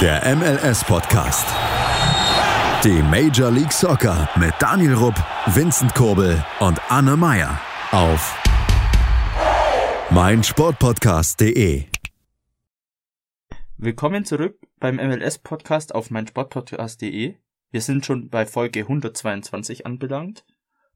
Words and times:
Der 0.00 0.22
MLS-Podcast. 0.36 1.44
Die 2.84 3.02
Major 3.02 3.50
League 3.50 3.72
Soccer 3.72 4.28
mit 4.38 4.54
Daniel 4.60 4.94
Rupp, 4.94 5.16
Vincent 5.46 5.92
Kurbel 5.92 6.44
und 6.60 6.80
Anne 6.88 7.16
Meyer 7.16 7.60
auf 7.90 8.40
meinsportpodcast.de. 10.10 11.86
Willkommen 13.76 14.24
zurück 14.24 14.60
beim 14.78 14.96
MLS-Podcast 14.98 15.92
auf 15.92 16.12
meinsportpodcast.de. 16.12 17.34
Wir 17.72 17.80
sind 17.80 18.06
schon 18.06 18.30
bei 18.30 18.46
Folge 18.46 18.82
122 18.82 19.84
anbelangt 19.84 20.44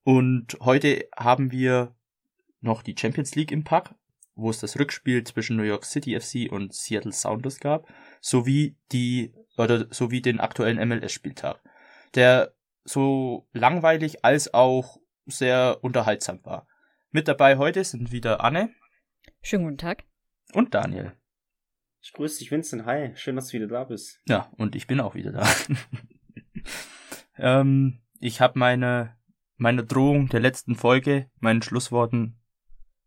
und 0.05 0.57
heute 0.61 1.09
haben 1.17 1.51
wir 1.51 1.93
noch 2.61 2.85
die 2.85 2.95
Champions 2.97 3.35
League 3.35 3.51
im 3.51 3.65
Pack, 3.65 3.97
wo 4.35 4.51
es 4.51 4.61
das 4.61 4.79
Rückspiel 4.79 5.25
zwischen 5.25 5.57
New 5.57 5.63
York 5.63 5.85
City 5.85 6.19
FC 6.19 6.51
und 6.51 6.75
Seattle 6.75 7.13
Sounders 7.13 7.61
gab, 7.61 7.87
sowie 8.21 8.77
die 8.93 9.35
oder 9.57 9.93
sowie 9.93 10.23
den 10.23 10.41
aktuellen 10.41 10.79
MLS-Spieltag, 10.89 11.61
der 12.15 12.55
so 12.85 13.49
langweilig 13.53 14.25
als 14.25 14.53
auch 14.53 14.99
sehr 15.27 15.79
unterhaltsam 15.83 16.45
war. 16.45 16.67
Mit 17.11 17.29
dabei 17.29 17.59
heute 17.59 17.85
sind 17.85 18.11
wieder 18.11 18.43
Anne. 18.43 18.71
Schönen 19.43 19.65
guten 19.65 19.79
Tag. 19.79 20.05
Und 20.53 20.75
Daniel. 20.75 21.13
Ich 22.01 22.13
grüße 22.13 22.39
dich, 22.39 22.51
Vincent. 22.51 22.85
Hi, 22.87 23.13
schön, 23.15 23.37
dass 23.37 23.49
du 23.49 23.53
wieder 23.55 23.69
da 23.69 23.85
bist. 23.85 24.21
Ja, 24.27 24.51
und 24.57 24.75
ich 24.75 24.87
bin 24.87 25.01
auch 25.01 25.15
wieder 25.15 25.33
da. 25.33 25.49
ähm, 27.37 28.01
ich 28.19 28.41
habe 28.41 28.59
meine 28.59 29.17
meine 29.63 29.85
Drohung 29.85 30.29
der 30.29 30.41
letzten 30.41 30.75
Folge, 30.75 31.31
meinen 31.39 31.63
Schlussworten 31.63 32.42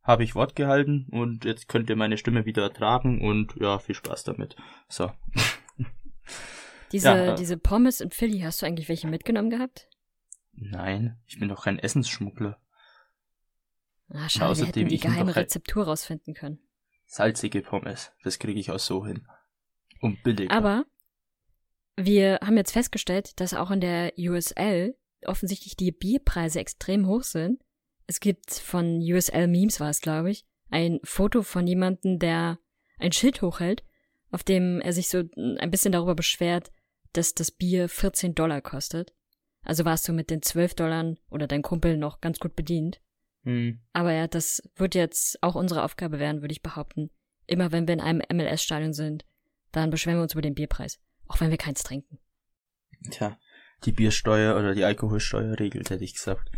habe 0.06 0.24
ich 0.24 0.36
Wort 0.36 0.56
gehalten 0.56 1.08
und 1.12 1.46
jetzt 1.46 1.68
könnt 1.68 1.90
ihr 1.90 1.96
meine 1.96 2.18
Stimme 2.18 2.46
wieder 2.46 2.64
ertragen 2.64 3.22
und 3.22 3.56
ja, 3.60 3.80
viel 3.80 3.96
Spaß 3.96 4.24
damit. 4.24 4.56
So. 4.88 5.12
Diese, 6.92 7.08
ja, 7.08 7.34
äh, 7.34 7.36
diese 7.36 7.58
Pommes 7.58 8.00
in 8.00 8.12
Philly, 8.12 8.40
hast 8.42 8.62
du 8.62 8.68
eigentlich 8.68 8.88
welche 8.88 9.08
mitgenommen 9.08 9.50
gehabt? 9.50 9.90
Nein, 10.54 11.18
ich 11.26 11.40
bin 11.40 11.50
doch 11.50 11.64
kein 11.64 11.80
Essensschmuggler. 11.80 12.62
Ah, 14.10 14.30
schade, 14.30 14.52
Außerdem, 14.52 14.76
wir 14.76 14.82
hätten 14.84 14.90
die 14.90 15.00
geheime 15.00 15.36
Rezeptur 15.36 15.86
rausfinden 15.86 16.36
können. 16.36 16.60
Salzige 17.08 17.64
Pommes, 17.64 18.14
das 18.24 18.40
kriege 18.40 18.60
ich 18.60 18.72
auch 18.72 18.80
so 18.80 19.06
hin. 19.06 19.28
Und 20.00 20.22
billig. 20.24 20.52
Aber 20.52 20.86
wir 21.98 22.40
haben 22.42 22.56
jetzt 22.56 22.72
festgestellt, 22.72 23.40
dass 23.40 23.56
auch 23.56 23.72
in 23.72 23.82
der 23.82 24.14
USL 24.18 24.96
offensichtlich 25.26 25.76
die 25.76 25.92
Bierpreise 25.92 26.60
extrem 26.60 27.08
hoch 27.08 27.24
sind 27.24 27.65
es 28.08 28.20
gibt 28.20 28.54
von 28.54 29.00
USL 29.02 29.48
Memes 29.48 29.80
war 29.80 29.90
es, 29.90 30.02
glaube 30.02 30.32
ich, 30.32 30.46
ein 30.70 31.00
Foto 31.04 31.42
von 31.42 31.68
jemandem, 31.68 32.20
der 32.20 32.60
ein 33.00 33.12
Schild 33.12 33.42
hochhält, 33.42 33.84
auf 34.32 34.44
dem 34.44 34.82
er 34.82 34.94
sich 34.94 35.10
so 35.10 35.24
ein 35.36 35.72
bisschen 35.72 35.92
darüber 35.92 36.16
beschwert, 36.16 36.72
dass 37.14 37.34
das 37.34 37.52
Bier 37.52 37.90
14 37.90 38.36
Dollar 38.36 38.62
kostet. 38.62 39.14
Also 39.64 39.86
warst 39.86 40.08
du 40.08 40.14
mit 40.14 40.30
den 40.30 40.42
12 40.42 40.76
Dollar 40.76 41.16
oder 41.30 41.48
dein 41.48 41.62
Kumpel 41.62 41.98
noch 41.98 42.22
ganz 42.22 42.40
gut 42.40 42.56
bedient. 42.56 43.02
Mhm. 43.44 43.80
Aber 43.94 44.12
ja, 44.12 44.28
das 44.28 44.62
wird 44.76 44.96
jetzt 44.96 45.42
auch 45.42 45.56
unsere 45.56 45.84
Aufgabe 45.84 46.20
werden, 46.20 46.42
würde 46.42 46.52
ich 46.52 46.62
behaupten. 46.62 47.10
Immer 47.48 47.72
wenn 47.72 47.88
wir 47.88 47.94
in 47.94 48.02
einem 48.02 48.22
MLS-Stadion 48.32 48.94
sind, 48.94 49.26
dann 49.72 49.90
beschweren 49.90 50.18
wir 50.18 50.24
uns 50.24 50.34
über 50.34 50.42
den 50.42 50.56
Bierpreis. 50.56 51.00
Auch 51.28 51.40
wenn 51.40 51.52
wir 51.52 51.58
keins 51.58 51.84
trinken. 51.84 52.20
Tja, 53.10 53.38
die 53.84 53.92
Biersteuer 53.92 54.58
oder 54.58 54.74
die 54.74 54.84
Alkoholsteuer 54.84 55.60
regelt, 55.60 55.90
hätte 55.90 56.04
ich 56.04 56.14
gesagt. 56.14 56.50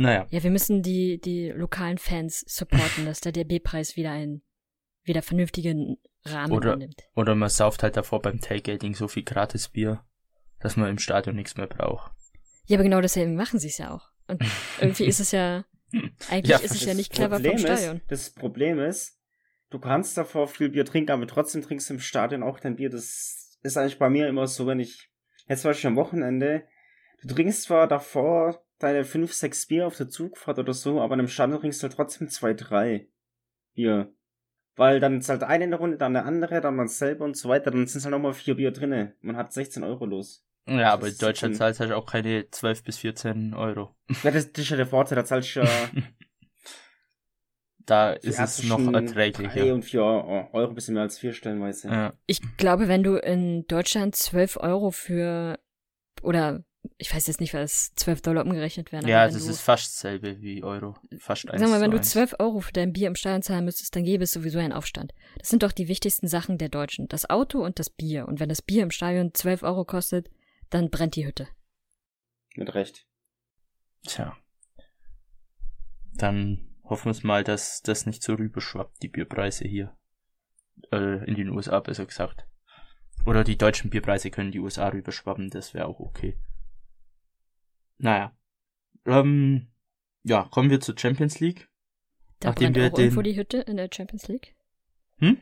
Naja. 0.00 0.26
Ja, 0.30 0.42
wir 0.42 0.50
müssen 0.50 0.80
die, 0.80 1.20
die 1.20 1.50
lokalen 1.50 1.98
Fans 1.98 2.42
supporten, 2.48 3.04
dass 3.04 3.20
der 3.20 3.32
DB-Preis 3.32 3.96
wieder 3.96 4.12
einen 4.12 4.42
wieder 5.04 5.20
vernünftigen 5.20 5.98
Rahmen 6.24 6.52
oder, 6.52 6.74
nimmt. 6.76 7.02
Oder 7.14 7.34
man 7.34 7.50
sauft 7.50 7.82
halt 7.82 7.98
davor 7.98 8.22
beim 8.22 8.40
Tailgating 8.40 8.94
so 8.94 9.08
viel 9.08 9.24
gratis 9.24 9.68
Bier, 9.68 10.02
dass 10.58 10.78
man 10.78 10.88
im 10.88 10.98
Stadion 10.98 11.36
nichts 11.36 11.58
mehr 11.58 11.66
braucht. 11.66 12.12
Ja, 12.64 12.78
aber 12.78 12.84
genau 12.84 13.02
deswegen 13.02 13.36
machen 13.36 13.58
sie 13.58 13.68
es 13.68 13.76
ja 13.76 13.90
auch. 13.90 14.08
Und 14.26 14.42
irgendwie 14.80 15.04
ist 15.04 15.20
es 15.20 15.32
ja, 15.32 15.66
eigentlich 16.30 16.50
ja, 16.50 16.56
ist 16.56 16.76
es 16.76 16.84
ja 16.86 16.94
nicht 16.94 17.12
clever 17.12 17.36
Problem 17.36 17.58
vom 17.58 17.66
Stadion. 17.66 17.96
Ist, 17.96 18.10
das 18.10 18.30
Problem 18.30 18.78
ist, 18.78 19.20
du 19.68 19.78
kannst 19.78 20.16
davor 20.16 20.48
viel 20.48 20.70
Bier 20.70 20.86
trinken, 20.86 21.12
aber 21.12 21.26
trotzdem 21.26 21.60
trinkst 21.60 21.90
du 21.90 21.94
im 21.94 22.00
Stadion 22.00 22.42
auch 22.42 22.58
dein 22.58 22.76
Bier. 22.76 22.88
Das 22.88 23.58
ist 23.62 23.76
eigentlich 23.76 23.98
bei 23.98 24.08
mir 24.08 24.28
immer 24.28 24.46
so, 24.46 24.66
wenn 24.66 24.80
ich, 24.80 25.10
jetzt 25.46 25.66
war 25.66 25.72
ich 25.72 25.86
am 25.86 25.96
Wochenende, 25.96 26.64
du 27.22 27.34
trinkst 27.34 27.64
zwar 27.64 27.86
davor 27.86 28.64
deine 28.80 29.04
5, 29.04 29.32
6 29.32 29.66
Bier 29.66 29.86
auf 29.86 29.96
der 29.96 30.08
Zugfahrt 30.08 30.58
oder 30.58 30.74
so, 30.74 31.00
aber 31.00 31.14
in 31.14 31.20
einem 31.20 31.28
Stand 31.28 31.54
trinkst 31.54 31.82
du 31.82 31.86
halt 31.86 31.94
trotzdem 31.94 32.28
2, 32.28 32.54
3 32.54 33.08
Bier. 33.74 34.12
Weil 34.76 34.98
dann 34.98 35.20
zahlt 35.20 35.42
eine 35.42 35.64
in 35.64 35.70
der 35.70 35.78
Runde, 35.78 35.98
dann 35.98 36.16
eine 36.16 36.26
andere, 36.26 36.60
dann 36.60 36.74
man 36.74 36.88
selber 36.88 37.24
und 37.24 37.36
so 37.36 37.48
weiter, 37.48 37.70
dann 37.70 37.86
sind 37.86 38.02
halt 38.02 38.12
nochmal 38.12 38.32
4 38.32 38.56
Bier 38.56 38.72
drinne. 38.72 39.14
Man 39.20 39.36
hat 39.36 39.52
16 39.52 39.84
Euro 39.84 40.06
los. 40.06 40.44
Ja, 40.66 40.92
aber 40.92 41.08
in 41.08 41.18
Deutschland 41.18 41.56
zahlst 41.56 41.80
du 41.80 41.84
halt 41.84 41.92
auch 41.92 42.06
keine 42.06 42.48
12 42.50 42.84
bis 42.84 42.98
14 42.98 43.54
Euro. 43.54 43.94
Ja, 44.22 44.30
das, 44.30 44.52
das 44.52 44.64
ist 44.64 44.70
ja 44.70 44.76
der 44.76 44.86
Vorteil, 44.86 45.16
da 45.16 45.24
zahlst 45.24 45.56
du 45.56 45.60
ja. 45.60 45.68
da 47.78 48.12
ist 48.12 48.38
es 48.38 48.62
noch 48.64 48.80
erträglicher. 48.92 49.64
3 49.64 49.74
und 49.74 49.82
4 49.82 50.02
Euro, 50.02 50.68
ein 50.68 50.74
bisschen 50.74 50.94
mehr 50.94 51.02
als 51.02 51.18
4 51.18 51.34
stellenweise. 51.34 51.88
Ja. 51.88 52.12
Ich 52.26 52.40
glaube, 52.56 52.88
wenn 52.88 53.02
du 53.02 53.16
in 53.16 53.66
Deutschland 53.66 54.14
12 54.14 54.58
Euro 54.58 54.90
für 54.90 55.58
oder 56.22 56.64
ich 56.96 57.14
weiß 57.14 57.26
jetzt 57.26 57.40
nicht, 57.40 57.54
was 57.54 57.94
12 57.94 58.22
Dollar 58.22 58.44
umgerechnet 58.44 58.92
werden. 58.92 59.08
Ja, 59.08 59.26
das 59.26 59.46
ist 59.46 59.60
fast 59.60 59.86
dasselbe 59.86 60.40
wie 60.40 60.62
Euro. 60.62 60.96
Fast 61.18 61.42
Sag 61.42 61.60
mal, 61.60 61.80
wenn 61.80 61.90
du 61.90 62.00
12 62.00 62.36
Euro 62.38 62.60
für 62.60 62.72
dein 62.72 62.92
Bier 62.92 63.08
im 63.08 63.14
Stadion 63.14 63.42
zahlen 63.42 63.64
müsstest, 63.64 63.94
dann 63.96 64.04
gäbe 64.04 64.24
es 64.24 64.32
sowieso 64.32 64.58
einen 64.58 64.72
Aufstand. 64.72 65.12
Das 65.38 65.48
sind 65.48 65.62
doch 65.62 65.72
die 65.72 65.88
wichtigsten 65.88 66.28
Sachen 66.28 66.58
der 66.58 66.68
Deutschen. 66.68 67.08
Das 67.08 67.28
Auto 67.28 67.62
und 67.64 67.78
das 67.78 67.90
Bier. 67.90 68.26
Und 68.26 68.40
wenn 68.40 68.48
das 68.48 68.62
Bier 68.62 68.82
im 68.82 68.90
Stadion 68.90 69.34
12 69.34 69.62
Euro 69.62 69.84
kostet, 69.84 70.30
dann 70.70 70.90
brennt 70.90 71.16
die 71.16 71.26
Hütte. 71.26 71.48
Mit 72.56 72.74
Recht. 72.74 73.06
Tja. 74.06 74.36
Dann 76.14 76.68
hoffen 76.84 77.06
wir 77.06 77.12
es 77.12 77.22
mal, 77.22 77.44
dass 77.44 77.82
das 77.82 78.06
nicht 78.06 78.22
so 78.22 78.34
rüberschwappt, 78.34 79.02
die 79.02 79.08
Bierpreise 79.08 79.66
hier. 79.66 79.96
Äh, 80.92 81.24
in 81.26 81.34
den 81.34 81.50
USA 81.50 81.80
besser 81.80 82.06
gesagt. 82.06 82.46
Oder 83.26 83.44
die 83.44 83.58
deutschen 83.58 83.90
Bierpreise 83.90 84.30
können 84.30 84.50
die 84.50 84.60
USA 84.60 84.88
rüberschwappen, 84.88 85.50
das 85.50 85.74
wäre 85.74 85.86
auch 85.86 86.00
okay. 86.00 86.38
Naja. 88.00 88.32
Ähm, 89.04 89.68
ja, 90.22 90.44
kommen 90.50 90.70
wir 90.70 90.80
zur 90.80 90.98
Champions 90.98 91.40
League. 91.40 91.68
Da 92.40 92.48
Nachdem 92.48 92.72
brennt 92.72 92.92
auch 92.92 92.96
den... 92.96 93.04
irgendwo 93.04 93.22
die 93.22 93.36
Hütte 93.36 93.58
in 93.58 93.76
der 93.76 93.90
Champions 93.92 94.28
League. 94.28 94.54
Hm? 95.18 95.38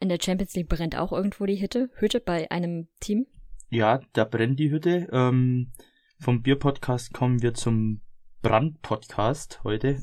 In 0.00 0.08
der 0.10 0.18
Champions 0.22 0.54
League 0.54 0.68
brennt 0.68 0.96
auch 0.96 1.12
irgendwo 1.12 1.46
die 1.46 1.60
Hütte, 1.60 1.90
Hütte 1.94 2.20
bei 2.20 2.50
einem 2.50 2.88
Team. 3.00 3.26
Ja, 3.70 4.00
da 4.12 4.24
brennt 4.24 4.60
die 4.60 4.70
Hütte. 4.70 5.08
Ähm, 5.10 5.72
vom 6.20 6.42
Bierpodcast 6.42 7.12
kommen 7.12 7.42
wir 7.42 7.54
zum 7.54 8.02
Brandpodcast 8.42 9.64
heute. 9.64 10.02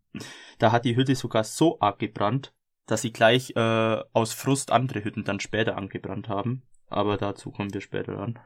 da 0.58 0.72
hat 0.72 0.84
die 0.84 0.96
Hütte 0.96 1.14
sogar 1.14 1.44
so 1.44 1.78
arg 1.80 1.98
gebrannt, 1.98 2.54
dass 2.86 3.02
sie 3.02 3.12
gleich 3.12 3.54
äh, 3.56 4.02
aus 4.12 4.32
Frust 4.32 4.72
andere 4.72 5.04
Hütten 5.04 5.24
dann 5.24 5.40
später 5.40 5.76
angebrannt 5.76 6.28
haben 6.28 6.62
aber 6.88 7.16
dazu 7.16 7.50
kommen 7.50 7.72
wir 7.72 7.80
später 7.80 8.18
an. 8.18 8.38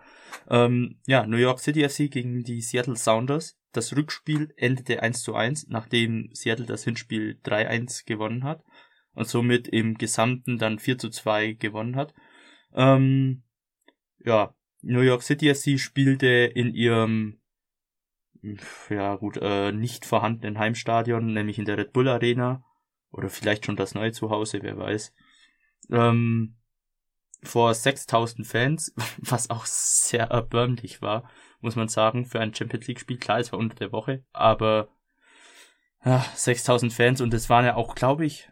Ähm, 0.48 1.00
ja, 1.06 1.26
New 1.26 1.36
York 1.36 1.60
City 1.60 1.88
FC 1.88 2.10
gegen 2.10 2.42
die 2.42 2.60
Seattle 2.60 2.96
Sounders. 2.96 3.58
Das 3.72 3.96
Rückspiel 3.96 4.52
endete 4.56 5.02
1 5.02 5.22
zu 5.22 5.34
1, 5.34 5.68
nachdem 5.68 6.30
Seattle 6.32 6.66
das 6.66 6.84
Hinspiel 6.84 7.38
3-1 7.44 8.06
gewonnen 8.06 8.44
hat 8.44 8.62
und 9.14 9.26
somit 9.26 9.68
im 9.68 9.96
Gesamten 9.96 10.58
dann 10.58 10.78
4 10.78 10.98
zu 10.98 11.10
2 11.10 11.52
gewonnen 11.52 11.96
hat. 11.96 12.14
Ähm, 12.74 13.44
ja, 14.24 14.54
New 14.82 15.00
York 15.00 15.22
City 15.22 15.54
FC 15.54 15.78
spielte 15.78 16.26
in 16.26 16.74
ihrem 16.74 17.42
ja 18.90 19.14
gut, 19.16 19.38
äh, 19.40 19.72
nicht 19.72 20.04
vorhandenen 20.04 20.58
Heimstadion, 20.58 21.32
nämlich 21.32 21.58
in 21.58 21.64
der 21.64 21.78
Red 21.78 21.92
Bull 21.92 22.08
Arena 22.08 22.64
oder 23.10 23.28
vielleicht 23.28 23.66
schon 23.66 23.76
das 23.76 23.94
neue 23.94 24.12
Zuhause, 24.12 24.62
wer 24.62 24.76
weiß. 24.76 25.14
Ähm, 25.90 26.56
vor 27.42 27.74
6000 27.74 28.46
Fans, 28.46 28.94
was 29.18 29.50
auch 29.50 29.66
sehr 29.66 30.26
erbärmlich 30.26 31.02
war, 31.02 31.28
muss 31.60 31.76
man 31.76 31.88
sagen, 31.88 32.24
für 32.24 32.40
ein 32.40 32.54
Champions 32.54 32.86
League 32.86 33.00
Spiel. 33.00 33.18
Klar, 33.18 33.38
es 33.38 33.52
war 33.52 33.58
unter 33.58 33.76
der 33.76 33.92
Woche, 33.92 34.24
aber 34.32 34.88
ja, 36.04 36.24
6000 36.34 36.92
Fans 36.92 37.20
und 37.20 37.32
es 37.34 37.48
waren 37.48 37.64
ja 37.64 37.76
auch, 37.76 37.94
glaube 37.94 38.26
ich, 38.26 38.50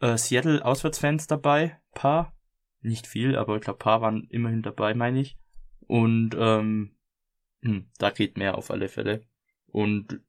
äh, 0.00 0.16
Seattle 0.16 0.64
Auswärtsfans 0.64 1.26
dabei, 1.26 1.78
paar, 1.92 2.34
nicht 2.80 3.06
viel, 3.06 3.36
aber 3.36 3.56
ich 3.56 3.62
glaube, 3.62 3.78
paar 3.78 4.00
waren 4.00 4.26
immerhin 4.30 4.62
dabei, 4.62 4.94
meine 4.94 5.20
ich. 5.20 5.38
Und 5.80 6.36
ähm, 6.38 6.96
hm, 7.62 7.90
da 7.98 8.10
geht 8.10 8.36
mehr 8.36 8.56
auf 8.56 8.70
alle 8.70 8.88
Fälle. 8.88 9.26
Und 9.66 10.20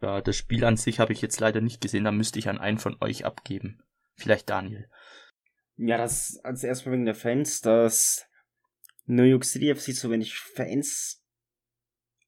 ja, 0.00 0.20
das 0.20 0.36
Spiel 0.36 0.64
an 0.64 0.76
sich 0.76 0.98
habe 0.98 1.12
ich 1.12 1.22
jetzt 1.22 1.38
leider 1.40 1.60
nicht 1.60 1.80
gesehen, 1.80 2.04
da 2.04 2.12
müsste 2.12 2.38
ich 2.38 2.48
an 2.48 2.58
einen 2.58 2.78
von 2.78 2.96
euch 3.00 3.24
abgeben. 3.24 3.82
Vielleicht 4.16 4.50
Daniel. 4.50 4.88
Ja, 5.76 5.96
das 5.96 6.38
als 6.44 6.64
erstmal 6.64 6.94
wegen 6.94 7.06
der 7.06 7.14
Fans, 7.14 7.60
dass 7.60 8.26
New 9.06 9.24
York 9.24 9.44
City 9.44 9.74
FC 9.74 9.92
so 9.94 10.10
wenig 10.10 10.34
Fans 10.38 11.24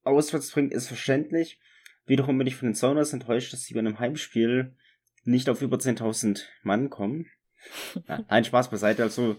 auswärts 0.03 0.51
bringt, 0.51 0.73
ist 0.73 0.89
verständlich. 0.89 1.61
Wiederum 2.07 2.37
bin 2.37 2.47
ich 2.47 2.57
von 2.57 2.69
den 2.69 2.75
Sounders 2.75 3.13
enttäuscht, 3.13 3.53
dass 3.53 3.65
sie 3.65 3.75
bei 3.75 3.81
einem 3.81 3.99
Heimspiel 3.99 4.77
nicht 5.25 5.49
auf 5.49 5.63
über 5.63 5.79
10.000 5.79 6.45
Mann 6.63 6.91
kommen. 6.91 7.27
Nein, 8.29 8.45
Spaß 8.45 8.71
beiseite. 8.71 9.03
Also, 9.03 9.37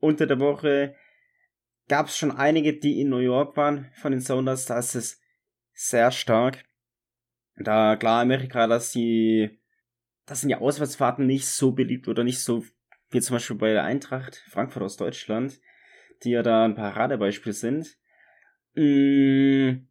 unter 0.00 0.26
der 0.26 0.40
Woche 0.40 0.94
gab 1.88 2.06
es 2.06 2.16
schon 2.16 2.30
einige, 2.30 2.78
die 2.78 3.00
in 3.00 3.10
New 3.10 3.18
York 3.18 3.56
waren 3.56 3.90
von 3.94 4.12
den 4.12 4.20
Sounders. 4.20 4.66
Da 4.66 4.78
ist 4.78 4.94
es 4.94 5.20
sehr 5.72 6.10
stark. 6.10 6.64
Da 7.56 7.96
klar 7.96 8.22
Amerika, 8.22 8.66
dass 8.66 8.92
die, 8.92 9.58
das 10.26 10.40
sind 10.40 10.50
ja 10.50 10.58
Auswärtsfahrten 10.58 11.26
nicht 11.26 11.46
so 11.46 11.72
beliebt 11.72 12.08
oder 12.08 12.24
nicht 12.24 12.40
so 12.40 12.64
wie 13.10 13.20
zum 13.20 13.36
Beispiel 13.36 13.56
bei 13.56 13.72
der 13.72 13.84
Eintracht 13.84 14.44
Frankfurt 14.48 14.82
aus 14.82 14.96
Deutschland, 14.96 15.60
die 16.22 16.30
ja 16.30 16.42
da 16.42 16.64
ein 16.64 16.74
Paradebeispiel 16.74 17.52
sind. 17.52 17.96
Mm, 18.74 19.86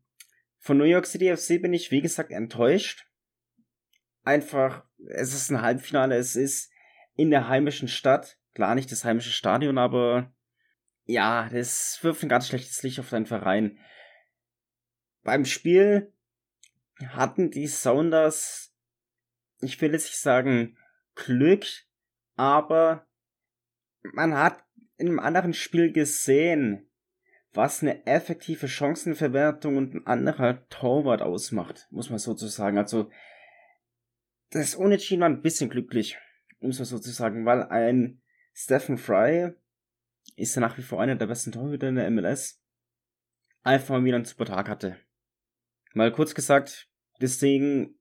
von 0.59 0.77
New 0.77 0.83
York 0.83 1.05
City 1.05 1.35
FC 1.35 1.61
bin 1.61 1.73
ich, 1.73 1.91
wie 1.91 2.01
gesagt, 2.01 2.31
enttäuscht. 2.31 3.07
Einfach, 4.23 4.83
es 5.09 5.33
ist 5.33 5.49
ein 5.49 5.61
Halbfinale, 5.61 6.15
es 6.15 6.35
ist 6.35 6.71
in 7.15 7.31
der 7.31 7.47
heimischen 7.47 7.87
Stadt. 7.87 8.37
Klar 8.53 8.75
nicht 8.75 8.91
das 8.91 9.05
heimische 9.05 9.31
Stadion, 9.31 9.77
aber 9.77 10.33
ja, 11.05 11.49
das 11.49 11.99
wirft 12.01 12.23
ein 12.23 12.29
ganz 12.29 12.47
schlechtes 12.47 12.83
Licht 12.83 12.99
auf 12.99 13.09
deinen 13.09 13.25
Verein. 13.25 13.79
Beim 15.23 15.45
Spiel 15.45 16.11
hatten 17.09 17.51
die 17.51 17.67
Sounders, 17.67 18.73
ich 19.61 19.79
will 19.81 19.93
jetzt 19.93 20.05
nicht 20.05 20.19
sagen 20.19 20.77
Glück, 21.15 21.65
aber 22.37 23.05
man 24.13 24.35
hat 24.35 24.63
in 24.95 25.07
einem 25.07 25.19
anderen 25.19 25.53
Spiel 25.53 25.91
gesehen, 25.91 26.89
was 27.51 27.81
eine 27.81 28.05
effektive 28.05 28.67
Chancenverwertung 28.67 29.77
und 29.77 29.95
ein 29.95 30.07
anderer 30.07 30.67
Torwart 30.69 31.21
ausmacht, 31.21 31.87
muss 31.91 32.09
man 32.09 32.19
sozusagen. 32.19 32.77
Also, 32.77 33.09
das 34.51 34.75
Unentschieden 34.75 35.21
war 35.21 35.29
ein 35.29 35.41
bisschen 35.41 35.69
glücklich, 35.69 36.17
muss 36.59 36.77
man 36.77 36.85
sozusagen, 36.85 37.45
weil 37.45 37.63
ein 37.63 38.21
Stephen 38.53 38.97
Fry 38.97 39.53
ist 40.35 40.55
ja 40.55 40.61
nach 40.61 40.77
wie 40.77 40.83
vor 40.83 41.01
einer 41.01 41.15
der 41.15 41.27
besten 41.27 41.51
Torhüter 41.51 41.89
in 41.89 41.95
der 41.95 42.09
MLS, 42.11 42.61
einfach 43.63 43.95
mal 43.95 44.05
wieder 44.05 44.15
einen 44.15 44.25
super 44.25 44.45
Tag 44.45 44.69
hatte. 44.69 44.97
Mal 45.93 46.11
kurz 46.11 46.35
gesagt, 46.35 46.89
deswegen 47.19 47.99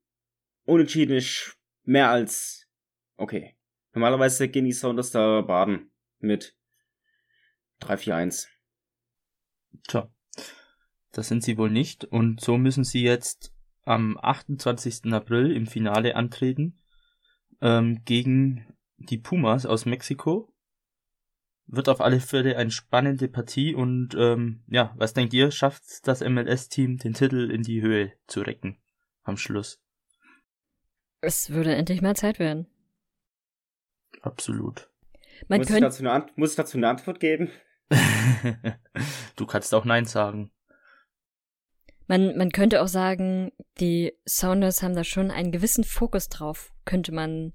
unentschieden 0.65 1.17
ist 1.17 1.57
mehr 1.85 2.11
als 2.11 2.69
okay. 3.17 3.56
Normalerweise 3.97 4.49
gehen 4.49 4.67
die 4.67 4.75
Sounders 4.75 5.11
da 5.11 5.41
baden 5.41 5.91
mit 6.19 6.55
3-4-1. 7.81 8.47
Tja, 9.89 10.13
das 11.13 11.29
sind 11.29 11.43
sie 11.43 11.57
wohl 11.57 11.71
nicht 11.71 12.05
und 12.05 12.43
so 12.43 12.59
müssen 12.59 12.85
sie 12.85 13.03
jetzt 13.03 13.55
am 13.85 14.19
28. 14.19 15.15
April 15.15 15.51
im 15.51 15.67
Finale 15.67 16.15
antreten 16.15 16.79
ähm, 17.63 18.03
gegen 18.05 18.67
die 18.99 19.17
Pumas 19.17 19.65
aus 19.65 19.87
Mexiko 19.87 20.53
wird 21.67 21.89
auf 21.89 22.03
alle 22.03 22.21
Fälle 22.21 22.59
eine 22.59 22.71
spannende 22.71 23.29
Partie 23.29 23.75
und 23.75 24.15
ähm, 24.15 24.63
ja, 24.69 24.93
was 24.99 25.15
denkt 25.15 25.33
ihr, 25.33 25.51
schafft 25.51 26.07
das 26.07 26.21
MLS-Team 26.21 26.99
den 26.99 27.15
Titel 27.15 27.51
in 27.51 27.63
die 27.63 27.81
Höhe 27.81 28.13
zu 28.27 28.43
recken 28.43 28.77
am 29.23 29.39
Schluss? 29.39 29.81
Es 31.23 31.49
würde 31.49 31.75
endlich 31.75 32.03
mal 32.03 32.15
Zeit 32.15 32.39
werden. 32.39 32.67
Absolut. 34.27 34.91
Man 35.49 35.61
muss, 35.61 35.71
ich 35.71 35.81
dazu 35.81 36.07
eine, 36.07 36.27
muss 36.35 36.51
ich 36.51 36.57
dazu 36.57 36.77
eine 36.77 36.89
Antwort 36.89 37.21
geben? 37.21 37.51
du 39.37 39.47
kannst 39.47 39.73
auch 39.75 39.85
Nein 39.85 40.05
sagen. 40.05 40.51
Man, 42.09 42.37
man 42.37 42.51
könnte 42.51 42.83
auch 42.83 42.89
sagen, 42.89 43.53
die 43.79 44.13
Sounders 44.29 44.83
haben 44.83 44.95
da 44.95 45.05
schon 45.05 45.31
einen 45.31 45.53
gewissen 45.53 45.85
Fokus 45.85 46.29
drauf, 46.29 46.73
könnte 46.85 47.13
man 47.13 47.53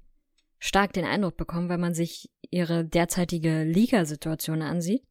stark 0.59 0.93
den 0.93 1.05
Eindruck 1.05 1.37
bekommen, 1.37 1.69
wenn 1.69 1.79
man 1.79 1.93
sich 1.93 2.29
ihre 2.49 2.85
derzeitige 2.85 3.63
Ligasituation 3.63 4.61
ansieht, 4.61 5.03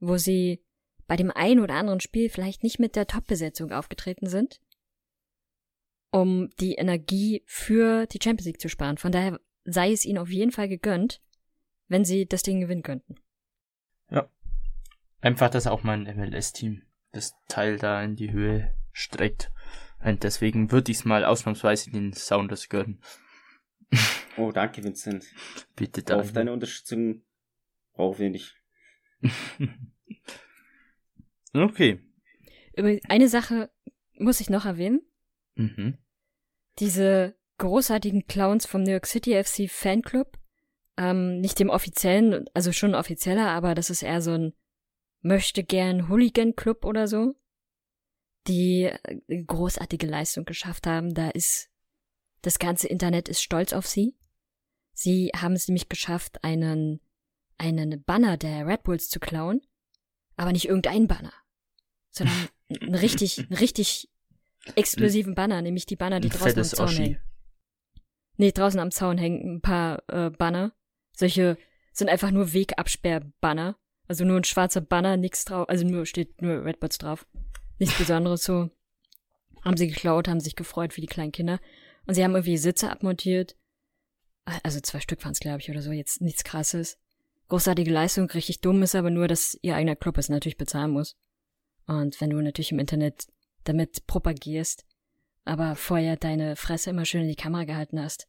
wo 0.00 0.16
sie 0.16 0.62
bei 1.06 1.16
dem 1.16 1.30
einen 1.30 1.60
oder 1.60 1.74
anderen 1.74 2.00
Spiel 2.00 2.28
vielleicht 2.30 2.62
nicht 2.62 2.78
mit 2.78 2.94
der 2.94 3.06
Top-Besetzung 3.06 3.72
aufgetreten 3.72 4.26
sind, 4.26 4.60
um 6.10 6.50
die 6.60 6.74
Energie 6.74 7.42
für 7.46 8.06
die 8.06 8.20
Champions 8.22 8.46
League 8.46 8.60
zu 8.60 8.68
sparen. 8.68 8.98
Von 8.98 9.12
daher 9.12 9.40
sei 9.70 9.92
es 9.92 10.04
ihnen 10.04 10.18
auf 10.18 10.30
jeden 10.30 10.52
Fall 10.52 10.68
gegönnt, 10.68 11.20
wenn 11.88 12.04
sie 12.04 12.26
das 12.26 12.42
Ding 12.42 12.60
gewinnen 12.60 12.82
könnten. 12.82 13.16
Ja. 14.10 14.28
Einfach, 15.20 15.50
dass 15.50 15.66
auch 15.66 15.82
mein 15.82 16.02
MLS-Team 16.04 16.82
das 17.12 17.34
Teil 17.48 17.78
da 17.78 18.02
in 18.02 18.16
die 18.16 18.32
Höhe 18.32 18.74
streckt. 18.92 19.50
Und 20.02 20.22
deswegen 20.22 20.70
würde 20.70 20.92
ich 20.92 20.98
es 20.98 21.04
mal 21.04 21.24
ausnahmsweise 21.24 21.90
den 21.90 22.12
Sounders 22.12 22.68
gönnen. 22.68 23.00
Oh, 24.36 24.52
danke, 24.52 24.84
Vincent. 24.84 25.24
Bitte 25.76 26.02
danke. 26.02 26.24
Auf 26.24 26.32
deine 26.32 26.52
Unterstützung 26.52 27.22
brauchen 27.94 28.18
wir 28.20 28.30
nicht. 28.30 28.54
okay. 31.52 32.00
Eine 33.08 33.28
Sache 33.28 33.70
muss 34.14 34.40
ich 34.40 34.50
noch 34.50 34.64
erwähnen. 34.64 35.00
Mhm. 35.56 35.98
Diese 36.78 37.37
großartigen 37.58 38.26
Clowns 38.26 38.66
vom 38.66 38.82
New 38.82 38.92
York 38.92 39.06
City 39.06 39.42
FC 39.42 39.70
Fanclub, 39.70 40.38
ähm, 40.96 41.40
nicht 41.40 41.58
dem 41.58 41.70
offiziellen, 41.70 42.46
also 42.54 42.72
schon 42.72 42.94
offizieller, 42.94 43.50
aber 43.50 43.74
das 43.74 43.90
ist 43.90 44.02
eher 44.02 44.22
so 44.22 44.32
ein 44.32 44.54
möchte 45.20 45.64
gern 45.64 46.08
Hooligan 46.08 46.54
Club 46.54 46.84
oder 46.84 47.08
so, 47.08 47.34
die 48.46 48.84
äh, 48.84 49.42
großartige 49.44 50.06
Leistung 50.06 50.44
geschafft 50.44 50.86
haben. 50.86 51.14
Da 51.14 51.30
ist 51.30 51.70
das 52.42 52.58
ganze 52.58 52.88
Internet 52.88 53.28
ist 53.28 53.42
stolz 53.42 53.72
auf 53.72 53.86
sie. 53.86 54.16
Sie 54.92 55.30
haben 55.36 55.54
es 55.54 55.68
nämlich 55.68 55.88
geschafft, 55.88 56.42
einen, 56.44 57.00
einen 57.56 58.02
Banner 58.02 58.36
der 58.36 58.66
Red 58.66 58.84
Bulls 58.84 59.08
zu 59.08 59.20
klauen, 59.20 59.60
aber 60.36 60.52
nicht 60.52 60.68
irgendein 60.68 61.06
Banner, 61.06 61.32
sondern 62.10 62.48
einen 62.80 62.94
richtig, 62.94 63.38
einen 63.38 63.54
richtig 63.54 64.08
exklusiven 64.74 65.34
Banner, 65.34 65.62
nämlich 65.62 65.86
die 65.86 65.96
Banner, 65.96 66.20
die 66.20 66.28
draußen 66.28 66.58
am 66.58 66.64
Zaun 66.64 66.88
hängen. 66.88 67.27
Nee, 68.38 68.52
draußen 68.52 68.80
am 68.80 68.90
Zaun 68.90 69.18
hängen 69.18 69.56
ein 69.56 69.60
paar 69.60 70.02
äh, 70.08 70.30
Banner. 70.30 70.72
Solche 71.14 71.58
sind 71.92 72.08
einfach 72.08 72.30
nur 72.30 72.54
Wegabsperr-Banner. 72.54 73.76
Also 74.06 74.24
nur 74.24 74.38
ein 74.38 74.44
schwarzer 74.44 74.80
Banner, 74.80 75.18
nichts 75.18 75.44
drauf, 75.44 75.68
also 75.68 75.86
nur 75.86 76.06
steht 76.06 76.40
nur 76.40 76.64
Red 76.64 76.80
Bulls 76.80 76.96
drauf. 76.96 77.26
Nichts 77.78 77.98
Besonderes 77.98 78.42
so. 78.42 78.70
Haben 79.62 79.76
sie 79.76 79.88
geklaut, 79.88 80.28
haben 80.28 80.40
sich 80.40 80.56
gefreut 80.56 80.96
wie 80.96 81.02
die 81.02 81.08
kleinen 81.08 81.32
Kinder. 81.32 81.60
Und 82.06 82.14
sie 82.14 82.24
haben 82.24 82.34
irgendwie 82.34 82.56
Sitze 82.56 82.90
abmontiert, 82.90 83.54
also 84.62 84.80
zwei 84.80 85.00
Stück 85.00 85.22
waren 85.24 85.32
es, 85.32 85.40
glaube 85.40 85.60
ich, 85.60 85.70
oder 85.70 85.82
so, 85.82 85.92
jetzt 85.92 86.20
nichts 86.20 86.44
krasses. 86.44 86.98
Großartige 87.48 87.90
Leistung, 87.90 88.30
richtig 88.30 88.60
dumm 88.60 88.82
ist 88.82 88.94
aber 88.94 89.10
nur, 89.10 89.28
dass 89.28 89.58
ihr 89.62 89.74
eigener 89.74 89.96
Club 89.96 90.18
es 90.18 90.28
natürlich 90.28 90.58
bezahlen 90.58 90.90
muss. 90.90 91.16
Und 91.86 92.20
wenn 92.20 92.30
du 92.30 92.40
natürlich 92.40 92.72
im 92.72 92.78
Internet 92.78 93.26
damit 93.64 94.06
propagierst, 94.06 94.84
aber 95.44 95.76
vorher 95.76 96.16
deine 96.16 96.56
Fresse 96.56 96.90
immer 96.90 97.04
schön 97.04 97.22
in 97.22 97.28
die 97.28 97.36
Kamera 97.36 97.64
gehalten 97.64 98.00
hast, 98.00 98.26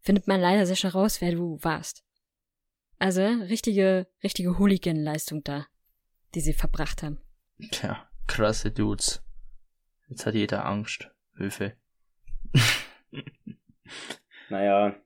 findet 0.00 0.26
man 0.26 0.40
leider 0.40 0.66
sehr 0.66 0.76
schnell 0.76 0.92
raus, 0.92 1.20
wer 1.20 1.32
du 1.32 1.58
warst. 1.62 2.04
Also, 2.98 3.22
richtige, 3.22 4.06
richtige 4.22 4.58
Hooligan-Leistung 4.58 5.42
da, 5.44 5.66
die 6.34 6.40
sie 6.40 6.54
verbracht 6.54 7.02
haben. 7.02 7.18
Tja, 7.70 8.08
krasse 8.26 8.70
Dudes. 8.70 9.22
Jetzt 10.08 10.24
hat 10.24 10.34
jeder 10.34 10.64
Angst. 10.64 11.10
Höfe. 11.34 11.76
naja, 14.48 14.96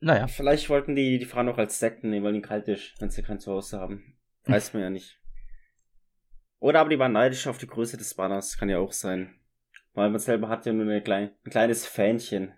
naja. 0.00 0.26
Vielleicht 0.26 0.68
wollten 0.70 0.94
die 0.94 1.18
die 1.18 1.24
Frauen 1.24 1.46
noch 1.46 1.58
als 1.58 1.78
Sekten 1.78 2.10
nehmen, 2.10 2.24
weil 2.24 2.32
die 2.32 2.40
kalt 2.40 2.68
ist, 2.68 2.94
wenn 3.00 3.10
sie 3.10 3.22
kein 3.22 3.40
Zuhause 3.40 3.80
haben. 3.80 4.16
Weiß 4.44 4.72
man 4.72 4.82
ja 4.82 4.90
nicht. 4.90 5.20
Oder 6.58 6.80
aber 6.80 6.90
die 6.90 6.98
waren 6.98 7.12
neidisch 7.12 7.46
auf 7.46 7.58
die 7.58 7.66
Größe 7.66 7.96
des 7.96 8.14
Banners, 8.14 8.56
kann 8.56 8.68
ja 8.68 8.78
auch 8.78 8.92
sein. 8.92 9.38
Weil 9.94 10.10
man 10.10 10.18
selber 10.18 10.48
hat 10.48 10.66
ja 10.66 10.72
nur 10.72 10.84
eine 10.84 11.02
klein, 11.02 11.30
ein 11.44 11.50
kleines 11.50 11.86
Fähnchen. 11.86 12.52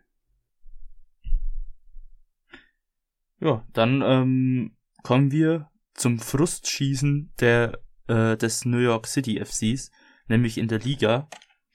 Ja, 3.39 3.65
dann 3.75 4.03
ähm, 4.03 4.77
kommen 5.03 5.31
wir 5.31 5.71
zum 5.93 6.19
Frustschießen 6.19 7.35
der, 7.39 7.79
äh, 8.09 8.37
des 8.37 8.65
New 8.65 8.79
York 8.79 9.07
City 9.07 9.39
FCs, 9.45 9.91
nämlich 10.29 10.57
in 10.57 10.69
der 10.69 10.79
Liga. 10.79 11.29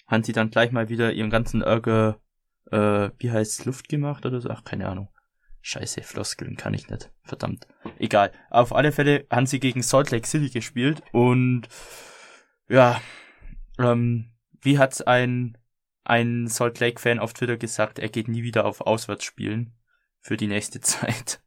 Haben 0.08 0.24
sie 0.24 0.34
dann 0.34 0.50
gleich 0.50 0.72
mal 0.72 0.89
wieder 0.89 1.13
ihren 1.13 1.30
ganzen 1.30 1.62
Ärger, 1.62 2.20
äh, 2.72 3.12
wie 3.20 3.32
heißt 3.32 3.65
Luft 3.65 3.88
gemacht 3.88 4.25
oder 4.25 4.41
so? 4.41 4.50
Ach, 4.50 4.63
keine 4.63 4.89
Ahnung. 4.89 5.10
Scheiße, 5.62 6.01
Floskeln 6.01 6.58
kann 6.58 6.74
ich 6.74 6.89
nicht. 6.89 7.12
Verdammt. 7.24 7.68
Egal. 8.00 8.32
Auf 8.50 8.74
alle 8.74 8.91
Fälle 8.91 9.27
haben 9.30 9.46
sie 9.46 9.60
gegen 9.60 9.84
Salt 9.84 10.10
Lake 10.10 10.27
City 10.27 10.50
gespielt 10.50 11.03
und 11.12 11.68
ja, 12.68 13.00
ähm, 13.77 14.31
wie 14.62 14.77
hat 14.77 15.06
ein, 15.08 15.58
ein 16.03 16.48
Salt 16.48 16.80
Lake 16.80 17.00
Fan 17.00 17.20
auf 17.20 17.34
Twitter 17.34 17.58
gesagt, 17.58 18.00
er 18.00 18.10
geht 18.10 18.27
nie 18.27 18.44
wieder 18.44 18.65
auf 18.65 18.82
Auswärtsspielen 18.82 19.74
für 20.20 20.38
die 20.38 20.48
nächste 20.48 20.80
Zeit. 20.82 21.41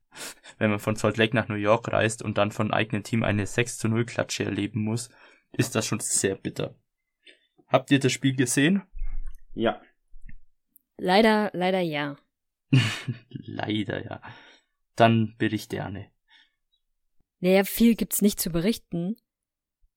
Wenn 0.58 0.70
man 0.70 0.78
von 0.78 0.96
Salt 0.96 1.16
Lake 1.16 1.34
nach 1.34 1.48
New 1.48 1.54
York 1.54 1.92
reist 1.92 2.22
und 2.22 2.38
dann 2.38 2.52
von 2.52 2.72
eigenem 2.72 3.02
Team 3.02 3.24
eine 3.24 3.46
6 3.46 3.78
zu 3.78 3.88
0 3.88 4.04
Klatsche 4.04 4.44
erleben 4.44 4.82
muss, 4.82 5.10
ist 5.52 5.74
das 5.74 5.86
schon 5.86 6.00
sehr 6.00 6.36
bitter. 6.36 6.74
Habt 7.66 7.90
ihr 7.90 7.98
das 7.98 8.12
Spiel 8.12 8.36
gesehen? 8.36 8.82
Ja. 9.54 9.80
Leider, 10.96 11.50
leider 11.52 11.80
ja. 11.80 12.16
Leider, 13.28 14.04
ja. 14.04 14.22
Dann 14.96 15.34
berichte 15.38 15.82
Anne. 15.82 16.10
Naja, 17.40 17.64
viel 17.64 17.94
gibt's 17.94 18.22
nicht 18.22 18.40
zu 18.40 18.50
berichten. 18.50 19.16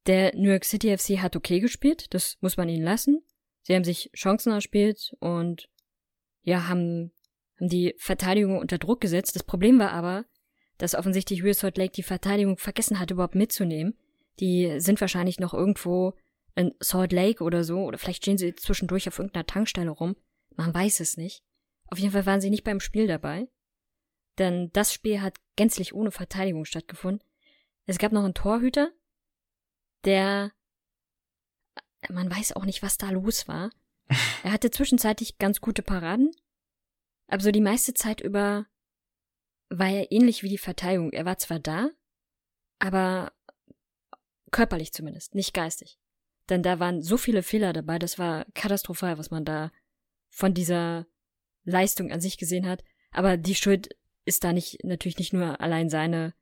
Der 0.07 0.33
New 0.35 0.49
York 0.49 0.63
City 0.63 0.97
FC 0.97 1.19
hat 1.21 1.35
okay 1.35 1.59
gespielt, 1.59 2.13
das 2.13 2.37
muss 2.39 2.55
man 2.55 2.69
ihnen 2.69 2.83
lassen. 2.83 3.21
Sie 3.63 3.75
haben 3.75 3.83
sich 3.83 4.09
Chancen 4.15 4.53
erspielt 4.53 5.13
und 5.19 5.69
ja, 6.43 6.69
haben, 6.69 7.11
haben 7.57 7.67
die 7.67 7.93
Verteidigung 7.97 8.57
unter 8.57 8.77
Druck 8.77 9.01
gesetzt. 9.01 9.35
Das 9.35 9.43
Problem 9.43 9.79
war 9.79 9.91
aber, 9.91 10.25
dass 10.77 10.95
offensichtlich 10.95 11.43
Real 11.43 11.53
Salt 11.53 11.77
Lake 11.77 11.91
die 11.91 12.03
Verteidigung 12.03 12.57
vergessen 12.57 12.99
hat, 12.99 13.11
überhaupt 13.11 13.35
mitzunehmen. 13.35 13.97
Die 14.39 14.79
sind 14.79 15.01
wahrscheinlich 15.01 15.39
noch 15.41 15.53
irgendwo 15.53 16.13
in 16.55 16.73
Salt 16.79 17.11
Lake 17.11 17.43
oder 17.43 17.65
so, 17.65 17.79
oder 17.79 17.97
vielleicht 17.97 18.23
stehen 18.23 18.37
sie 18.37 18.55
zwischendurch 18.55 19.09
auf 19.09 19.19
irgendeiner 19.19 19.45
Tankstelle 19.45 19.89
rum. 19.89 20.15
Man 20.55 20.73
weiß 20.73 21.01
es 21.01 21.17
nicht. 21.17 21.43
Auf 21.87 21.99
jeden 21.99 22.11
Fall 22.11 22.25
waren 22.25 22.41
sie 22.41 22.49
nicht 22.49 22.63
beim 22.63 22.79
Spiel 22.79 23.07
dabei. 23.07 23.49
Denn 24.37 24.69
das 24.71 24.93
Spiel 24.93 25.21
hat 25.21 25.37
gänzlich 25.57 25.93
ohne 25.93 26.11
Verteidigung 26.11 26.63
stattgefunden. 26.63 27.27
Es 27.85 27.97
gab 27.97 28.11
noch 28.11 28.23
einen 28.23 28.33
Torhüter, 28.33 28.91
der 30.05 30.51
man 32.09 32.29
weiß 32.29 32.53
auch 32.53 32.65
nicht, 32.65 32.83
was 32.83 32.97
da 32.97 33.09
los 33.09 33.47
war. 33.47 33.71
Er 34.43 34.51
hatte 34.53 34.71
zwischenzeitlich 34.71 35.39
ganz 35.39 35.59
gute 35.59 35.81
Paraden, 35.81 36.31
aber 37.27 37.41
so 37.41 37.51
die 37.51 37.61
meiste 37.61 37.93
Zeit 37.93 38.21
über 38.21 38.65
war 39.69 39.89
er 39.89 40.11
ähnlich 40.11 40.43
wie 40.43 40.49
die 40.49 40.57
Verteidigung. 40.57 41.11
Er 41.11 41.25
war 41.25 41.37
zwar 41.37 41.59
da, 41.59 41.89
aber 42.79 43.33
körperlich 44.51 44.93
zumindest, 44.93 45.35
nicht 45.35 45.53
geistig. 45.53 45.99
Denn 46.49 46.63
da 46.63 46.79
waren 46.79 47.01
so 47.01 47.17
viele 47.17 47.43
Fehler 47.43 47.73
dabei, 47.73 47.99
das 47.99 48.17
war 48.17 48.45
katastrophal, 48.53 49.17
was 49.17 49.31
man 49.31 49.43
da 49.43 49.71
von 50.29 50.53
dieser 50.53 51.05
Leistung 51.65 52.11
an 52.11 52.21
sich 52.21 52.37
gesehen 52.37 52.65
hat. 52.65 52.83
Aber 53.11 53.35
die 53.35 53.55
Schuld 53.55 53.89
ist 54.23 54.45
da 54.45 54.53
nicht, 54.53 54.83
natürlich 54.83 55.17
nicht 55.17 55.33
nur 55.33 55.59
allein 55.59 55.89
seine, 55.89 56.33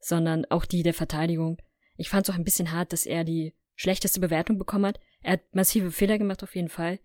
sondern 0.00 0.44
auch 0.50 0.66
die 0.66 0.82
der 0.82 0.94
Verteidigung. 0.94 1.56
Ich 1.96 2.08
fand 2.08 2.28
es 2.28 2.34
auch 2.34 2.38
ein 2.38 2.44
bisschen 2.44 2.72
hart, 2.72 2.92
dass 2.92 3.06
er 3.06 3.24
die 3.24 3.54
schlechteste 3.76 4.20
Bewertung 4.20 4.58
bekommen 4.58 4.86
hat. 4.86 5.00
Er 5.20 5.34
hat 5.34 5.54
massive 5.54 5.90
Fehler 5.90 6.18
gemacht 6.18 6.42
auf 6.42 6.54
jeden 6.54 6.68
Fall. 6.68 7.00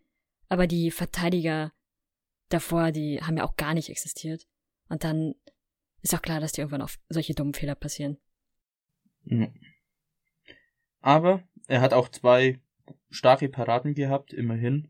Aber 0.48 0.68
die 0.68 0.92
Verteidiger 0.92 1.72
davor, 2.50 2.92
die 2.92 3.22
haben 3.22 3.38
ja 3.38 3.44
auch 3.44 3.56
gar 3.56 3.74
nicht 3.74 3.90
existiert. 3.90 4.48
Und 4.88 5.04
dann 5.04 5.36
ist 6.02 6.16
auch 6.16 6.22
klar, 6.22 6.40
dass 6.40 6.54
dir 6.54 6.62
irgendwann 6.62 6.82
auch 6.82 6.92
solche 7.10 7.34
dummen 7.36 7.54
Fehler 7.54 7.76
passieren. 7.76 8.18
Aber 11.02 11.44
er 11.68 11.82
hat 11.82 11.94
auch 11.94 12.10
zwei 12.10 12.60
starke 13.10 13.50
Paraden 13.50 13.94
gehabt, 13.94 14.34
immerhin. 14.34 14.90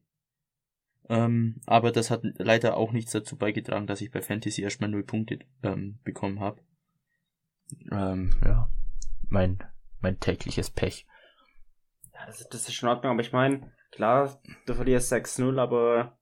Ähm, 1.10 1.60
aber 1.66 1.92
das 1.92 2.12
hat 2.12 2.22
leider 2.38 2.78
auch 2.78 2.92
nichts 2.92 3.12
dazu 3.12 3.36
beigetragen, 3.36 3.88
dass 3.88 4.02
ich 4.02 4.12
bei 4.12 4.22
Fantasy 4.22 4.62
erstmal 4.62 4.90
null 4.90 5.04
Punkte 5.04 5.40
ähm, 5.64 6.00
bekommen 6.04 6.40
habe. 6.40 6.62
Ähm, 7.92 8.32
ja, 8.46 8.70
mein, 9.28 9.60
mein 10.02 10.20
tägliches 10.20 10.70
Pech. 10.70 11.06
Ja, 12.14 12.26
das, 12.26 12.48
das 12.50 12.68
ist 12.68 12.74
schon 12.74 12.90
in 12.90 12.96
Ordnung, 12.96 13.14
aber 13.14 13.22
ich 13.22 13.32
meine, 13.32 13.72
klar, 13.92 14.42
du 14.66 14.74
verlierst 14.74 15.12
6-0, 15.12 15.60
aber 15.60 16.18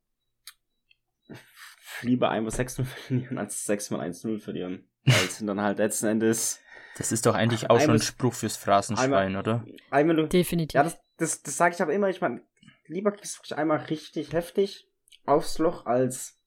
lieber 2.01 2.29
einmal 2.29 2.51
6-0 2.51 2.83
verlieren 2.85 3.37
als 3.37 3.65
6 3.65 3.91
mal 3.91 4.07
1-0 4.07 4.39
verlieren. 4.39 4.87
Weil 5.05 5.25
es 5.25 5.37
sind 5.37 5.47
dann 5.47 5.61
halt 5.61 5.77
letzten 5.77 6.07
Endes. 6.07 6.59
Das 6.97 7.11
ist 7.11 7.25
doch 7.25 7.35
eigentlich 7.35 7.69
auch 7.69 7.79
schon 7.79 7.91
ein 7.91 8.01
Spruch 8.01 8.33
fürs 8.33 8.57
Phrasenschwein, 8.57 9.13
einmal, 9.13 9.35
oder? 9.37 9.65
Einmal 9.91 10.15
du, 10.15 10.27
Definitiv. 10.27 10.75
Ja, 10.75 10.83
das, 10.83 10.99
das, 11.17 11.43
das 11.43 11.57
sage 11.57 11.75
ich 11.75 11.81
aber 11.81 11.93
immer. 11.93 12.09
Ich 12.09 12.21
meine, 12.21 12.41
lieber 12.87 13.11
kriegst 13.11 13.39
du 13.49 13.55
einmal 13.55 13.77
richtig 13.77 14.33
heftig 14.33 14.89
aufs 15.25 15.59
Loch 15.59 15.85
als 15.85 16.41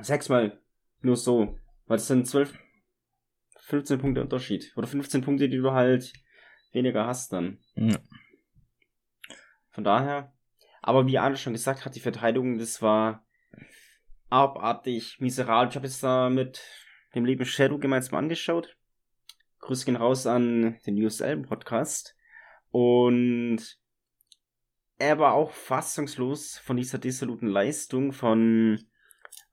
sechsmal 0.00 0.60
nur 1.02 1.16
so. 1.16 1.58
Weil 1.86 1.98
das 1.98 2.08
sind 2.08 2.26
12, 2.26 2.54
15 3.60 3.98
Punkte 3.98 4.22
Unterschied. 4.22 4.72
Oder 4.76 4.86
15 4.86 5.20
Punkte, 5.22 5.48
die 5.48 5.58
du 5.58 5.72
halt 5.72 6.12
weniger 6.74 7.06
hast 7.06 7.32
dann. 7.32 7.58
Ja. 7.74 7.98
Von 9.70 9.84
daher. 9.84 10.32
Aber 10.82 11.06
wie 11.06 11.18
Arne 11.18 11.36
schon 11.36 11.54
gesagt 11.54 11.84
hat, 11.84 11.94
die 11.94 12.00
Verteidigung, 12.00 12.58
das 12.58 12.82
war 12.82 13.24
abartig 14.28 15.18
miserabel. 15.20 15.70
Ich 15.70 15.76
habe 15.76 15.86
jetzt 15.86 16.02
da 16.02 16.28
mit 16.28 16.62
dem 17.14 17.24
lieben 17.24 17.46
Shadow 17.46 17.78
gemeinsam 17.78 18.18
angeschaut. 18.18 18.76
Grüße 19.60 19.86
gehen 19.86 19.96
raus 19.96 20.26
an 20.26 20.78
den 20.86 21.02
USL-Podcast. 21.02 22.14
Und 22.70 23.78
er 24.98 25.18
war 25.18 25.34
auch 25.34 25.52
fassungslos 25.52 26.58
von 26.58 26.76
dieser 26.76 26.98
dissoluten 26.98 27.48
Leistung 27.48 28.12
von 28.12 28.86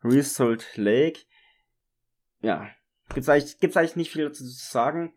Real 0.04 0.24
Salt 0.24 0.76
Lake. 0.76 1.22
Ja, 2.42 2.70
gibt's 3.14 3.30
eigentlich, 3.30 3.60
gibt's 3.60 3.78
eigentlich 3.78 3.96
nicht 3.96 4.12
viel 4.12 4.26
dazu 4.26 4.44
zu 4.44 4.52
sagen. 4.52 5.14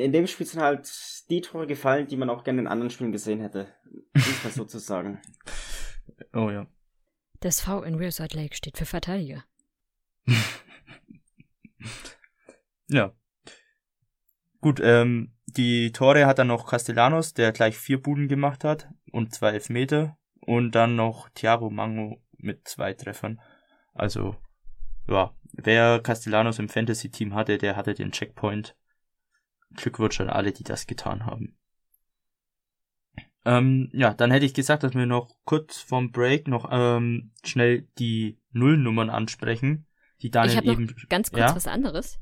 In 0.00 0.12
dem 0.12 0.26
Spiel 0.26 0.46
sind 0.46 0.62
halt 0.62 0.90
die 1.28 1.40
Tore 1.40 1.66
gefallen, 1.66 2.06
die 2.06 2.16
man 2.16 2.30
auch 2.30 2.44
gerne 2.44 2.60
in 2.60 2.66
anderen 2.66 2.90
Spielen 2.90 3.12
gesehen 3.12 3.40
hätte. 3.40 3.68
Muss 4.14 4.44
man 4.44 4.52
sozusagen. 4.52 5.20
Oh 6.34 6.50
ja. 6.50 6.66
Das 7.40 7.62
V 7.62 7.82
in 7.82 7.94
Real 7.94 8.12
Salt 8.12 8.34
Lake 8.34 8.54
steht 8.54 8.76
für 8.76 8.84
Verteidiger. 8.84 9.44
Ja. 12.90 13.12
Gut, 14.60 14.80
ähm, 14.82 15.32
die 15.46 15.92
Tore 15.92 16.26
hat 16.26 16.38
dann 16.38 16.48
noch 16.48 16.66
Castellanos, 16.66 17.34
der 17.34 17.52
gleich 17.52 17.78
vier 17.78 18.02
Buden 18.02 18.28
gemacht 18.28 18.64
hat 18.64 18.88
und 19.12 19.32
zwei 19.32 19.50
Elfmeter. 19.50 20.18
Und 20.40 20.72
dann 20.72 20.96
noch 20.96 21.28
Thiago 21.30 21.70
Mango 21.70 22.20
mit 22.36 22.66
zwei 22.66 22.94
Treffern. 22.94 23.40
Also, 23.94 24.36
ja, 25.08 25.34
wer 25.52 26.00
Castellanos 26.00 26.58
im 26.58 26.68
Fantasy-Team 26.68 27.34
hatte, 27.34 27.58
der 27.58 27.76
hatte 27.76 27.94
den 27.94 28.10
Checkpoint. 28.10 28.76
Glückwunsch 29.74 30.20
an 30.20 30.30
alle, 30.30 30.52
die 30.52 30.64
das 30.64 30.86
getan 30.86 31.26
haben. 31.26 31.56
Ähm, 33.44 33.88
ja, 33.92 34.12
dann 34.12 34.30
hätte 34.30 34.44
ich 34.44 34.54
gesagt, 34.54 34.82
dass 34.82 34.94
wir 34.94 35.06
noch 35.06 35.30
kurz 35.44 35.78
vorm 35.78 36.12
Break 36.12 36.46
noch 36.46 36.68
ähm, 36.70 37.32
schnell 37.42 37.88
die 37.98 38.38
Nullnummern 38.52 39.08
ansprechen, 39.08 39.86
die 40.20 40.30
habe 40.30 40.66
eben. 40.66 40.94
ganz 41.08 41.30
kurz 41.30 41.40
ja? 41.40 41.56
was 41.56 41.66
anderes. 41.66 42.18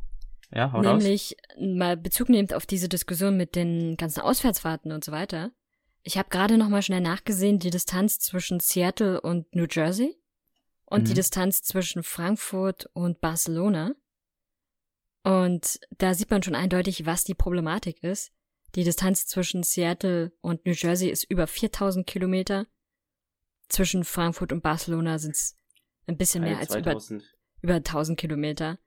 Ja, 0.55 0.73
hau 0.73 0.81
raus. 0.81 1.03
Nämlich 1.03 1.37
mal 1.61 1.97
Bezug 1.97 2.29
nehmend 2.29 2.55
auf 2.55 2.67
diese 2.67 2.89
Diskussion 2.89 3.37
mit 3.37 3.57
den 3.57 3.97
ganzen 3.97 4.21
Auswärtsfahrten 4.21 4.93
und 4.93 5.05
so 5.05 5.13
weiter. 5.13 5.51
Ich 6.03 6.17
habe 6.17 6.29
gerade 6.31 6.57
noch 6.57 6.69
mal 6.69 6.83
schnell 6.83 7.01
nachgesehen, 7.01 7.59
die 7.59 7.71
Distanz 7.71 8.19
zwischen 8.19 8.61
Seattle 8.61 9.21
und 9.21 9.55
New 9.55 9.67
Jersey 9.69 10.17
und 10.87 11.03
Mhm. 11.03 11.05
die 11.07 11.15
Distanz 11.15 11.63
zwischen 11.63 12.03
Frankfurt 12.03 12.89
und 12.95 13.21
Barcelona. 13.21 13.93
Und 15.29 15.79
da 15.99 16.15
sieht 16.15 16.31
man 16.31 16.43
schon 16.43 16.55
eindeutig, 16.55 17.05
was 17.05 17.23
die 17.23 17.35
Problematik 17.35 18.03
ist. 18.03 18.33
Die 18.75 18.83
Distanz 18.83 19.27
zwischen 19.27 19.63
Seattle 19.63 20.33
und 20.41 20.65
New 20.65 20.73
Jersey 20.73 21.11
ist 21.11 21.25
über 21.25 21.47
4000 21.47 22.07
Kilometer. 22.07 22.67
Zwischen 23.69 24.05
Frankfurt 24.05 24.53
und 24.53 24.63
Barcelona 24.63 25.19
sind 25.19 25.35
es 25.35 25.55
ein 26.07 26.17
bisschen 26.17 26.45
mehr 26.45 26.57
als 26.57 26.75
über 26.75 26.93
2000. 26.93 27.23
über 27.61 27.75
1000 27.75 28.19
Kilometer. 28.19 28.79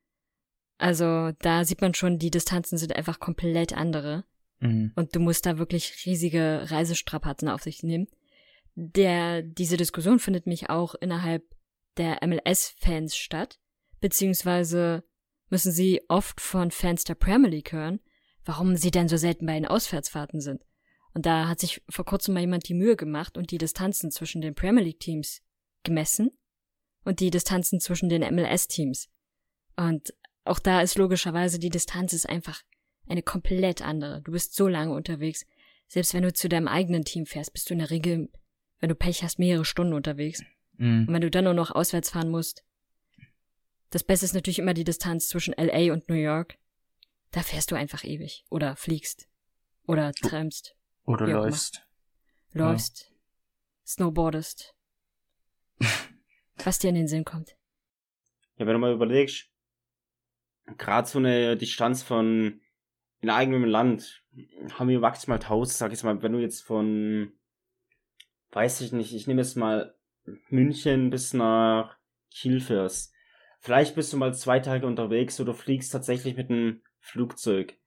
Also 0.80 1.32
da 1.42 1.64
sieht 1.64 1.82
man 1.82 1.94
schon, 1.94 2.18
die 2.18 2.32
Distanzen 2.32 2.80
sind 2.80 2.96
einfach 2.96 3.20
komplett 3.20 3.78
andere. 3.78 4.26
Mhm. 4.62 4.94
Und 4.96 5.16
du 5.16 5.20
musst 5.20 5.46
da 5.46 5.60
wirklich 5.60 6.08
riesige 6.08 6.72
Reisestrapazen 6.72 7.50
auf 7.50 7.62
sich 7.62 7.84
nehmen. 7.84 8.08
Der, 8.74 9.44
diese 9.44 9.78
Diskussion 9.78 10.18
findet 10.18 10.48
mich 10.48 10.72
auch 10.72 10.96
innerhalb 10.96 11.44
der 11.98 12.18
MLS-Fans 12.26 13.16
statt. 13.16 13.60
Beziehungsweise 14.00 15.04
müssen 15.52 15.72
sie 15.72 16.02
oft 16.08 16.42
von 16.42 16.72
Fans 16.72 17.04
der 17.04 17.16
Premier 17.16 17.50
League 17.50 17.72
hören, 17.72 18.00
warum 18.44 18.76
sie 18.76 18.90
denn 18.90 19.08
so 19.08 19.18
selten 19.18 19.46
bei 19.46 19.54
den 19.54 19.68
Auswärtsfahrten 19.68 20.42
sind. 20.42 20.64
Und 21.14 21.26
da 21.26 21.48
hat 21.48 21.60
sich 21.60 21.84
vor 21.90 22.06
kurzem 22.06 22.34
mal 22.34 22.40
jemand 22.40 22.68
die 22.70 22.74
Mühe 22.74 22.96
gemacht 22.96 23.38
und 23.38 23.52
die 23.52 23.58
Distanzen 23.58 24.12
zwischen 24.12 24.42
den 24.42 24.56
Premier 24.56 24.84
League 24.84 25.00
Teams 25.00 25.42
gemessen 25.84 26.32
und 27.04 27.20
die 27.20 27.30
Distanzen 27.30 27.80
zwischen 27.80 28.10
den 28.10 28.22
MLS-Teams. 28.22 29.10
Und 29.76 30.14
auch 30.46 30.60
da 30.60 30.82
ist 30.82 30.98
logischerweise 30.98 31.60
die 31.60 31.70
Distanz 31.70 32.14
ist 32.14 32.30
einfach 32.30 32.62
eine 33.08 33.22
komplett 33.22 33.82
andere. 33.82 34.22
Du 34.22 34.32
bist 34.32 34.56
so 34.56 34.68
lange 34.68 34.94
unterwegs. 34.94 35.46
Selbst 35.88 36.14
wenn 36.14 36.24
du 36.24 36.32
zu 36.32 36.48
deinem 36.48 36.68
eigenen 36.68 37.04
Team 37.04 37.26
fährst, 37.26 37.52
bist 37.52 37.70
du 37.70 37.74
in 37.74 37.80
der 37.80 37.90
Regel, 37.90 38.30
wenn 38.80 38.90
du 38.90 38.96
Pech 38.96 39.24
hast, 39.24 39.38
mehrere 39.38 39.66
Stunden 39.66 39.94
unterwegs. 39.94 40.42
Mhm. 40.78 41.08
Und 41.08 41.14
wenn 41.14 41.22
du 41.22 41.30
dann 41.30 41.44
nur 41.44 41.54
noch 41.54 41.72
auswärts 41.72 42.12
fahren 42.12 42.30
musst. 42.30 42.64
Das 43.92 44.04
Beste 44.04 44.26
ist 44.26 44.34
natürlich 44.34 44.60
immer 44.60 44.74
die 44.74 44.86
Distanz 44.86 45.28
zwischen 45.28 45.54
LA 45.54 45.94
und 45.94 46.08
New 46.10 46.16
York. 46.16 46.58
Da 47.32 47.42
fährst 47.42 47.72
du 47.72 47.76
einfach 47.76 48.04
ewig. 48.04 48.46
Oder 48.50 48.76
fliegst. 48.76 49.30
Oder 49.86 50.14
trampst. 50.14 50.76
Oder 51.06 51.28
läufst. 51.28 51.86
Läufst. 52.54 53.12
Snowboardest. 53.86 54.74
Was 56.64 56.80
dir 56.80 56.90
in 56.90 56.96
den 56.96 57.08
Sinn 57.08 57.26
kommt. 57.26 57.58
Ja, 58.58 58.66
wenn 58.66 58.74
du 58.74 58.80
mal 58.80 58.94
überlegst, 58.94 59.50
gerade 60.78 61.08
so 61.08 61.20
eine 61.20 61.58
Distanz 61.58 62.02
von 62.02 62.62
in 63.20 63.30
eigenem 63.30 63.66
Land 63.66 64.24
haben 64.74 64.90
wir 64.90 65.00
maximal 65.00 65.38
1000, 65.38 65.78
sag 65.78 65.94
ich 65.94 66.04
mal, 66.04 66.22
wenn 66.22 66.32
du 66.32 66.40
jetzt 66.40 66.62
von, 66.62 67.34
weiß 68.52 68.82
ich 68.82 68.94
nicht, 68.94 69.14
ich 69.14 69.28
nehme 69.28 69.42
jetzt 69.42 69.56
mal 69.56 69.96
München 70.50 71.10
bis 71.10 71.34
nach 71.34 71.98
Kiel 72.30 72.62
fährst. 72.62 73.14
Vielleicht 73.64 73.94
bist 73.94 74.12
du 74.12 74.18
mal 74.18 74.34
zwei 74.34 74.60
Tage 74.60 74.88
unterwegs 74.88 75.40
oder 75.40 75.54
fliegst 75.54 75.92
tatsächlich 75.92 76.36
mit 76.36 76.50
einem 76.50 76.82
Flugzeug. 77.00 77.78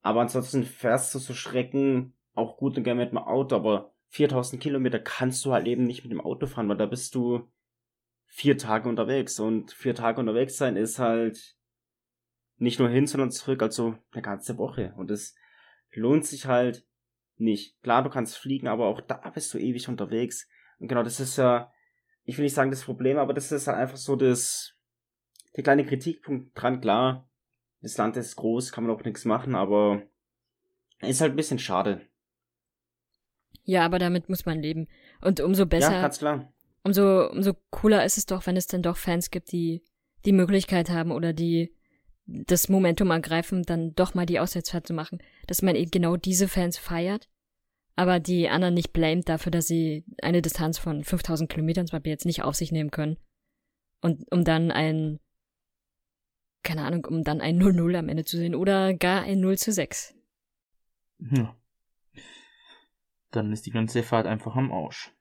Aber 0.00 0.22
ansonsten 0.22 0.64
fährst 0.64 1.14
du 1.14 1.18
so 1.18 1.34
Schrecken 1.34 2.14
auch 2.32 2.56
gut 2.56 2.76
und 2.76 2.84
gerne 2.84 3.02
mit 3.02 3.10
dem 3.10 3.18
Auto, 3.18 3.54
aber 3.54 3.94
4000 4.08 4.62
Kilometer 4.62 4.98
kannst 4.98 5.44
du 5.44 5.52
halt 5.52 5.66
eben 5.66 5.84
nicht 5.84 6.04
mit 6.04 6.12
dem 6.12 6.22
Auto 6.22 6.46
fahren, 6.46 6.68
weil 6.70 6.78
da 6.78 6.86
bist 6.86 7.14
du 7.14 7.50
vier 8.24 8.56
Tage 8.56 8.88
unterwegs 8.88 9.38
und 9.38 9.72
vier 9.72 9.94
Tage 9.94 10.20
unterwegs 10.20 10.56
sein 10.56 10.76
ist 10.76 10.98
halt 10.98 11.56
nicht 12.56 12.78
nur 12.78 12.88
hin, 12.88 13.06
sondern 13.06 13.30
zurück, 13.30 13.62
also 13.62 13.98
eine 14.12 14.22
ganze 14.22 14.56
Woche 14.56 14.94
und 14.96 15.10
es 15.10 15.34
lohnt 15.92 16.24
sich 16.24 16.46
halt 16.46 16.86
nicht. 17.36 17.80
Klar, 17.82 18.02
du 18.02 18.10
kannst 18.10 18.38
fliegen, 18.38 18.68
aber 18.68 18.86
auch 18.86 19.00
da 19.00 19.16
bist 19.34 19.52
du 19.52 19.58
ewig 19.58 19.88
unterwegs 19.88 20.48
und 20.78 20.88
genau 20.88 21.02
das 21.02 21.20
ist 21.20 21.36
ja, 21.36 21.70
ich 22.24 22.38
will 22.38 22.44
nicht 22.44 22.54
sagen 22.54 22.70
das 22.70 22.84
Problem, 22.84 23.18
aber 23.18 23.34
das 23.34 23.52
ist 23.52 23.66
halt 23.66 23.78
einfach 23.78 23.98
so 23.98 24.16
das, 24.16 24.73
der 25.56 25.64
kleine 25.64 25.84
Kritikpunkt 25.84 26.50
dran, 26.54 26.80
klar, 26.80 27.28
das 27.80 27.96
Land 27.96 28.16
ist 28.16 28.36
groß, 28.36 28.72
kann 28.72 28.84
man 28.84 28.94
auch 28.94 29.04
nichts 29.04 29.24
machen, 29.24 29.54
aber 29.54 30.02
ist 31.00 31.20
halt 31.20 31.32
ein 31.32 31.36
bisschen 31.36 31.58
schade. 31.58 32.00
Ja, 33.64 33.84
aber 33.84 33.98
damit 33.98 34.28
muss 34.28 34.46
man 34.46 34.60
leben. 34.60 34.88
Und 35.20 35.40
umso 35.40 35.66
besser. 35.66 35.92
Ja, 35.92 36.02
ganz 36.02 36.18
klar. 36.18 36.52
Umso, 36.82 37.30
umso 37.30 37.54
cooler 37.70 38.04
ist 38.04 38.18
es 38.18 38.26
doch, 38.26 38.46
wenn 38.46 38.56
es 38.56 38.66
dann 38.66 38.82
doch 38.82 38.96
Fans 38.96 39.30
gibt, 39.30 39.52
die 39.52 39.82
die 40.24 40.32
Möglichkeit 40.32 40.90
haben 40.90 41.10
oder 41.10 41.32
die 41.32 41.74
das 42.26 42.68
Momentum 42.68 43.10
ergreifen, 43.10 43.62
dann 43.62 43.94
doch 43.94 44.14
mal 44.14 44.26
die 44.26 44.40
Auswärtsfahrt 44.40 44.86
zu 44.86 44.94
machen. 44.94 45.18
Dass 45.46 45.62
man 45.62 45.76
eben 45.76 45.90
genau 45.90 46.16
diese 46.16 46.48
Fans 46.48 46.78
feiert, 46.78 47.28
aber 47.96 48.20
die 48.20 48.48
anderen 48.48 48.74
nicht 48.74 48.92
blamet 48.92 49.28
dafür, 49.28 49.52
dass 49.52 49.66
sie 49.66 50.04
eine 50.22 50.42
Distanz 50.42 50.78
von 50.78 51.04
5000 51.04 51.50
Kilometern 51.50 51.86
zum 51.86 51.98
Beispiel 51.98 52.12
jetzt 52.12 52.26
nicht 52.26 52.42
auf 52.42 52.54
sich 52.54 52.72
nehmen 52.72 52.90
können. 52.90 53.18
Und 54.00 54.30
um 54.32 54.44
dann 54.44 54.70
ein, 54.70 55.20
keine 56.64 56.82
Ahnung, 56.82 57.04
um 57.04 57.22
dann 57.22 57.40
ein 57.40 57.62
0-0 57.62 57.96
am 57.96 58.08
Ende 58.08 58.24
zu 58.24 58.36
sehen 58.36 58.54
oder 58.54 58.94
gar 58.94 59.22
ein 59.22 59.40
0 59.40 59.58
zu 59.58 59.72
6. 59.72 60.14
Ja 61.18 61.54
dann 63.34 63.52
ist 63.52 63.66
die 63.66 63.70
ganze 63.70 64.02
Fahrt 64.02 64.26
einfach 64.26 64.56
am 64.56 64.72
Arsch. 64.72 65.12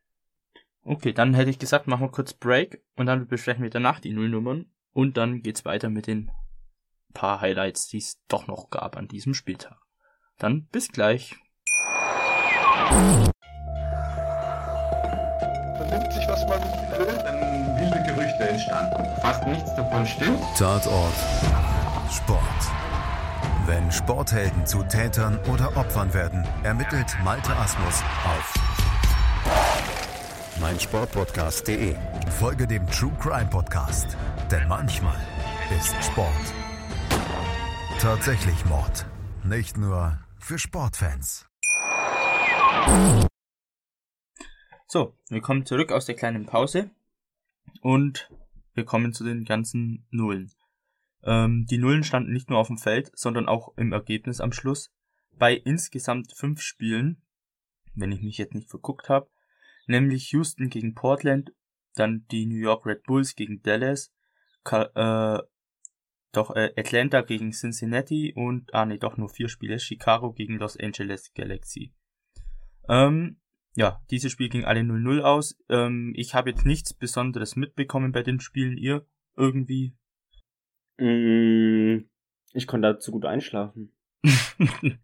Okay, 0.83 1.13
dann 1.13 1.33
hätte 1.33 1.49
ich 1.49 1.59
gesagt, 1.59 1.87
machen 1.87 2.01
wir 2.01 2.11
kurz 2.11 2.33
Break 2.33 2.83
und 2.95 3.05
dann 3.05 3.27
besprechen 3.27 3.63
wir 3.63 3.69
danach 3.69 3.99
die 3.99 4.11
Nullnummern 4.11 4.65
und 4.91 5.17
dann 5.17 5.41
geht's 5.41 5.65
weiter 5.65 5.89
mit 5.89 6.07
den 6.07 6.29
paar 7.13 7.41
Highlights, 7.41 7.87
die 7.87 7.97
es 7.97 8.21
doch 8.27 8.47
noch 8.47 8.69
gab 8.69 8.97
an 8.97 9.07
diesem 9.07 9.33
Spieltag. 9.33 9.77
Dann 10.37 10.65
bis 10.65 10.89
gleich. 10.89 11.35
Fast 19.21 19.45
nichts 19.47 19.75
davon 19.75 20.05
stimmt. 20.05 20.39
Tatort. 20.57 21.13
Sport. 22.11 22.41
Wenn 23.65 23.91
Sporthelden 23.91 24.65
zu 24.65 24.83
Tätern 24.83 25.39
oder 25.51 25.75
Opfern 25.77 26.13
werden, 26.13 26.45
ermittelt 26.63 27.15
Malte 27.23 27.55
Asmus 27.55 28.03
auf 28.25 28.53
meinsportpodcast.de. 30.59 31.95
Folge 32.39 32.67
dem 32.67 32.85
True 32.87 33.11
Crime 33.19 33.49
Podcast, 33.49 34.17
denn 34.51 34.67
manchmal 34.67 35.17
ist 35.77 35.95
Sport 36.03 36.53
tatsächlich 38.03 38.65
Mord. 38.65 39.05
Nicht 39.45 39.77
nur 39.77 40.19
für 40.37 40.59
Sportfans. 40.59 41.47
So, 44.87 45.13
wir 45.29 45.39
kommen 45.39 45.65
zurück 45.65 45.93
aus 45.93 46.05
der 46.05 46.15
kleinen 46.15 46.45
Pause 46.45 46.89
und 47.81 48.29
wir 48.73 48.85
kommen 48.85 49.13
zu 49.13 49.23
den 49.23 49.45
ganzen 49.45 50.05
Nullen. 50.09 50.51
Ähm, 51.23 51.65
die 51.69 51.77
Nullen 51.77 52.03
standen 52.03 52.33
nicht 52.33 52.49
nur 52.49 52.59
auf 52.59 52.67
dem 52.67 52.77
Feld, 52.77 53.11
sondern 53.13 53.47
auch 53.47 53.75
im 53.77 53.91
Ergebnis 53.91 54.41
am 54.41 54.51
Schluss. 54.51 54.91
Bei 55.31 55.55
insgesamt 55.55 56.33
fünf 56.35 56.61
Spielen, 56.61 57.21
wenn 57.95 58.11
ich 58.11 58.21
mich 58.21 58.37
jetzt 58.37 58.53
nicht 58.53 58.69
verguckt 58.69 59.09
habe, 59.09 59.29
nämlich 59.87 60.31
Houston 60.31 60.69
gegen 60.69 60.93
Portland, 60.93 61.53
dann 61.95 62.25
die 62.31 62.45
New 62.45 62.57
York 62.57 62.85
Red 62.85 63.03
Bulls 63.03 63.35
gegen 63.35 63.61
Dallas, 63.61 64.11
äh, 64.71 65.39
doch 66.31 66.55
äh, 66.55 66.73
Atlanta 66.75 67.21
gegen 67.21 67.51
Cincinnati 67.51 68.33
und, 68.35 68.73
ah 68.73 68.85
nee, 68.85 68.97
doch 68.97 69.17
nur 69.17 69.29
vier 69.29 69.49
Spiele, 69.49 69.79
Chicago 69.79 70.33
gegen 70.33 70.57
Los 70.57 70.77
Angeles 70.77 71.31
Galaxy. 71.33 71.93
Ähm, 72.89 73.39
ja, 73.75 74.01
diese 74.11 74.29
Spiel 74.29 74.49
ging 74.49 74.65
alle 74.65 74.81
0-0 74.81 75.21
aus. 75.21 75.57
Ähm, 75.69 76.13
ich 76.15 76.35
habe 76.35 76.51
jetzt 76.51 76.65
nichts 76.65 76.93
Besonderes 76.93 77.55
mitbekommen 77.55 78.11
bei 78.11 78.21
den 78.21 78.39
Spielen. 78.39 78.77
Ihr 78.77 79.05
irgendwie? 79.35 79.95
Mm, 80.97 82.05
ich 82.53 82.67
konnte 82.67 82.93
dazu 82.93 83.11
gut 83.11 83.25
einschlafen. 83.25 83.91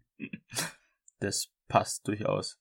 das 1.18 1.50
passt 1.68 2.06
durchaus. 2.06 2.60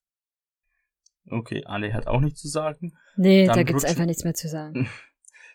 Okay, 1.29 1.63
Ale 1.65 1.93
hat 1.93 2.07
auch 2.07 2.21
nichts 2.21 2.41
zu 2.41 2.47
sagen. 2.47 2.97
Nee, 3.15 3.45
Dann 3.45 3.55
da 3.55 3.63
gibt's 3.63 3.85
einfach 3.85 4.05
nichts 4.05 4.23
mehr 4.23 4.33
zu 4.35 4.47
sagen. 4.47 4.89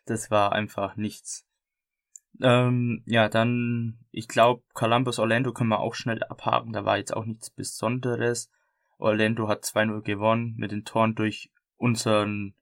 Das 0.06 0.30
war 0.30 0.52
einfach 0.52 0.96
nichts. 0.96 1.46
Ähm, 2.42 3.02
ja, 3.06 3.30
dann, 3.30 4.04
ich 4.10 4.28
glaube, 4.28 4.62
Columbus 4.74 5.18
Orlando 5.18 5.54
können 5.54 5.70
wir 5.70 5.80
auch 5.80 5.94
schnell 5.94 6.22
abhaken. 6.24 6.74
Da 6.74 6.84
war 6.84 6.98
jetzt 6.98 7.16
auch 7.16 7.24
nichts 7.24 7.48
Besonderes. 7.48 8.50
Orlando 8.98 9.48
hat 9.48 9.64
2-0 9.64 10.02
gewonnen 10.02 10.54
mit 10.56 10.72
den 10.72 10.84
Toren 10.84 11.14
durch 11.14 11.50
unseren 11.76 12.54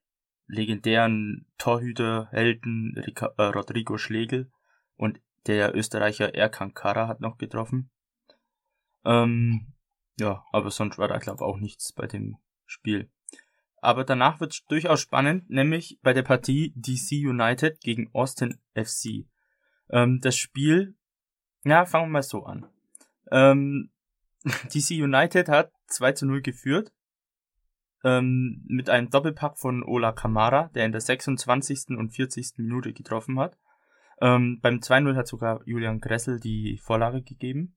legendären 0.46 1.46
Torhüter, 1.58 2.28
Helden 2.30 2.94
äh, 2.96 3.42
Rodrigo 3.42 3.98
Schlegel 3.98 4.50
und 4.96 5.20
der 5.46 5.74
Österreicher 5.74 6.34
Erkan 6.34 6.74
Kara 6.74 7.08
hat 7.08 7.20
noch 7.20 7.38
getroffen. 7.38 7.90
Ähm, 9.04 9.72
ja, 10.18 10.44
aber 10.52 10.70
sonst 10.70 10.98
war 10.98 11.08
da 11.08 11.18
glaube 11.18 11.44
auch 11.44 11.58
nichts 11.58 11.92
bei 11.92 12.06
dem 12.06 12.36
Spiel. 12.66 13.10
Aber 13.80 14.04
danach 14.04 14.40
wird 14.40 14.52
es 14.52 14.64
durchaus 14.66 15.00
spannend, 15.00 15.50
nämlich 15.50 15.98
bei 16.02 16.12
der 16.12 16.22
Partie 16.22 16.72
DC 16.76 17.28
United 17.28 17.80
gegen 17.80 18.10
Austin 18.14 18.60
FC. 18.74 19.26
Ähm, 19.90 20.20
das 20.20 20.36
Spiel, 20.36 20.94
ja, 21.64 21.84
fangen 21.84 22.06
wir 22.06 22.12
mal 22.12 22.22
so 22.22 22.44
an. 22.44 22.66
Ähm, 23.32 23.90
DC 24.74 25.02
United 25.02 25.48
hat 25.48 25.72
2 25.88 26.12
zu 26.12 26.26
0 26.26 26.42
geführt. 26.42 26.92
Ähm, 28.04 28.64
mit 28.66 28.90
einem 28.90 29.10
Doppelpack 29.10 29.58
von 29.58 29.84
Ola 29.84 30.12
Kamara, 30.12 30.70
der 30.74 30.86
in 30.86 30.92
der 30.92 31.00
26. 31.00 31.96
und 31.96 32.10
40. 32.10 32.54
Minute 32.56 32.92
getroffen 32.92 33.38
hat. 33.38 33.56
Ähm, 34.20 34.60
beim 34.60 34.76
2-0 34.76 35.16
hat 35.16 35.26
sogar 35.26 35.62
Julian 35.66 36.00
Gressel 36.00 36.40
die 36.40 36.78
Vorlage 36.78 37.22
gegeben. 37.22 37.76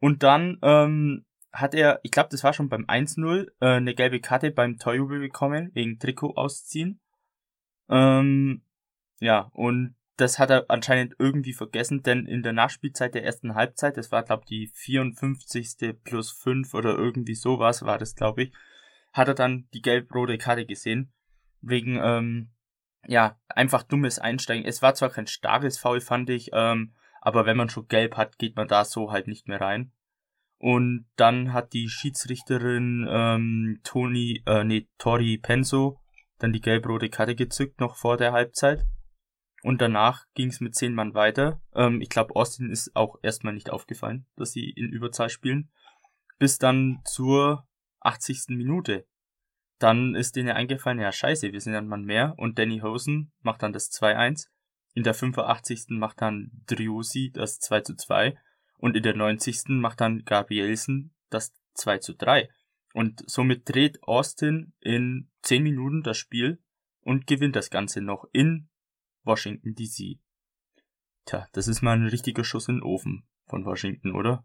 Und 0.00 0.22
dann 0.22 0.58
ähm, 0.62 1.24
hat 1.52 1.74
er, 1.74 2.00
ich 2.02 2.10
glaube, 2.10 2.28
das 2.30 2.44
war 2.44 2.52
schon 2.52 2.68
beim 2.68 2.84
1-0, 2.84 3.48
äh, 3.60 3.66
eine 3.66 3.94
gelbe 3.94 4.20
Karte 4.20 4.50
beim 4.50 4.78
Torjubel 4.78 5.20
bekommen, 5.20 5.70
wegen 5.74 5.98
Trikot 5.98 6.34
ausziehen. 6.36 7.00
Ähm, 7.88 8.62
ja, 9.20 9.50
und 9.52 9.96
das 10.18 10.38
hat 10.38 10.50
er 10.50 10.66
anscheinend 10.68 11.14
irgendwie 11.18 11.52
vergessen, 11.52 12.02
denn 12.02 12.26
in 12.26 12.42
der 12.42 12.52
Nachspielzeit 12.52 13.14
der 13.14 13.24
ersten 13.24 13.54
Halbzeit, 13.54 13.96
das 13.96 14.12
war, 14.12 14.24
glaube 14.24 14.42
ich, 14.44 14.48
die 14.48 14.66
54. 14.74 15.96
plus 16.02 16.32
5 16.32 16.74
oder 16.74 16.96
irgendwie 16.96 17.34
sowas 17.34 17.84
war 17.84 17.98
das, 17.98 18.14
glaube 18.14 18.44
ich, 18.44 18.52
hat 19.12 19.28
er 19.28 19.34
dann 19.34 19.68
die 19.72 19.80
gelb-rote 19.80 20.36
Karte 20.36 20.66
gesehen, 20.66 21.12
wegen 21.60 21.98
ähm, 22.02 22.50
ja, 23.06 23.38
einfach 23.48 23.84
dummes 23.84 24.18
Einsteigen. 24.18 24.66
Es 24.66 24.82
war 24.82 24.94
zwar 24.94 25.10
kein 25.10 25.26
starkes 25.26 25.78
Foul, 25.78 26.00
fand 26.00 26.28
ich, 26.30 26.50
ähm, 26.52 26.94
aber 27.20 27.46
wenn 27.46 27.56
man 27.56 27.70
schon 27.70 27.86
gelb 27.86 28.16
hat, 28.16 28.38
geht 28.38 28.56
man 28.56 28.68
da 28.68 28.84
so 28.84 29.12
halt 29.12 29.28
nicht 29.28 29.48
mehr 29.48 29.60
rein. 29.60 29.92
Und 30.58 31.06
dann 31.14 31.52
hat 31.52 31.72
die 31.72 31.88
Schiedsrichterin 31.88 33.06
ähm, 33.08 33.80
Toni, 33.84 34.42
äh, 34.46 34.64
nee, 34.64 34.88
Tori 34.98 35.38
Penso 35.38 36.00
dann 36.38 36.52
die 36.52 36.60
gelb-rote 36.60 37.08
Karte 37.08 37.34
gezückt, 37.34 37.80
noch 37.80 37.96
vor 37.96 38.16
der 38.16 38.32
Halbzeit. 38.32 38.84
Und 39.62 39.80
danach 39.80 40.24
ging 40.34 40.48
es 40.48 40.60
mit 40.60 40.74
zehn 40.74 40.94
Mann 40.94 41.14
weiter. 41.14 41.60
Ähm, 41.74 42.00
ich 42.00 42.08
glaube, 42.08 42.36
Austin 42.36 42.70
ist 42.70 42.94
auch 42.94 43.18
erstmal 43.22 43.54
nicht 43.54 43.70
aufgefallen, 43.70 44.26
dass 44.36 44.52
sie 44.52 44.70
in 44.70 44.90
Überzahl 44.90 45.30
spielen. 45.30 45.70
Bis 46.38 46.58
dann 46.58 47.00
zur 47.04 47.66
80. 48.00 48.56
Minute. 48.56 49.06
Dann 49.78 50.14
ist 50.14 50.36
denen 50.36 50.50
eingefallen, 50.50 50.98
ja 50.98 51.12
scheiße, 51.12 51.52
wir 51.52 51.60
sind 51.60 51.74
ein 51.74 51.88
Mann 51.88 52.04
mehr 52.04 52.34
und 52.36 52.58
Danny 52.58 52.80
Hosen 52.80 53.32
macht 53.40 53.62
dann 53.62 53.72
das 53.72 53.90
2-1. 53.92 54.48
In 54.94 55.04
der 55.04 55.14
85. 55.14 55.86
macht 55.90 56.20
dann 56.20 56.50
Driussi 56.66 57.30
das 57.32 57.60
2 57.60 57.82
2 57.82 58.36
und 58.78 58.96
in 58.96 59.02
der 59.02 59.14
90. 59.14 59.64
macht 59.68 60.00
dann 60.00 60.24
Gabrielsen 60.24 61.14
das 61.30 61.54
2 61.74 61.98
3. 61.98 62.48
Und 62.94 63.22
somit 63.26 63.68
dreht 63.68 64.02
Austin 64.02 64.72
in 64.80 65.30
10 65.42 65.62
Minuten 65.62 66.02
das 66.02 66.16
Spiel 66.16 66.60
und 67.02 67.26
gewinnt 67.26 67.54
das 67.54 67.70
Ganze 67.70 68.00
noch 68.00 68.26
in 68.32 68.68
Washington 69.24 69.74
DC. 69.74 70.18
Tja, 71.26 71.46
das 71.52 71.68
ist 71.68 71.82
mal 71.82 71.96
ein 71.96 72.06
richtiger 72.06 72.44
Schuss 72.44 72.68
in 72.68 72.76
den 72.76 72.82
Ofen 72.82 73.24
von 73.46 73.64
Washington, 73.64 74.14
oder? 74.14 74.44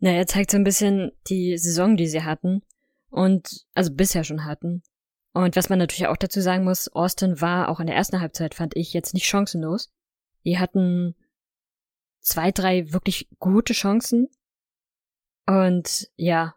Naja, 0.00 0.26
zeigt 0.26 0.50
so 0.50 0.56
ein 0.56 0.64
bisschen 0.64 1.12
die 1.28 1.56
Saison, 1.58 1.96
die 1.96 2.06
sie 2.06 2.22
hatten 2.22 2.62
und 3.10 3.66
also 3.74 3.92
bisher 3.92 4.24
schon 4.24 4.44
hatten. 4.44 4.82
Und 5.32 5.56
was 5.56 5.68
man 5.68 5.78
natürlich 5.78 6.06
auch 6.06 6.16
dazu 6.16 6.40
sagen 6.40 6.64
muss, 6.64 6.88
Austin 6.88 7.40
war 7.40 7.68
auch 7.68 7.80
in 7.80 7.86
der 7.86 7.96
ersten 7.96 8.20
Halbzeit, 8.20 8.54
fand 8.54 8.76
ich, 8.76 8.92
jetzt 8.92 9.14
nicht 9.14 9.26
chancenlos. 9.26 9.92
Die 10.44 10.58
hatten 10.58 11.14
zwei, 12.20 12.52
drei 12.52 12.92
wirklich 12.92 13.28
gute 13.38 13.72
Chancen. 13.72 14.28
Und 15.46 16.10
ja, 16.16 16.54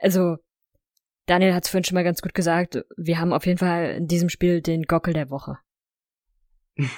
also 0.00 0.36
Daniel 1.26 1.54
hat 1.54 1.64
es 1.64 1.70
vorhin 1.70 1.84
schon 1.84 1.94
mal 1.94 2.04
ganz 2.04 2.22
gut 2.22 2.34
gesagt, 2.34 2.84
wir 2.96 3.18
haben 3.18 3.32
auf 3.32 3.46
jeden 3.46 3.58
Fall 3.58 3.94
in 3.96 4.06
diesem 4.06 4.28
Spiel 4.28 4.62
den 4.62 4.84
Gockel 4.84 5.12
der 5.12 5.30
Woche. 5.30 5.58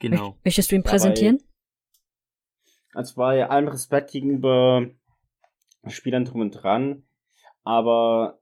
Genau. 0.00 0.36
Möchtest 0.44 0.70
du 0.70 0.74
ihn 0.74 0.82
präsentieren? 0.82 1.42
Also 2.92 3.14
bei 3.16 3.48
allem 3.48 3.68
Respekt 3.68 4.10
gegenüber 4.10 4.90
Spielern 5.86 6.26
drum 6.26 6.42
und 6.42 6.50
dran, 6.50 7.06
aber 7.62 8.38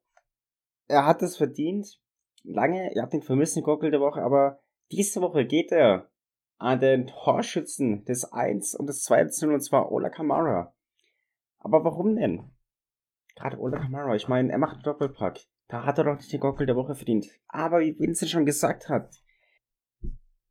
er 0.88 1.07
hat 1.07 1.23
es 1.23 1.37
verdient. 1.37 2.01
Lange, 2.42 2.92
ihr 2.95 3.03
habt 3.03 3.12
den 3.12 3.23
vermissten 3.23 3.62
Gockel 3.62 3.92
der 3.92 4.01
Woche, 4.01 4.23
aber 4.23 4.61
diese 4.90 5.21
Woche 5.21 5.47
geht 5.47 5.71
er 5.71 6.11
an 6.59 6.81
den 6.81 7.07
Torschützen 7.07 8.05
des 8.05 8.25
1 8.33 8.75
und 8.75 8.88
des 8.88 9.03
2 9.05 9.29
0 9.42 9.55
und 9.55 9.61
zwar 9.61 9.92
Ola 9.92 10.11
Kamara. 10.11 10.75
Aber 11.59 11.85
warum 11.85 12.16
denn? 12.16 12.51
Gerade 13.37 13.59
Ola 13.59 13.79
Kamara, 13.79 14.16
ich 14.16 14.29
meine, 14.29 14.51
er 14.51 14.59
macht 14.59 14.75
einen 14.75 14.83
Doppelpack. 14.83 15.40
Da 15.68 15.85
hat 15.85 15.99
er 15.99 16.05
doch 16.05 16.16
nicht 16.16 16.33
den 16.33 16.40
Gockel 16.40 16.66
der 16.66 16.77
Woche 16.77 16.95
verdient. 16.95 17.27
Aber 17.47 17.81
wie 17.81 17.99
Vincent 17.99 18.31
schon 18.31 18.45
gesagt 18.45 18.88
hat, 18.88 19.21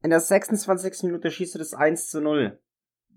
in 0.04 0.10
der 0.10 0.20
26. 0.20 1.04
Minute 1.04 1.32
schießt 1.32 1.56
du 1.56 1.60
das 1.60 1.74
1 1.74 2.10
zu 2.10 2.22
0. 2.22 2.60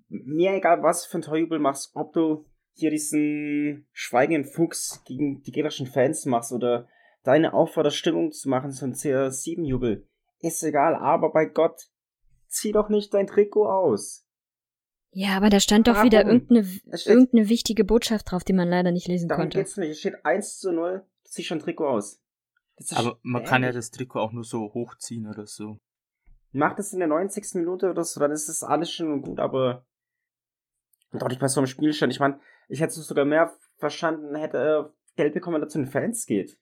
Mir 0.08 0.52
egal, 0.52 0.82
was 0.82 1.06
für 1.06 1.18
ein 1.18 1.22
Torjubel 1.22 1.58
machst, 1.58 1.92
ob 1.94 2.12
du 2.12 2.44
hier 2.74 2.90
diesen 2.90 3.86
schweigenden 3.92 4.44
Fuchs 4.44 5.02
gegen 5.04 5.42
die 5.42 5.52
gegnerischen 5.52 5.86
Fans 5.86 6.26
machst 6.26 6.52
oder 6.52 6.88
deine 7.22 7.54
Aufforder 7.54 7.90
Stimmung 7.90 8.32
zu 8.32 8.48
machen, 8.48 8.70
so 8.70 8.84
ein 8.84 8.94
CR7-Jubel. 8.94 10.06
Ist 10.40 10.62
egal, 10.62 10.94
aber 10.94 11.32
bei 11.32 11.46
Gott, 11.46 11.88
zieh 12.48 12.72
doch 12.72 12.88
nicht 12.88 13.14
dein 13.14 13.26
Trikot 13.26 13.66
aus. 13.66 14.26
Ja, 15.10 15.36
aber 15.36 15.48
da 15.48 15.60
stand 15.60 15.86
doch 15.86 15.94
Warum? 15.94 16.06
wieder 16.06 16.26
irgendeine, 16.26 16.68
irgendeine 17.04 17.48
wichtige 17.48 17.84
Botschaft 17.84 18.30
drauf, 18.30 18.42
die 18.42 18.52
man 18.52 18.68
leider 18.68 18.90
nicht 18.90 19.06
lesen 19.06 19.28
Darum 19.28 19.44
konnte. 19.44 19.58
geht's 19.58 19.76
nicht. 19.76 19.90
Es 19.90 20.00
steht 20.00 20.24
1 20.24 20.58
zu 20.58 20.72
0, 20.72 21.06
zieh 21.22 21.44
schon 21.44 21.60
Trikot 21.60 21.88
aus. 21.88 22.20
Aber 22.90 23.18
man 23.22 23.44
kann 23.44 23.62
ja 23.62 23.70
das 23.70 23.92
Trikot 23.92 24.18
auch 24.18 24.32
nur 24.32 24.42
so 24.44 24.74
hochziehen 24.74 25.28
oder 25.28 25.46
so. 25.46 25.78
Macht 26.54 26.78
es 26.78 26.92
in 26.92 27.00
der 27.00 27.08
90. 27.08 27.56
Minute 27.56 27.90
oder 27.90 28.04
so, 28.04 28.20
dann 28.20 28.30
ist 28.30 28.48
das 28.48 28.62
alles 28.62 28.90
schon 28.92 29.12
und 29.12 29.22
gut, 29.22 29.40
aber 29.40 29.84
doch 31.10 31.28
nicht 31.28 31.40
bei 31.40 31.48
so 31.48 31.58
einem 31.58 31.66
Spielstand. 31.66 32.12
Ich 32.12 32.20
meine, 32.20 32.40
ich 32.68 32.80
hätte 32.80 32.92
es 32.92 33.06
sogar 33.06 33.24
mehr 33.24 33.52
verstanden, 33.76 34.36
hätte 34.36 34.58
er 34.58 34.94
Geld 35.16 35.34
bekommen, 35.34 35.56
wenn 35.56 35.62
er 35.62 35.68
zu 35.68 35.78
den 35.78 35.90
Fans 35.90 36.26
geht. 36.26 36.56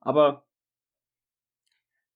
Aber 0.00 0.46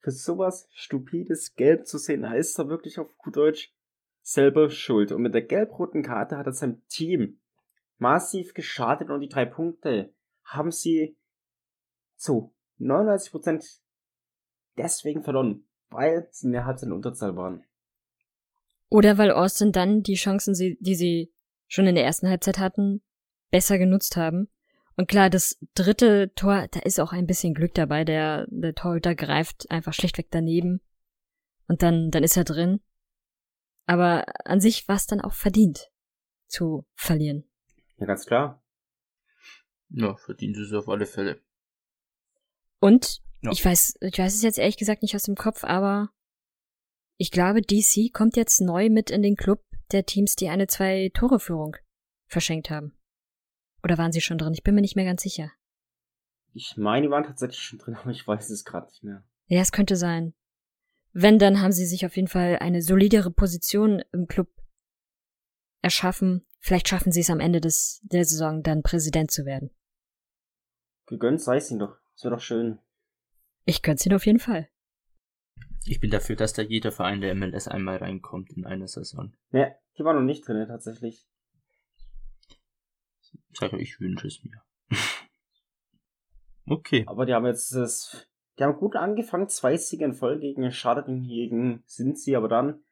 für 0.00 0.10
sowas 0.10 0.68
stupides 0.72 1.54
Gelb 1.54 1.86
zu 1.86 1.96
sehen, 1.96 2.22
da 2.22 2.34
ist 2.34 2.58
er 2.58 2.68
wirklich 2.68 2.98
auf 2.98 3.16
gut 3.16 3.36
Deutsch 3.36 3.74
selber 4.20 4.68
schuld. 4.68 5.10
Und 5.10 5.22
mit 5.22 5.32
der 5.32 5.42
gelb-roten 5.42 6.02
Karte 6.02 6.36
hat 6.36 6.46
er 6.46 6.52
seinem 6.52 6.86
Team 6.88 7.40
massiv 7.96 8.52
geschadet 8.52 9.08
und 9.08 9.20
die 9.20 9.28
drei 9.28 9.46
Punkte 9.46 10.14
haben 10.42 10.70
sie 10.70 11.16
zu 12.16 12.54
99% 12.78 13.80
deswegen 14.76 15.22
verloren, 15.22 15.66
weil 15.90 16.28
in 16.42 16.52
der 16.52 16.64
Halbzeit 16.64 16.88
in 16.88 16.92
Unterzahl 16.92 17.36
waren. 17.36 17.64
Oder 18.88 19.18
weil 19.18 19.30
Austin 19.30 19.72
dann 19.72 20.02
die 20.02 20.14
Chancen, 20.14 20.54
die 20.54 20.94
sie 20.94 21.32
schon 21.66 21.86
in 21.86 21.94
der 21.94 22.04
ersten 22.04 22.28
Halbzeit 22.28 22.58
hatten, 22.58 23.02
besser 23.50 23.78
genutzt 23.78 24.16
haben. 24.16 24.48
Und 24.96 25.08
klar, 25.08 25.30
das 25.30 25.58
dritte 25.74 26.32
Tor, 26.34 26.68
da 26.70 26.80
ist 26.80 27.00
auch 27.00 27.12
ein 27.12 27.26
bisschen 27.26 27.54
Glück 27.54 27.74
dabei. 27.74 28.04
Der, 28.04 28.46
der 28.48 28.74
Torhüter 28.74 29.14
greift 29.14 29.70
einfach 29.70 29.92
schlichtweg 29.92 30.28
daneben. 30.30 30.80
Und 31.66 31.82
dann, 31.82 32.10
dann 32.10 32.22
ist 32.22 32.36
er 32.36 32.44
drin. 32.44 32.80
Aber 33.86 34.24
an 34.44 34.60
sich 34.60 34.86
war 34.88 34.96
es 34.96 35.06
dann 35.06 35.20
auch 35.20 35.32
verdient, 35.32 35.90
zu 36.46 36.86
verlieren. 36.94 37.44
Ja, 37.98 38.06
ganz 38.06 38.26
klar. 38.26 38.62
Ja, 39.90 40.16
verdient 40.16 40.56
es 40.56 40.72
auf 40.72 40.88
alle 40.88 41.06
Fälle. 41.06 41.40
Und 42.80 43.22
Ja. 43.44 43.52
ich 43.52 43.64
weiß, 43.64 43.98
ich 44.00 44.18
weiß 44.18 44.34
es 44.34 44.42
jetzt 44.42 44.58
ehrlich 44.58 44.76
gesagt 44.76 45.02
nicht 45.02 45.14
aus 45.14 45.24
dem 45.24 45.34
Kopf, 45.34 45.64
aber 45.64 46.10
ich 47.16 47.30
glaube, 47.30 47.62
DC 47.62 48.12
kommt 48.12 48.36
jetzt 48.36 48.60
neu 48.60 48.88
mit 48.90 49.10
in 49.10 49.22
den 49.22 49.36
Club 49.36 49.62
der 49.92 50.04
Teams, 50.04 50.34
die 50.34 50.48
eine 50.48 50.66
Zwei-Tore-Führung 50.66 51.76
verschenkt 52.26 52.70
haben. 52.70 52.98
Oder 53.82 53.98
waren 53.98 54.12
sie 54.12 54.20
schon 54.20 54.38
drin? 54.38 54.54
Ich 54.54 54.62
bin 54.62 54.74
mir 54.74 54.80
nicht 54.80 54.96
mehr 54.96 55.04
ganz 55.04 55.22
sicher. 55.22 55.52
Ich 56.54 56.76
meine, 56.76 57.06
die 57.06 57.10
waren 57.10 57.24
tatsächlich 57.24 57.60
schon 57.60 57.78
drin, 57.78 57.94
aber 58.00 58.10
ich 58.10 58.26
weiß 58.26 58.50
es 58.50 58.64
gerade 58.64 58.86
nicht 58.86 59.04
mehr. 59.04 59.24
Ja, 59.46 59.60
es 59.60 59.72
könnte 59.72 59.96
sein. 59.96 60.34
Wenn, 61.12 61.38
dann 61.38 61.60
haben 61.60 61.72
sie 61.72 61.86
sich 61.86 62.06
auf 62.06 62.16
jeden 62.16 62.28
Fall 62.28 62.58
eine 62.60 62.82
solidere 62.82 63.30
Position 63.30 64.02
im 64.12 64.26
Club 64.26 64.48
erschaffen. 65.82 66.44
Vielleicht 66.58 66.88
schaffen 66.88 67.12
sie 67.12 67.20
es 67.20 67.30
am 67.30 67.40
Ende 67.40 67.60
des, 67.60 68.00
der 68.04 68.24
Saison 68.24 68.62
dann 68.62 68.82
Präsident 68.82 69.30
zu 69.30 69.44
werden. 69.44 69.70
Gegönnt 71.06 71.42
sei 71.42 71.58
es 71.58 71.70
ihnen 71.70 71.80
doch. 71.80 71.98
Das 72.14 72.24
wäre 72.24 72.34
doch 72.34 72.42
schön. 72.42 72.78
Ich 73.64 73.82
gönn's 73.82 74.04
ihnen 74.04 74.16
auf 74.16 74.26
jeden 74.26 74.40
Fall. 74.40 74.68
Ich 75.86 76.00
bin 76.00 76.10
dafür, 76.10 76.36
dass 76.36 76.52
da 76.52 76.62
jeder 76.62 76.92
Verein 76.92 77.20
der 77.20 77.34
MLS 77.34 77.68
einmal 77.68 77.96
reinkommt 77.96 78.50
in 78.52 78.64
einer 78.64 78.88
Saison. 78.88 79.34
Ne, 79.50 79.76
die 79.98 80.04
waren 80.04 80.16
noch 80.16 80.22
nicht 80.22 80.46
drin, 80.46 80.66
tatsächlich. 80.66 81.26
Ich 83.50 83.58
sage, 83.58 83.78
ich 83.78 84.00
wünsche 84.00 84.26
es 84.26 84.42
mir. 84.42 84.62
okay. 86.66 87.04
Aber 87.06 87.26
die 87.26 87.34
haben 87.34 87.46
jetzt 87.46 87.74
das. 87.74 88.26
Die 88.58 88.64
haben 88.64 88.76
gut 88.76 88.96
angefangen, 88.96 89.48
zwei 89.48 89.76
Siege 89.76 90.04
in 90.04 90.12
Folge 90.12 90.40
gegen 90.40 90.70
Schade 90.70 91.04
gegen 91.04 91.82
sind 91.86 92.18
sie, 92.18 92.36
aber 92.36 92.48
dann 92.48 92.84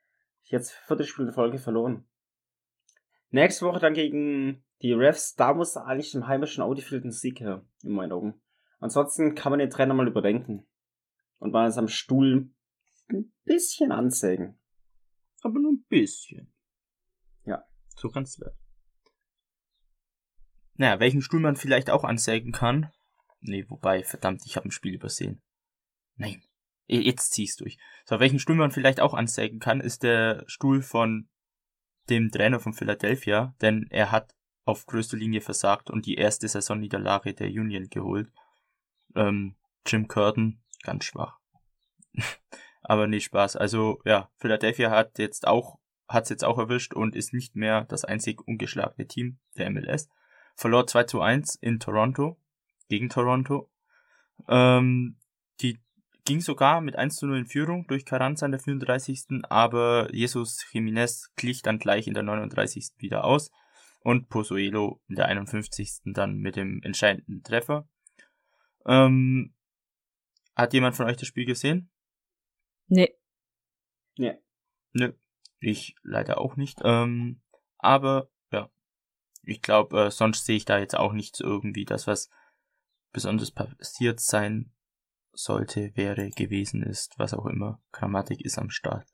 jetzt 0.42 0.72
vierte 0.72 1.04
Spiel 1.04 1.26
in 1.26 1.32
Folge 1.32 1.58
verloren. 1.58 2.04
Nächste 3.30 3.64
Woche 3.66 3.78
dann 3.78 3.94
gegen 3.94 4.64
die 4.82 4.92
Refs, 4.92 5.34
da 5.36 5.54
muss 5.54 5.76
eigentlich 5.76 6.14
im 6.14 6.26
heimischen 6.26 6.62
Audi-Field 6.62 7.04
ein 7.04 7.12
Sieg 7.12 7.40
her, 7.40 7.64
in 7.84 7.92
meinen 7.92 8.12
Augen. 8.12 8.41
Ansonsten 8.82 9.36
kann 9.36 9.52
man 9.52 9.60
den 9.60 9.70
Trainer 9.70 9.94
mal 9.94 10.08
überdenken. 10.08 10.66
Und 11.38 11.52
mal 11.52 11.72
am 11.72 11.86
Stuhl 11.86 12.50
ein 13.08 13.32
bisschen 13.44 13.92
anzeigen. 13.92 14.58
Aber 15.42 15.60
nur 15.60 15.72
ein 15.72 15.84
bisschen. 15.88 16.52
Ja. 17.44 17.64
So 17.96 18.08
kann's 18.08 18.40
werden. 18.40 18.58
Naja, 20.74 20.98
welchen 20.98 21.22
Stuhl 21.22 21.38
man 21.38 21.54
vielleicht 21.54 21.90
auch 21.90 22.02
ansägen 22.02 22.50
kann. 22.50 22.90
Nee, 23.40 23.64
wobei, 23.68 24.02
verdammt, 24.02 24.42
ich 24.46 24.56
habe 24.56 24.68
ein 24.68 24.72
Spiel 24.72 24.94
übersehen. 24.94 25.42
Nein. 26.16 26.42
Jetzt 26.88 27.32
zieh's 27.32 27.56
durch. 27.56 27.78
So, 28.04 28.18
welchen 28.18 28.40
Stuhl 28.40 28.56
man 28.56 28.72
vielleicht 28.72 28.98
auch 28.98 29.14
ansägen 29.14 29.60
kann, 29.60 29.80
ist 29.80 30.02
der 30.02 30.42
Stuhl 30.48 30.82
von 30.82 31.28
dem 32.10 32.30
Trainer 32.30 32.58
von 32.58 32.72
Philadelphia, 32.72 33.54
denn 33.60 33.86
er 33.90 34.10
hat 34.10 34.34
auf 34.64 34.86
größter 34.86 35.16
Linie 35.16 35.40
versagt 35.40 35.88
und 35.88 36.06
die 36.06 36.16
erste 36.16 36.48
Saisonniederlage 36.48 37.32
der 37.32 37.48
Union 37.48 37.88
geholt. 37.88 38.32
Ähm, 39.14 39.56
Jim 39.86 40.08
Curtin, 40.08 40.60
ganz 40.82 41.04
schwach. 41.04 41.38
Aber 42.82 43.06
nee, 43.06 43.20
Spaß. 43.20 43.56
Also, 43.56 44.00
ja, 44.04 44.30
Philadelphia 44.36 44.90
hat 44.90 45.18
jetzt 45.18 45.46
auch, 45.46 45.78
hat's 46.08 46.30
jetzt 46.30 46.44
auch 46.44 46.58
erwischt 46.58 46.94
und 46.94 47.14
ist 47.14 47.32
nicht 47.32 47.54
mehr 47.54 47.84
das 47.84 48.04
einzig 48.04 48.46
ungeschlagene 48.46 49.06
Team 49.06 49.38
der 49.56 49.70
MLS. 49.70 50.08
Verlor 50.56 50.86
2 50.86 51.04
zu 51.04 51.20
1 51.20 51.56
in 51.56 51.80
Toronto, 51.80 52.38
gegen 52.88 53.08
Toronto. 53.08 53.70
Ähm, 54.48 55.16
die 55.60 55.80
ging 56.24 56.40
sogar 56.40 56.80
mit 56.80 56.96
1 56.96 57.16
zu 57.16 57.26
0 57.26 57.38
in 57.38 57.46
Führung 57.46 57.86
durch 57.86 58.04
Carranza 58.04 58.46
in 58.46 58.52
der 58.52 58.60
34. 58.60 59.44
Aber 59.48 60.12
Jesus 60.12 60.64
Jimenez 60.72 61.32
glich 61.36 61.62
dann 61.62 61.78
gleich 61.78 62.06
in 62.06 62.14
der 62.14 62.22
39. 62.22 62.92
wieder 62.98 63.24
aus 63.24 63.50
und 64.00 64.28
Pozuelo 64.28 65.00
in 65.08 65.16
der 65.16 65.26
51. 65.26 66.00
dann 66.04 66.38
mit 66.38 66.56
dem 66.56 66.82
entscheidenden 66.82 67.42
Treffer. 67.42 67.88
Ähm, 68.86 69.54
hat 70.54 70.72
jemand 70.72 70.96
von 70.96 71.06
euch 71.06 71.16
das 71.16 71.28
Spiel 71.28 71.46
gesehen? 71.46 71.90
Nee. 72.86 73.14
Ja. 74.16 74.34
Nö, 74.92 75.12
ich 75.60 75.94
leider 76.02 76.38
auch 76.38 76.56
nicht. 76.56 76.80
Ähm, 76.84 77.40
aber 77.78 78.30
ja, 78.50 78.70
ich 79.42 79.62
glaube, 79.62 80.06
äh, 80.06 80.10
sonst 80.10 80.44
sehe 80.44 80.56
ich 80.56 80.64
da 80.64 80.78
jetzt 80.78 80.96
auch 80.96 81.12
nichts 81.12 81.40
irgendwie, 81.40 81.84
das 81.84 82.06
was 82.06 82.30
besonders 83.12 83.50
passiert 83.50 84.20
sein 84.20 84.72
sollte, 85.32 85.96
wäre, 85.96 86.30
gewesen 86.30 86.82
ist, 86.82 87.18
was 87.18 87.34
auch 87.34 87.46
immer. 87.46 87.80
Grammatik 87.92 88.42
ist 88.42 88.58
am 88.58 88.70
Start. 88.70 89.06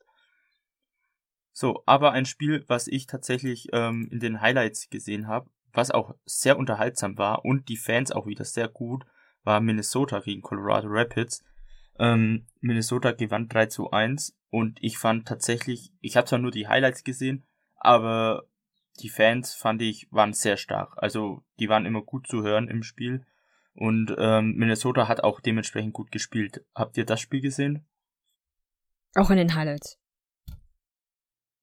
So, 1.51 1.83
aber 1.85 2.11
ein 2.11 2.25
Spiel, 2.25 2.63
was 2.67 2.87
ich 2.87 3.07
tatsächlich 3.07 3.67
ähm, 3.73 4.07
in 4.11 4.19
den 4.19 4.41
Highlights 4.41 4.89
gesehen 4.89 5.27
habe, 5.27 5.49
was 5.71 5.91
auch 5.91 6.15
sehr 6.25 6.57
unterhaltsam 6.57 7.17
war 7.17 7.45
und 7.45 7.69
die 7.69 7.77
Fans 7.77 8.11
auch 8.11 8.27
wieder 8.27 8.45
sehr 8.45 8.67
gut, 8.67 9.05
war 9.43 9.61
Minnesota 9.61 10.19
gegen 10.19 10.41
Colorado 10.41 10.87
Rapids. 10.89 11.43
Ähm, 11.97 12.45
Minnesota 12.61 13.11
gewann 13.11 13.49
3 13.49 13.65
zu 13.67 13.91
1 13.91 14.37
und 14.49 14.77
ich 14.81 14.97
fand 14.97 15.27
tatsächlich, 15.27 15.91
ich 16.01 16.15
habe 16.17 16.27
zwar 16.27 16.39
nur 16.39 16.51
die 16.51 16.67
Highlights 16.67 17.03
gesehen, 17.03 17.43
aber 17.75 18.45
die 18.99 19.09
Fans 19.09 19.53
fand 19.53 19.81
ich 19.81 20.07
waren 20.11 20.33
sehr 20.33 20.57
stark. 20.57 20.93
Also 20.97 21.43
die 21.59 21.69
waren 21.69 21.85
immer 21.85 22.01
gut 22.01 22.27
zu 22.27 22.43
hören 22.43 22.67
im 22.67 22.83
Spiel 22.83 23.25
und 23.73 24.15
ähm, 24.17 24.55
Minnesota 24.55 25.07
hat 25.07 25.23
auch 25.23 25.39
dementsprechend 25.39 25.93
gut 25.93 26.11
gespielt. 26.11 26.65
Habt 26.75 26.97
ihr 26.97 27.05
das 27.05 27.21
Spiel 27.21 27.41
gesehen? 27.41 27.85
Auch 29.15 29.29
in 29.29 29.37
den 29.37 29.55
Highlights. 29.55 29.97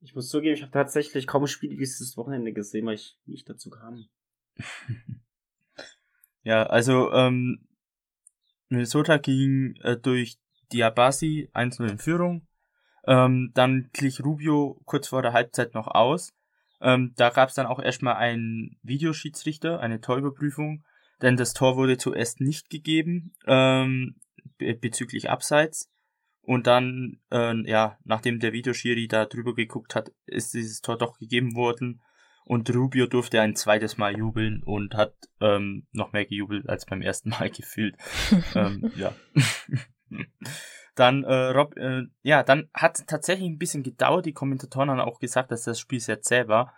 Ich 0.01 0.15
muss 0.15 0.29
zugeben, 0.29 0.55
ich 0.55 0.63
habe 0.63 0.73
tatsächlich 0.73 1.27
kaum 1.27 1.47
Spiele 1.47 1.77
dieses 1.77 2.17
Wochenende 2.17 2.53
gesehen, 2.53 2.87
weil 2.87 2.95
ich 2.95 3.19
nicht 3.27 3.49
dazu 3.49 3.71
kam. 3.71 4.07
ja, 6.43 6.65
also 6.65 7.13
ähm, 7.13 7.66
Minnesota 8.69 9.19
ging 9.19 9.77
äh, 9.83 9.97
durch 9.97 10.39
Diabasi 10.73 11.49
1-0 11.55 11.91
in 11.91 11.99
Führung. 11.99 12.47
Ähm, 13.07 13.53
dann 13.55 13.91
glich 13.93 14.25
Rubio 14.25 14.81
kurz 14.85 15.09
vor 15.09 15.23
der 15.23 15.33
Halbzeit 15.33 15.75
noch 15.75 15.87
aus. 15.87 16.33
Ähm, 16.81 17.13
da 17.17 17.31
gab 17.31 17.49
es 17.49 17.55
dann 17.55 17.67
auch 17.67 17.79
erstmal 17.79 18.17
einen 18.17 18.79
Videoschiedsrichter, 18.83 19.81
eine 19.81 20.01
Torüberprüfung, 20.01 20.85
denn 21.23 21.37
das 21.37 21.55
Tor 21.55 21.77
wurde 21.77 21.97
zuerst 21.97 22.41
nicht 22.41 22.69
gegeben 22.69 23.33
ähm, 23.47 24.17
be 24.59 24.75
bezüglich 24.75 25.31
Abseits. 25.31 25.91
Und 26.43 26.67
dann, 26.67 27.19
äh, 27.33 27.55
ja, 27.69 27.99
nachdem 28.05 28.39
der 28.39 28.53
Videoschiri 28.53 29.09
da 29.09 29.27
drüber 29.27 29.55
geguckt 29.55 29.95
hat, 29.95 30.13
ist 30.27 30.55
dieses 30.55 30.81
Tor 30.81 30.97
doch 30.97 31.19
gegeben 31.19 31.57
worden. 31.57 32.03
Und 32.47 32.73
Rubio 32.73 33.07
durfte 33.07 33.41
ein 33.41 33.57
zweites 33.57 33.99
Mal 33.99 34.17
jubeln 34.17 34.63
und 34.63 34.95
hat 34.95 35.15
ähm, 35.41 35.89
noch 35.91 36.13
mehr 36.13 36.27
gejubelt 36.27 36.69
als 36.69 36.87
beim 36.87 37.03
ersten 37.03 37.31
Mal 37.31 37.51
gefühlt. 37.57 37.97
ähm, 38.55 38.93
ja. 38.95 39.13
dann, 40.95 41.25
äh, 41.25 41.49
Rob, 41.49 41.77
äh, 41.77 42.03
ja, 42.23 42.45
dann 42.45 42.69
hat 42.73 43.05
tatsächlich 43.09 43.49
ein 43.49 43.59
bisschen 43.59 43.83
gedauert. 43.83 44.27
Die 44.27 44.33
Kommentatoren 44.33 44.91
haben 44.91 45.01
auch 45.01 45.19
gesagt, 45.19 45.51
dass 45.51 45.65
das 45.65 45.81
Spiel 45.81 45.99
sehr 45.99 46.23
zäh 46.23 46.47
war. 46.47 46.73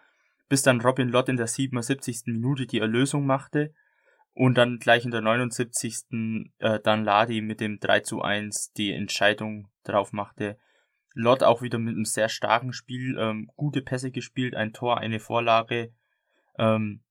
Bis 0.49 0.63
dann 0.63 0.81
Robin 0.81 1.11
Lott 1.11 1.29
in 1.29 1.37
der 1.37 1.47
77. 1.47 2.23
Minute 2.29 2.67
die 2.67 2.81
Erlösung 2.81 3.27
machte. 3.27 3.75
Und 4.33 4.57
dann 4.57 4.79
gleich 4.79 5.05
in 5.05 5.11
der 5.11 5.21
79. 5.21 6.07
Äh, 6.61 6.81
dann 6.81 7.05
Ladi 7.05 7.43
mit 7.43 7.61
dem 7.61 7.79
3 7.79 8.01
zu 8.01 8.23
1 8.23 8.73
die 8.73 8.95
Entscheidung 8.95 9.69
drauf 9.85 10.15
machte. 10.15 10.57
Lott 11.21 11.43
auch 11.43 11.63
wieder 11.63 11.81
mit 11.81 11.97
einem 11.97 12.05
sehr 12.05 12.29
starken 12.29 12.73
Spiel, 12.73 13.19
ähm, 13.19 13.51
gute 13.57 13.83
Pässe 13.83 14.13
gespielt, 14.13 14.55
ein 14.55 14.73
Tor, 14.73 14.99
eine 14.99 15.19
Vorlage. 15.19 15.93
Ähm, 16.57 17.03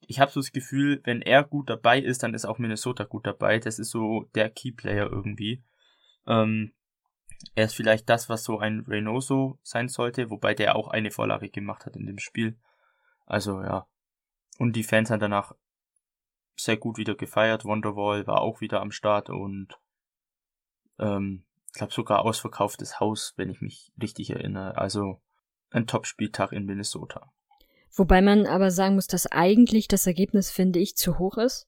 ich 0.00 0.20
habe 0.20 0.30
so 0.30 0.40
das 0.40 0.52
Gefühl, 0.52 1.02
wenn 1.04 1.20
er 1.20 1.44
gut 1.44 1.68
dabei 1.68 2.00
ist, 2.00 2.22
dann 2.22 2.32
ist 2.32 2.46
auch 2.46 2.56
Minnesota 2.56 3.04
gut 3.04 3.26
dabei. 3.26 3.58
Das 3.58 3.78
ist 3.78 3.90
so 3.90 4.30
der 4.34 4.48
Keyplayer 4.48 5.10
irgendwie. 5.12 5.62
Ähm, 6.26 6.72
er 7.54 7.66
ist 7.66 7.74
vielleicht 7.74 8.08
das, 8.08 8.30
was 8.30 8.42
so 8.42 8.58
ein 8.58 8.80
Reynoso 8.80 9.58
sein 9.62 9.88
sollte, 9.88 10.30
wobei 10.30 10.54
der 10.54 10.74
auch 10.74 10.88
eine 10.88 11.10
Vorlage 11.10 11.50
gemacht 11.50 11.84
hat 11.84 11.94
in 11.94 12.06
dem 12.06 12.18
Spiel. 12.18 12.58
Also 13.26 13.60
ja. 13.60 13.86
Und 14.58 14.76
die 14.76 14.84
Fans 14.84 15.10
haben 15.10 15.20
danach 15.20 15.52
sehr 16.56 16.78
gut 16.78 16.96
wieder 16.96 17.16
gefeiert. 17.16 17.66
Wonderwall 17.66 18.26
war 18.26 18.40
auch 18.40 18.62
wieder 18.62 18.80
am 18.80 18.92
Start 18.92 19.28
und 19.28 19.78
ähm, 20.98 21.45
glaube 21.76 21.92
sogar 21.92 22.24
ausverkauftes 22.24 23.00
Haus, 23.00 23.34
wenn 23.36 23.50
ich 23.50 23.60
mich 23.60 23.92
richtig 24.00 24.30
erinnere. 24.30 24.76
Also 24.76 25.20
ein 25.70 25.86
Top-Spieltag 25.86 26.52
in 26.52 26.64
Minnesota. 26.64 27.32
Wobei 27.92 28.20
man 28.20 28.46
aber 28.46 28.70
sagen 28.70 28.94
muss, 28.94 29.06
dass 29.06 29.26
eigentlich 29.26 29.88
das 29.88 30.06
Ergebnis, 30.06 30.50
finde 30.50 30.78
ich, 30.78 30.96
zu 30.96 31.18
hoch 31.18 31.38
ist, 31.38 31.66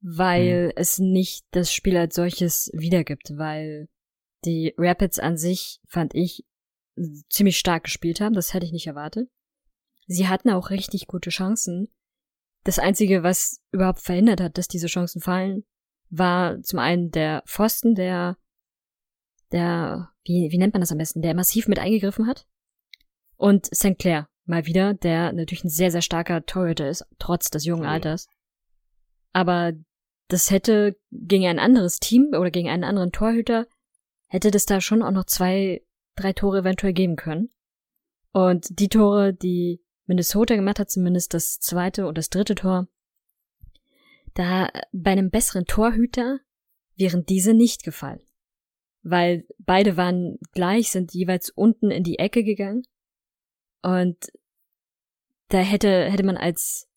weil 0.00 0.68
hm. 0.68 0.72
es 0.76 0.98
nicht 0.98 1.44
das 1.50 1.72
Spiel 1.72 1.96
als 1.96 2.14
solches 2.14 2.70
wiedergibt, 2.72 3.36
weil 3.36 3.88
die 4.44 4.74
Rapids 4.78 5.18
an 5.18 5.36
sich, 5.36 5.80
fand 5.86 6.14
ich, 6.14 6.44
ziemlich 7.28 7.58
stark 7.58 7.84
gespielt 7.84 8.20
haben. 8.20 8.34
Das 8.34 8.54
hätte 8.54 8.66
ich 8.66 8.72
nicht 8.72 8.86
erwartet. 8.86 9.28
Sie 10.06 10.28
hatten 10.28 10.50
auch 10.50 10.70
richtig 10.70 11.06
gute 11.06 11.30
Chancen. 11.30 11.88
Das 12.64 12.78
Einzige, 12.78 13.22
was 13.22 13.60
überhaupt 13.72 14.00
verhindert 14.00 14.40
hat, 14.40 14.58
dass 14.58 14.68
diese 14.68 14.86
Chancen 14.86 15.20
fallen, 15.20 15.64
war 16.10 16.60
zum 16.62 16.78
einen 16.78 17.10
der 17.10 17.42
Pfosten, 17.46 17.94
der 17.94 18.36
der, 19.52 20.10
wie, 20.24 20.50
wie 20.50 20.58
nennt 20.58 20.74
man 20.74 20.80
das 20.80 20.92
am 20.92 20.98
besten, 20.98 21.22
der 21.22 21.34
massiv 21.34 21.68
mit 21.68 21.78
eingegriffen 21.78 22.26
hat. 22.26 22.46
Und 23.36 23.66
St. 23.66 23.98
Clair, 23.98 24.28
mal 24.44 24.66
wieder, 24.66 24.94
der 24.94 25.32
natürlich 25.32 25.64
ein 25.64 25.70
sehr, 25.70 25.90
sehr 25.90 26.02
starker 26.02 26.44
Torhüter 26.44 26.88
ist, 26.88 27.06
trotz 27.18 27.50
des 27.50 27.64
jungen 27.64 27.86
Alters. 27.86 28.28
Aber 29.32 29.72
das 30.28 30.50
hätte 30.50 30.96
gegen 31.10 31.46
ein 31.46 31.58
anderes 31.58 31.98
Team 31.98 32.30
oder 32.32 32.50
gegen 32.50 32.68
einen 32.68 32.84
anderen 32.84 33.12
Torhüter, 33.12 33.66
hätte 34.26 34.50
das 34.50 34.66
da 34.66 34.80
schon 34.80 35.02
auch 35.02 35.10
noch 35.10 35.24
zwei, 35.24 35.82
drei 36.16 36.32
Tore 36.32 36.58
eventuell 36.58 36.92
geben 36.92 37.16
können. 37.16 37.50
Und 38.32 38.78
die 38.78 38.88
Tore, 38.88 39.34
die 39.34 39.82
Minnesota 40.06 40.54
gemacht 40.54 40.78
hat, 40.78 40.90
zumindest 40.90 41.34
das 41.34 41.58
zweite 41.58 42.06
und 42.06 42.16
das 42.16 42.30
dritte 42.30 42.54
Tor, 42.54 42.88
da 44.34 44.70
bei 44.92 45.12
einem 45.12 45.30
besseren 45.30 45.64
Torhüter 45.64 46.38
wären 46.94 47.24
diese 47.24 47.54
nicht 47.54 47.82
gefallen 47.82 48.20
weil 49.02 49.46
beide 49.58 49.96
waren 49.96 50.38
gleich, 50.52 50.90
sind 50.90 51.12
jeweils 51.14 51.50
unten 51.50 51.90
in 51.90 52.04
die 52.04 52.18
Ecke 52.18 52.44
gegangen. 52.44 52.82
Und 53.82 54.30
da 55.48 55.58
hätte, 55.58 56.10
hätte 56.10 56.22
man 56.22 56.36
als 56.36 56.88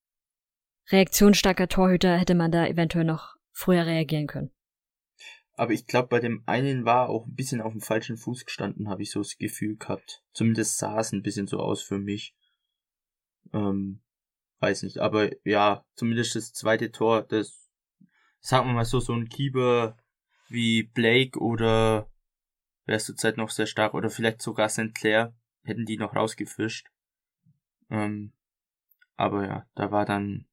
reaktionsstarker 0.91 1.67
Torhüter, 1.67 2.17
hätte 2.17 2.35
man 2.35 2.51
da 2.51 2.67
eventuell 2.67 3.05
noch 3.05 3.35
früher 3.51 3.85
reagieren 3.85 4.27
können. 4.27 4.51
Aber 5.55 5.71
ich 5.71 5.85
glaube, 5.85 6.07
bei 6.09 6.19
dem 6.19 6.43
einen 6.45 6.83
war 6.83 7.09
auch 7.09 7.27
ein 7.27 7.35
bisschen 7.35 7.61
auf 7.61 7.71
dem 7.71 7.81
falschen 7.81 8.17
Fuß 8.17 8.45
gestanden, 8.45 8.89
habe 8.89 9.03
ich 9.03 9.11
so 9.11 9.19
das 9.19 9.37
Gefühl 9.37 9.77
gehabt. 9.77 10.23
Zumindest 10.33 10.77
sah 10.77 10.99
es 10.99 11.11
ein 11.11 11.21
bisschen 11.21 11.47
so 11.47 11.59
aus 11.59 11.81
für 11.81 11.99
mich. 11.99 12.35
Ähm, 13.53 14.01
weiß 14.59 14.83
nicht, 14.83 14.97
aber 14.97 15.29
ja, 15.45 15.85
zumindest 15.95 16.35
das 16.35 16.53
zweite 16.53 16.91
Tor, 16.91 17.21
das, 17.21 17.69
sagen 18.39 18.67
wir 18.67 18.73
mal 18.73 18.85
so, 18.85 18.99
so 18.99 19.13
ein 19.13 19.29
Keeper 19.29 19.97
wie 20.53 20.83
Blake 20.83 21.39
oder 21.39 22.09
wer 22.85 22.95
ist 22.95 23.07
zurzeit 23.07 23.37
noch 23.37 23.49
sehr 23.49 23.65
stark 23.65 23.93
oder 23.93 24.09
vielleicht 24.09 24.41
sogar 24.41 24.69
St. 24.69 24.93
Clair 24.93 25.35
hätten 25.63 25.85
die 25.85 25.97
noch 25.97 26.15
rausgefischt. 26.15 26.89
Ähm, 27.89 28.33
aber 29.15 29.45
ja, 29.45 29.67
da 29.75 29.91
war 29.91 30.05
dann 30.05 30.47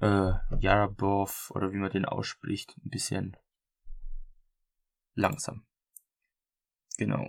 äh, 0.00 0.32
Yarabov 0.60 1.50
oder 1.54 1.72
wie 1.72 1.78
man 1.78 1.90
den 1.90 2.04
ausspricht, 2.04 2.76
ein 2.78 2.90
bisschen 2.90 3.36
langsam. 5.14 5.66
Genau. 6.96 7.28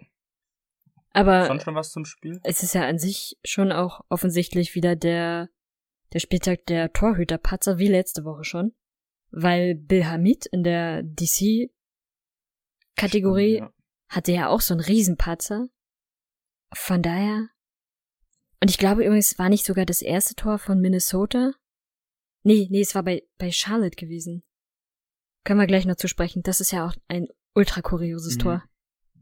Aber 1.12 1.48
Sonst 1.48 1.64
schon 1.64 1.76
was 1.76 1.92
zum 1.92 2.06
Spiel? 2.06 2.40
Es 2.44 2.62
ist 2.62 2.76
ja 2.76 2.88
an 2.88 3.00
sich 3.00 3.40
schon 3.44 3.72
auch 3.72 4.02
offensichtlich 4.10 4.76
wieder 4.76 4.96
der 4.96 5.50
der 6.14 6.20
Spieltag 6.20 6.66
der 6.68 6.94
Torhüterpatzer 6.94 7.80
wie 7.80 7.88
letzte 7.88 8.24
Woche 8.24 8.44
schon 8.44 8.74
weil 9.32 9.76
Bill 9.76 10.06
Hamid 10.06 10.46
in 10.48 10.64
der 10.64 11.04
DC-Kategorie 11.04 13.58
ja. 13.58 13.72
hatte 14.10 14.32
ja 14.32 14.50
auch 14.50 14.62
so 14.62 14.74
einen 14.74 14.82
Riesenpatzer. 14.82 15.68
Von 16.74 17.02
daher. 17.02 17.50
Und 18.62 18.70
ich 18.70 18.78
glaube 18.78 19.06
übrigens, 19.06 19.38
war 19.38 19.50
nicht 19.50 19.66
sogar 19.66 19.86
das 19.86 20.02
erste 20.02 20.36
Tor 20.36 20.60
von 20.60 20.80
Minnesota? 20.80 21.54
Nee, 22.44 22.68
nee, 22.70 22.82
es 22.82 22.96
war 22.96 23.04
bei, 23.04 23.24
bei 23.38 23.52
Charlotte 23.52 23.96
gewesen. 23.96 24.44
Können 25.44 25.60
wir 25.60 25.68
gleich 25.68 25.86
noch 25.86 25.96
zu 25.96 26.08
sprechen. 26.08 26.42
Das 26.44 26.60
ist 26.60 26.72
ja 26.72 26.86
auch 26.86 26.96
ein 27.08 27.28
ultra 27.54 27.82
kurioses 27.82 28.36
mhm. 28.36 28.40
Tor. 28.40 28.64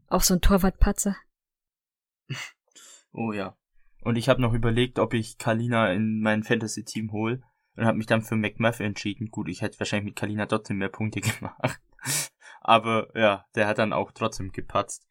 Auch 0.08 0.22
so 0.22 0.34
ein 0.34 0.40
Torwartpatzer. 0.40 1.16
Oh 3.16 3.30
ja. 3.30 3.56
Und 4.02 4.16
ich 4.16 4.28
habe 4.28 4.42
noch 4.42 4.54
überlegt, 4.54 4.98
ob 4.98 5.14
ich 5.14 5.38
Kalina 5.38 5.92
in 5.92 6.18
mein 6.18 6.42
Fantasy-Team 6.42 7.12
hole 7.12 7.44
und 7.76 7.84
habe 7.84 7.98
mich 7.98 8.06
dann 8.06 8.22
für 8.22 8.36
McMuff 8.36 8.80
entschieden. 8.80 9.30
Gut, 9.30 9.48
ich 9.48 9.62
hätte 9.62 9.78
wahrscheinlich 9.78 10.06
mit 10.06 10.16
Kalina 10.16 10.46
trotzdem 10.46 10.78
mehr 10.78 10.88
Punkte 10.88 11.20
gemacht. 11.20 11.80
Aber 12.60 13.08
ja, 13.14 13.46
der 13.54 13.66
hat 13.66 13.78
dann 13.78 13.92
auch 13.92 14.12
trotzdem 14.12 14.52
gepatzt. 14.52 15.06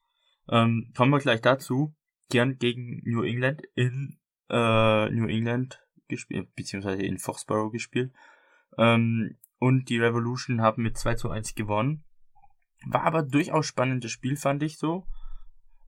Ähm, 0.49 0.91
kommen 0.95 1.11
wir 1.11 1.19
gleich 1.19 1.41
dazu. 1.41 1.95
Gern 2.29 2.57
gegen 2.57 3.01
New 3.03 3.23
England 3.23 3.61
in 3.75 4.17
äh, 4.49 5.09
New 5.09 5.27
England 5.27 5.81
gespielt, 6.07 6.53
beziehungsweise 6.55 7.03
in 7.03 7.19
Foxborough 7.19 7.71
gespielt. 7.71 8.13
Ähm, 8.77 9.37
und 9.59 9.89
die 9.89 9.99
Revolution 9.99 10.61
haben 10.61 10.83
mit 10.83 10.97
2 10.97 11.15
zu 11.15 11.29
1 11.29 11.55
gewonnen. 11.55 12.03
War 12.85 13.03
aber 13.03 13.23
durchaus 13.23 13.65
spannendes 13.65 14.11
Spiel, 14.11 14.35
fand 14.35 14.63
ich 14.63 14.77
so. 14.77 15.07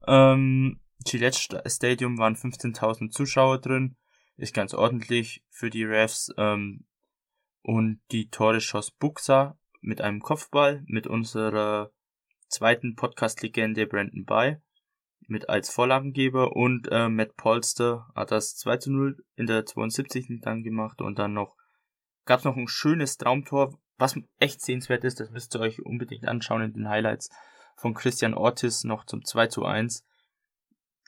Ähm, 0.06 0.80
Gillette 1.04 1.62
Stadium 1.66 2.16
waren 2.18 2.36
15.000 2.36 3.10
Zuschauer 3.10 3.60
drin 3.60 3.96
ist 4.36 4.54
ganz 4.54 4.74
ordentlich 4.74 5.44
für 5.50 5.70
die 5.70 5.84
Refs. 5.84 6.32
Ähm, 6.36 6.86
und 7.62 8.00
die 8.12 8.30
Tore 8.30 8.60
schoss 8.60 8.90
Buxa 8.90 9.58
mit 9.80 10.00
einem 10.00 10.20
Kopfball 10.20 10.84
mit 10.86 11.06
unserer 11.06 11.90
zweiten 12.48 12.94
Podcast-Legende 12.94 13.86
Brandon 13.86 14.24
Bay 14.24 14.60
mit 15.28 15.48
als 15.48 15.70
Vorlagengeber 15.70 16.54
und 16.54 16.88
äh, 16.90 17.08
Matt 17.08 17.36
Polster 17.36 18.08
hat 18.14 18.30
das 18.30 18.56
2 18.56 18.76
zu 18.76 18.92
0 18.92 19.24
in 19.34 19.46
der 19.46 19.66
72. 19.66 20.40
dann 20.42 20.62
gemacht 20.62 21.00
und 21.02 21.18
dann 21.18 21.32
noch 21.32 21.56
gab 22.24 22.40
es 22.40 22.44
noch 22.44 22.56
ein 22.56 22.68
schönes 22.68 23.16
Traumtor, 23.16 23.78
was 23.98 24.18
echt 24.38 24.60
sehenswert 24.60 25.04
ist, 25.04 25.20
das 25.20 25.30
müsst 25.30 25.54
ihr 25.54 25.60
euch 25.60 25.84
unbedingt 25.84 26.26
anschauen 26.28 26.62
in 26.62 26.72
den 26.72 26.88
Highlights 26.88 27.30
von 27.76 27.94
Christian 27.94 28.34
Ortiz 28.34 28.84
noch 28.84 29.04
zum 29.04 29.24
2 29.24 29.46
zu 29.48 29.64
1. 29.64 30.04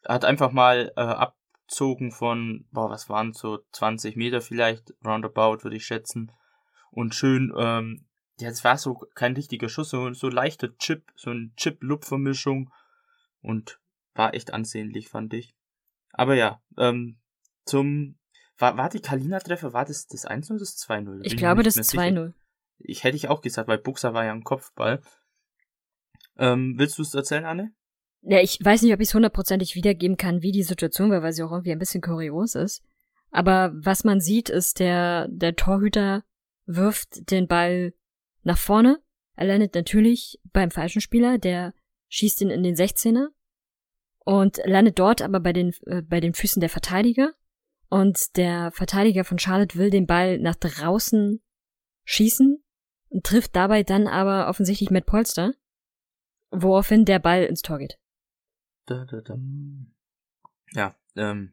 Hat 0.07 0.25
einfach 0.25 0.53
mal 0.53 0.93
äh, 0.97 1.01
ab 1.01 1.38
abgezogen 1.69 2.11
von, 2.11 2.67
boah, 2.73 2.91
was 2.91 3.09
waren 3.09 3.33
so 3.33 3.59
20 3.73 4.17
Meter 4.17 4.41
vielleicht, 4.41 4.95
roundabout 5.05 5.63
würde 5.63 5.77
ich 5.77 5.87
schätzen. 5.87 6.33
Und 6.91 7.15
schön, 7.15 7.53
ähm, 7.57 8.07
es 8.41 8.65
war 8.65 8.79
so 8.79 8.95
kein 9.15 9.35
richtiger 9.35 9.69
Schuss, 9.69 9.91
so, 9.91 10.13
so 10.13 10.29
leichter 10.29 10.77
Chip, 10.79 11.13
so 11.15 11.31
ein 11.31 11.53
Chip-Lupfer-Mischung 11.57 12.73
und 13.43 13.81
war 14.15 14.35
echt 14.35 14.53
ansehnlich, 14.53 15.09
fand 15.09 15.35
ich. 15.35 15.55
Aber 16.13 16.35
ja, 16.35 16.63
ähm, 16.79 17.19
zum, 17.65 18.19
war, 18.57 18.77
war 18.77 18.89
die 18.89 19.01
Kalina-Treffer, 19.01 19.73
war 19.73 19.85
das 19.85 20.07
das 20.07 20.27
1-0 20.27 20.51
oder 20.51 20.61
das 20.61 20.79
2-0? 20.79 21.21
Ich 21.25 21.37
glaube, 21.37 21.63
das 21.63 21.77
2-0. 21.77 22.33
Ich 22.79 23.05
hätte 23.05 23.17
ich 23.17 23.29
auch 23.29 23.43
gesagt, 23.43 23.69
weil 23.69 23.79
Buxer 23.79 24.15
war 24.15 24.25
ja 24.25 24.33
ein 24.33 24.45
Kopfball. 24.45 25.03
Ähm, 26.37 26.75
willst 26.79 26.97
du 26.99 27.03
es 27.03 27.15
erzählen, 27.15 27.45
Anne? 27.45 27.73
Ja, 28.31 28.43
ich 28.43 28.59
weiß 28.63 28.83
nicht, 28.83 28.93
ob 28.93 29.01
ich 29.01 29.09
es 29.09 29.15
hundertprozentig 29.15 29.75
wiedergeben 29.75 30.19
kann, 30.19 30.43
wie 30.43 30.53
die 30.53 30.63
Situation 30.63 31.11
war, 31.11 31.23
weil 31.23 31.33
sie 31.33 31.43
auch 31.43 31.51
irgendwie 31.51 31.73
ein 31.73 31.79
bisschen 31.79 32.03
kurios 32.03 32.55
ist. 32.55 32.85
Aber 33.31 33.73
was 33.75 34.05
man 34.05 34.21
sieht, 34.21 34.51
ist, 34.51 34.81
der, 34.81 35.29
der 35.29 35.57
Torhüter 35.57 36.25
wirft 36.67 37.31
den 37.31 37.49
Ball 37.49 37.95
nach 38.43 38.59
vorne. 38.59 39.03
Er 39.35 39.47
landet 39.47 39.75
natürlich 39.75 40.39
beim 40.53 40.71
falschen 40.71 41.01
Spieler, 41.01 41.39
der 41.39 41.73
schießt 42.09 42.43
ihn 42.43 42.51
in 42.51 42.63
den 42.63 42.75
16er 42.75 43.29
und 44.27 44.61
landet 44.67 44.99
dort 44.99 45.23
aber 45.23 45.41
bei 45.41 45.55
den, 45.55 45.73
äh, 45.87 46.03
bei 46.03 46.21
den 46.21 46.35
Füßen 46.35 46.61
der 46.61 46.69
Verteidiger. 46.69 47.33
Und 47.89 48.37
der 48.37 48.73
Verteidiger 48.73 49.25
von 49.25 49.39
Charlotte 49.39 49.79
will 49.79 49.89
den 49.89 50.07
Ball 50.07 50.39
nach 50.39 50.57
draußen 50.57 51.43
schießen 52.05 52.63
und 53.09 53.25
trifft 53.25 53.57
dabei 53.57 53.85
dann 53.85 54.07
aber 54.07 54.51
offensichtlich 54.51 54.91
Matt 54.91 55.07
Polster, 55.07 55.55
woraufhin 56.51 57.07
der 57.07 57.21
Ball 57.21 57.45
ins 57.45 57.63
Tor 57.63 57.79
geht. 57.79 57.99
Da, 58.89 59.05
da, 59.05 59.21
da. 59.21 59.39
Ja, 60.73 60.97
ähm, 61.17 61.53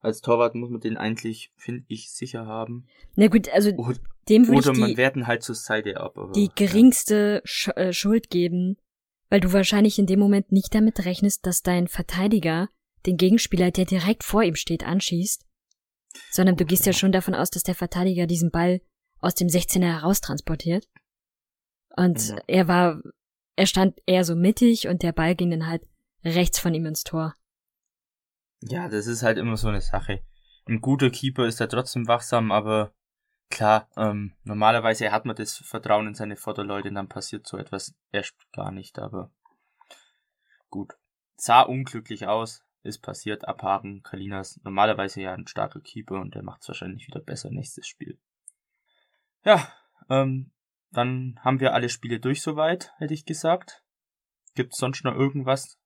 als 0.00 0.20
Torwart 0.20 0.54
muss 0.54 0.70
man 0.70 0.80
den 0.80 0.96
eigentlich, 0.96 1.52
finde 1.56 1.84
ich, 1.88 2.12
sicher 2.12 2.46
haben. 2.46 2.86
Na 3.16 3.26
gut, 3.26 3.48
also 3.48 3.70
Oder, 3.70 3.98
dem 4.28 4.46
würde 4.46 4.58
oder 4.58 4.72
ich 4.72 4.78
man 4.78 4.90
die, 4.90 4.96
werten 4.96 5.26
halt 5.26 5.42
zur 5.42 5.56
Seite 5.56 5.98
ab. 5.98 6.16
Aber, 6.16 6.32
die 6.32 6.50
geringste 6.54 7.42
Sch 7.44 7.68
äh, 7.76 7.92
Schuld 7.92 8.30
geben, 8.30 8.76
weil 9.30 9.40
du 9.40 9.52
wahrscheinlich 9.52 9.98
in 9.98 10.06
dem 10.06 10.20
Moment 10.20 10.52
nicht 10.52 10.72
damit 10.74 11.04
rechnest, 11.04 11.44
dass 11.44 11.62
dein 11.62 11.88
Verteidiger 11.88 12.68
den 13.04 13.16
Gegenspieler, 13.16 13.72
der 13.72 13.84
direkt 13.84 14.22
vor 14.22 14.44
ihm 14.44 14.54
steht, 14.54 14.84
anschießt, 14.84 15.44
sondern 16.30 16.56
du 16.56 16.64
gehst 16.64 16.86
ja 16.86 16.92
ja. 16.92 16.98
schon 16.98 17.10
davon 17.12 17.34
aus, 17.34 17.50
dass 17.50 17.64
der 17.64 17.74
Verteidiger 17.74 18.26
diesen 18.26 18.52
Ball 18.52 18.80
aus 19.18 19.34
dem 19.34 19.48
16er 19.48 19.92
heraustransportiert. 19.92 20.88
Und 21.96 22.28
Ja. 22.28 22.38
er 22.46 22.68
war, 22.68 23.02
er 23.56 23.66
stand 23.66 24.00
eher 24.06 24.24
so 24.24 24.36
mittig 24.36 24.86
und 24.86 25.02
der 25.02 25.12
Ball 25.12 25.34
ging 25.34 25.50
dann 25.50 25.66
halt 25.66 25.82
rechts 26.26 26.58
von 26.58 26.74
ihm 26.74 26.86
ins 26.86 27.04
Tor. 27.04 27.34
Ja, 28.60 28.88
das 28.88 29.06
ist 29.06 29.22
halt 29.22 29.38
immer 29.38 29.56
so 29.56 29.68
eine 29.68 29.80
Sache. 29.80 30.22
Ein 30.66 30.80
guter 30.80 31.10
Keeper 31.10 31.46
ist 31.46 31.60
da 31.60 31.66
trotzdem 31.66 32.08
wachsam, 32.08 32.50
aber 32.50 32.92
klar, 33.50 33.88
ähm, 33.96 34.34
normalerweise 34.42 35.12
hat 35.12 35.24
man 35.24 35.36
das 35.36 35.56
Vertrauen 35.58 36.08
in 36.08 36.14
seine 36.14 36.36
Vorderleute, 36.36 36.92
dann 36.92 37.08
passiert 37.08 37.46
so 37.46 37.56
etwas 37.56 37.94
erst 38.10 38.34
gar 38.52 38.72
nicht, 38.72 38.98
aber 38.98 39.30
gut. 40.70 40.94
Sah 41.36 41.62
unglücklich 41.62 42.26
aus, 42.26 42.64
ist 42.82 43.02
passiert, 43.02 43.46
abhaken, 43.46 44.02
Kalinas 44.02 44.58
normalerweise 44.64 45.20
ja 45.20 45.34
ein 45.34 45.46
starker 45.46 45.80
Keeper 45.80 46.20
und 46.20 46.34
der 46.34 46.42
macht 46.42 46.62
es 46.62 46.68
wahrscheinlich 46.68 47.06
wieder 47.06 47.20
besser 47.20 47.50
nächstes 47.50 47.86
Spiel. 47.86 48.18
Ja, 49.44 49.72
ähm, 50.08 50.50
dann 50.90 51.38
haben 51.44 51.60
wir 51.60 51.74
alle 51.74 51.88
Spiele 51.88 52.18
durch 52.18 52.42
soweit, 52.42 52.92
hätte 52.96 53.14
ich 53.14 53.26
gesagt. 53.26 53.84
Gibt's 54.54 54.78
sonst 54.78 55.04
noch 55.04 55.14
irgendwas? 55.14 55.78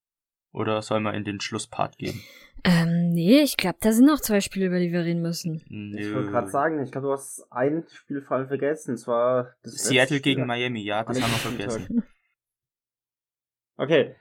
Oder 0.53 0.83
soll 0.83 1.01
man 1.01 1.15
in 1.15 1.25
den 1.25 1.41
Schlusspart 1.41 1.97
gehen? 1.99 2.21
Ähm, 2.65 3.11
nee, 3.11 3.41
ich 3.41 3.57
glaube, 3.57 3.79
da 3.81 3.93
sind 3.93 4.07
noch 4.07 4.21
zwei 4.21 4.41
Spiele, 4.41 4.67
über 4.67 4.79
die 4.79 4.93
wir 4.93 5.05
reden 5.05 5.23
müssen. 5.23 5.63
Ich 5.97 6.13
wollte 6.13 6.31
gerade 6.31 6.49
sagen, 6.49 6.83
ich 6.83 6.93
glaube, 6.93 7.07
du 7.07 7.13
hast 7.13 7.47
ein 7.51 7.87
Spiel 7.89 8.21
vor 8.21 8.37
allem 8.37 8.49
vergessen, 8.49 8.93
und 8.93 8.97
zwar 8.99 9.55
das 9.63 9.75
Seattle 9.75 10.21
gegen 10.21 10.47
Miami, 10.47 10.83
ja, 10.83 11.05
das 11.05 11.21
haben 11.23 11.31
wir 11.31 11.39
vergessen. 11.39 12.05
Okay. 13.77 14.15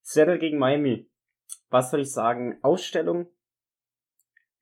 Seattle 0.00 0.38
gegen 0.38 0.58
Miami. 0.58 1.10
Was 1.68 1.90
soll 1.90 2.00
ich 2.00 2.10
sagen? 2.12 2.58
Ausstellung 2.62 3.26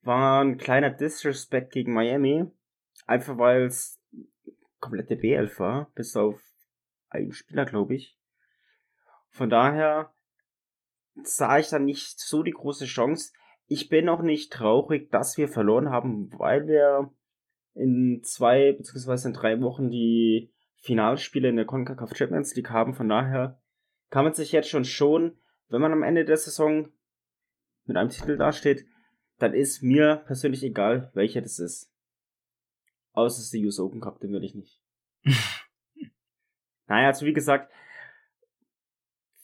war 0.01 0.43
ein 0.43 0.57
kleiner 0.57 0.89
Disrespect 0.89 1.71
gegen 1.71 1.93
Miami. 1.93 2.51
Einfach 3.05 3.37
weil 3.37 3.63
es 3.63 4.01
komplette 4.81 5.15
B11 5.15 5.59
war. 5.59 5.91
Bis 5.95 6.17
auf 6.17 6.41
einen 7.09 7.31
Spieler, 7.31 7.65
glaube 7.65 7.95
ich. 7.95 8.17
Von 9.29 9.49
daher 9.49 10.12
sah 11.21 11.59
ich 11.59 11.69
da 11.69 11.79
nicht 11.79 12.19
so 12.19 12.43
die 12.43 12.51
große 12.51 12.85
Chance. 12.85 13.33
Ich 13.67 13.89
bin 13.89 14.09
auch 14.09 14.21
nicht 14.21 14.51
traurig, 14.51 15.09
dass 15.11 15.37
wir 15.37 15.47
verloren 15.47 15.89
haben, 15.89 16.31
weil 16.37 16.67
wir 16.67 17.11
in 17.75 18.21
zwei 18.23 18.73
beziehungsweise 18.73 19.29
in 19.29 19.33
drei 19.33 19.61
Wochen 19.61 19.89
die 19.89 20.53
Finalspiele 20.77 21.49
in 21.49 21.55
der 21.55 21.65
CONCACAF 21.65 22.15
Champions 22.15 22.55
League 22.55 22.69
haben. 22.69 22.93
Von 22.93 23.09
daher 23.09 23.61
kann 24.09 24.25
man 24.25 24.33
sich 24.33 24.51
jetzt 24.51 24.69
schon 24.69 24.85
schon, 24.85 25.37
wenn 25.69 25.81
man 25.81 25.93
am 25.93 26.03
Ende 26.03 26.25
der 26.25 26.37
Saison 26.37 26.89
mit 27.85 27.97
einem 27.97 28.09
Titel 28.09 28.37
dasteht, 28.37 28.85
dann 29.39 29.53
ist 29.53 29.81
mir 29.81 30.23
persönlich 30.25 30.63
egal, 30.63 31.11
welcher 31.13 31.41
das 31.41 31.59
ist. 31.59 31.91
Außer 33.13 33.39
es 33.39 33.45
ist 33.45 33.53
der 33.53 33.61
US 33.61 33.79
Open 33.79 34.01
Cup, 34.01 34.19
den 34.19 34.31
will 34.33 34.43
ich 34.43 34.55
nicht. 34.55 34.81
naja, 36.87 37.07
also 37.07 37.25
wie 37.25 37.33
gesagt, 37.33 37.71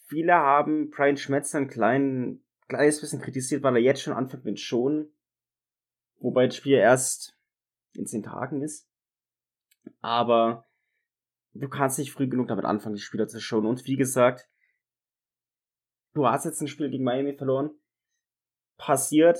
viele 0.09 0.33
haben 0.33 0.89
Brian 0.89 1.17
Schmetzer 1.17 1.59
ein 1.59 1.67
klein, 1.67 2.43
kleines 2.67 2.99
bisschen 2.99 3.21
kritisiert, 3.21 3.63
weil 3.63 3.75
er 3.75 3.81
jetzt 3.81 4.01
schon 4.01 4.13
anfängt 4.13 4.43
mit 4.43 4.59
schon. 4.59 5.11
Wobei 6.17 6.47
das 6.47 6.55
Spiel 6.55 6.77
erst 6.77 7.37
in 7.93 8.05
zehn 8.05 8.23
Tagen 8.23 8.61
ist. 8.61 8.89
Aber 10.01 10.65
du 11.53 11.69
kannst 11.69 11.99
nicht 11.99 12.11
früh 12.11 12.27
genug 12.27 12.47
damit 12.47 12.65
anfangen, 12.65 12.95
die 12.95 13.01
Spieler 13.01 13.27
zu 13.27 13.39
schonen. 13.39 13.67
Und 13.67 13.85
wie 13.85 13.95
gesagt, 13.95 14.49
du 16.13 16.27
hast 16.27 16.45
jetzt 16.45 16.59
ein 16.61 16.67
Spiel 16.67 16.89
gegen 16.89 17.03
Miami 17.03 17.33
verloren. 17.33 17.71
Passiert. 18.77 19.39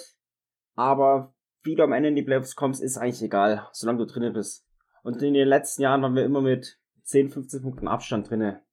Aber 0.76 1.34
wie 1.64 1.76
du 1.76 1.84
am 1.84 1.94
Ende 1.94 2.10
in 2.10 2.16
die 2.16 2.24
Playoffs 2.24 2.56
kommst, 2.56 2.82
ist 2.82 2.98
eigentlich 2.98 3.22
egal, 3.24 3.68
solange 3.74 4.00
du 4.00 4.06
drinnen 4.06 4.34
bist. 4.34 4.66
Und 5.04 5.22
in 5.22 5.34
den 5.34 5.48
letzten 5.48 5.82
Jahren 5.82 6.02
waren 6.02 6.16
wir 6.16 6.24
immer 6.24 6.42
mit 6.42 6.80
10, 7.04 7.32
15 7.32 7.62
Punkten 7.62 7.88
Abstand 7.88 8.30
drinne. 8.30 8.64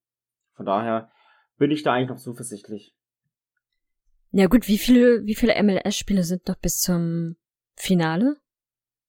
Von 0.53 0.65
daher 0.65 1.11
bin 1.57 1.71
ich 1.71 1.83
da 1.83 1.93
eigentlich 1.93 2.09
noch 2.09 2.17
zuversichtlich. 2.19 2.93
Ja 4.31 4.47
gut, 4.47 4.67
wie 4.67 4.77
viele, 4.77 5.25
wie 5.25 5.35
viele 5.35 5.61
MLS-Spiele 5.61 6.23
sind 6.23 6.47
noch 6.47 6.57
bis 6.57 6.79
zum 6.79 7.37
Finale 7.75 8.37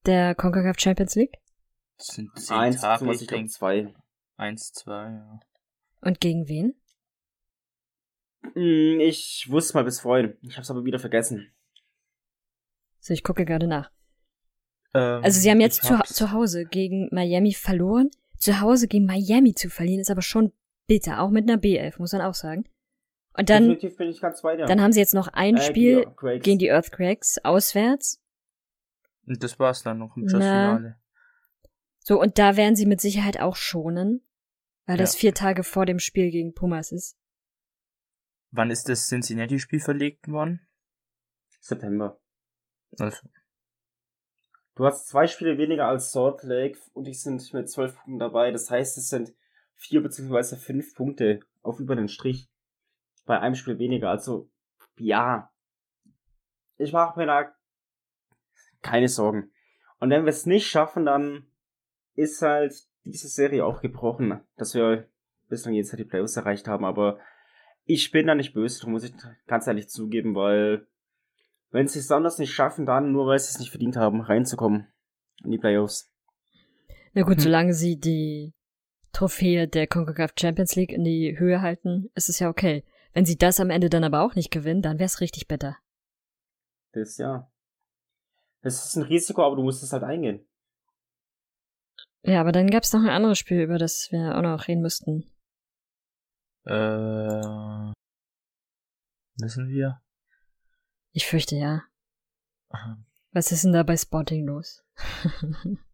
der 0.07 0.35
CONCACAF 0.35 0.79
Champions 0.79 1.15
League? 1.17 1.35
Das 1.99 2.09
sind 2.09 2.31
zehn 2.39 2.57
Eins, 2.57 2.81
Tage, 2.81 3.05
beziehungsweise 3.05 3.25
ich 3.25 3.29
denke. 3.29 3.51
zwei. 3.51 3.95
Eins, 4.37 4.73
zwei, 4.73 5.11
ja. 5.11 5.41
Und 6.01 6.21
gegen 6.21 6.47
wen? 6.49 6.75
Hm, 8.55 9.01
Ich 9.01 9.47
wusste 9.51 9.75
mal 9.75 9.85
bis 9.85 10.01
vorhin. 10.01 10.37
Ich 10.43 10.57
hab's 10.57 10.71
aber 10.71 10.85
wieder 10.85 10.99
vergessen. 11.01 11.53
So, 13.01 13.13
ich 13.13 13.25
gucke 13.25 13.45
gerade 13.45 13.67
nach. 13.67 13.91
Ähm, 14.95 15.23
Also 15.25 15.41
sie 15.41 15.51
haben 15.51 15.61
jetzt 15.61 15.83
zu, 15.83 15.99
zu 16.05 16.31
Hause 16.33 16.65
gegen 16.65 17.09
Miami 17.13 17.53
verloren. 17.53 18.11
Zu 18.39 18.61
Hause 18.61 18.87
gegen 18.87 19.07
Miami 19.07 19.55
zu 19.55 19.69
verlieren 19.69 20.01
ist 20.01 20.11
aber 20.11 20.23
schon 20.23 20.53
bitter, 20.89 21.21
auch 21.21 21.31
mit 21.31 21.49
einer 21.49 21.61
B11, 21.61 21.99
muss 22.01 22.13
man 22.13 22.23
auch 22.23 22.35
sagen. 22.35 22.65
Und 23.35 23.51
dann, 23.51 23.69
Definitiv 23.69 23.97
bin 23.97 24.09
ich 24.09 24.21
ganz 24.21 24.43
bei 24.43 24.57
dir. 24.57 24.67
dann 24.67 24.81
haben 24.83 24.91
sie 24.93 24.99
jetzt 24.99 25.15
noch 25.15 25.29
ein 25.29 25.57
Äh, 25.57 25.61
Spiel 25.61 26.07
die 26.07 26.41
gegen 26.41 26.59
die 26.59 26.67
Earthquakes 26.71 27.39
auswärts. 27.45 28.21
Und 29.27 29.43
das 29.45 29.59
war's 29.61 29.83
dann 29.85 29.99
noch 29.99 30.17
im 30.17 30.25
Na. 30.25 30.39
Finale. 30.41 31.01
So, 32.01 32.21
und 32.21 32.39
da 32.39 32.57
werden 32.57 32.75
sie 32.75 32.87
mit 32.87 33.01
Sicherheit 33.01 33.39
auch 33.39 33.55
schonen, 33.55 34.27
weil 34.87 34.97
das 34.97 35.15
Ja. 35.15 35.21
vier 35.21 35.35
Tage 35.35 35.63
vor 35.63 35.87
dem 35.87 35.99
Spiel 36.01 36.31
gegen 36.31 36.55
Pumas 36.55 36.91
ist. 36.91 37.17
Wann 38.51 38.71
ist 38.71 38.89
das 38.89 39.07
Cincinnati-Spiel 39.09 39.81
verlegt 39.81 40.27
worden? 40.29 40.67
September. 41.61 42.19
Also, 42.99 43.19
Du 44.75 44.87
hast 44.87 45.09
zwei 45.09 45.27
Spiele 45.27 45.59
weniger 45.59 45.87
als 45.89 46.13
Salt 46.13 46.45
Lake 46.45 46.79
und 46.95 47.05
die 47.05 47.13
sind 47.13 47.53
mit 47.53 47.69
zwölf 47.69 47.95
Punkten 47.97 48.21
dabei. 48.21 48.53
Das 48.53 48.71
heißt, 48.71 48.97
es 48.97 49.09
sind 49.09 49.35
vier 49.79 50.03
beziehungsweise 50.03 50.57
fünf 50.57 50.95
Punkte 50.95 51.41
auf 51.63 51.81
über 51.81 51.97
den 51.97 52.09
Strich. 52.09 52.51
Bei 53.25 53.41
einem 53.41 53.55
Spiel 53.55 53.79
weniger. 53.79 54.11
Also, 54.11 54.51
ja. 54.99 55.51
Ich 56.77 56.93
mache 56.93 57.19
mir 57.19 57.27
da 57.27 57.53
keine 58.83 59.09
Sorgen. 59.09 59.51
Und 60.01 60.11
wenn 60.11 60.25
wir 60.25 60.31
es 60.31 60.47
nicht 60.47 60.67
schaffen, 60.69 61.07
dann 61.07 61.47
ist 62.15 62.43
halt 62.43 62.75
diese 63.05 63.29
Serie 63.29 63.65
auch 63.65 63.81
gebrochen, 63.81 64.41
dass 64.57 64.75
wir 64.75 65.09
bislang 65.49 65.75
jetzt 65.75 65.93
halt 65.93 66.01
die 66.01 66.05
Playoffs 66.05 66.37
erreicht 66.37 66.69
haben. 66.69 66.85
Aber 66.85 67.19
ich 67.85 68.11
bin 68.11 68.27
da 68.27 68.35
nicht 68.35 68.55
böse, 68.55 68.81
darum 68.81 68.93
muss 68.93 69.05
ich 69.05 69.15
ganz 69.47 69.67
ehrlich 69.67 69.89
zugeben, 69.89 70.35
weil 70.35 70.87
wenn 71.71 71.87
sie 71.89 71.99
es 71.99 72.07
besonders 72.07 72.39
nicht 72.39 72.53
schaffen, 72.53 72.87
dann 72.87 73.13
nur 73.13 73.27
weil 73.27 73.39
sie 73.39 73.51
es 73.51 73.59
nicht 73.59 73.71
verdient 73.71 73.97
haben, 73.97 74.21
reinzukommen 74.21 74.87
in 75.45 75.51
die 75.51 75.59
Playoffs. 75.59 76.11
Na 77.15 77.23
gut, 77.23 77.37
Hm. 77.37 77.41
solange 77.41 77.75
sie 77.75 77.99
die 77.99 78.55
Trophäe 79.19 79.67
der 79.67 79.89
CONCACAF 79.89 80.35
Champions 80.39 80.77
League 80.77 80.93
in 80.93 81.03
die 81.03 81.37
Höhe 81.37 81.61
halten, 81.61 82.09
ist 82.15 82.29
es 82.29 82.39
ja 82.39 82.49
okay. 82.49 82.85
Wenn 83.13 83.25
sie 83.25 83.37
das 83.37 83.59
am 83.59 83.69
Ende 83.69 83.91
dann 83.91 84.05
aber 84.05 84.23
auch 84.23 84.37
nicht 84.37 84.53
gewinnen, 84.53 84.81
dann 84.81 85.01
wär's 85.01 85.21
richtig 85.21 85.49
bitter. 85.49 85.77
Das 86.93 87.17
ja. 87.17 87.51
Das 88.63 88.87
ist 88.87 88.95
ein 88.95 89.03
Risiko, 89.03 89.43
aber 89.43 89.57
du 89.57 89.65
musst 89.65 89.83
es 89.83 89.93
halt 89.93 90.05
eingehen. 90.05 90.47
Ja, 92.23 92.41
aber 92.41 92.53
dann 92.53 92.71
gab's 92.71 92.93
noch 92.93 93.01
ein 93.01 93.09
anderes 93.09 93.39
Spiel, 93.39 93.61
über 93.61 93.79
das 93.79 94.07
wir 94.13 94.39
auch 94.39 94.43
noch 94.43 94.69
reden 94.69 94.83
müssten. 94.83 95.29
äh, 96.67 97.93
wissen 99.41 99.69
wir? 99.69 100.01
Ich 101.11 101.27
fürchte 101.27 101.57
ja. 101.57 101.83
Was 103.33 103.51
ist 103.51 103.65
denn 103.65 103.73
da 103.73 103.83
bei 103.83 103.97
Sporting 103.97 104.47
los? 104.47 104.85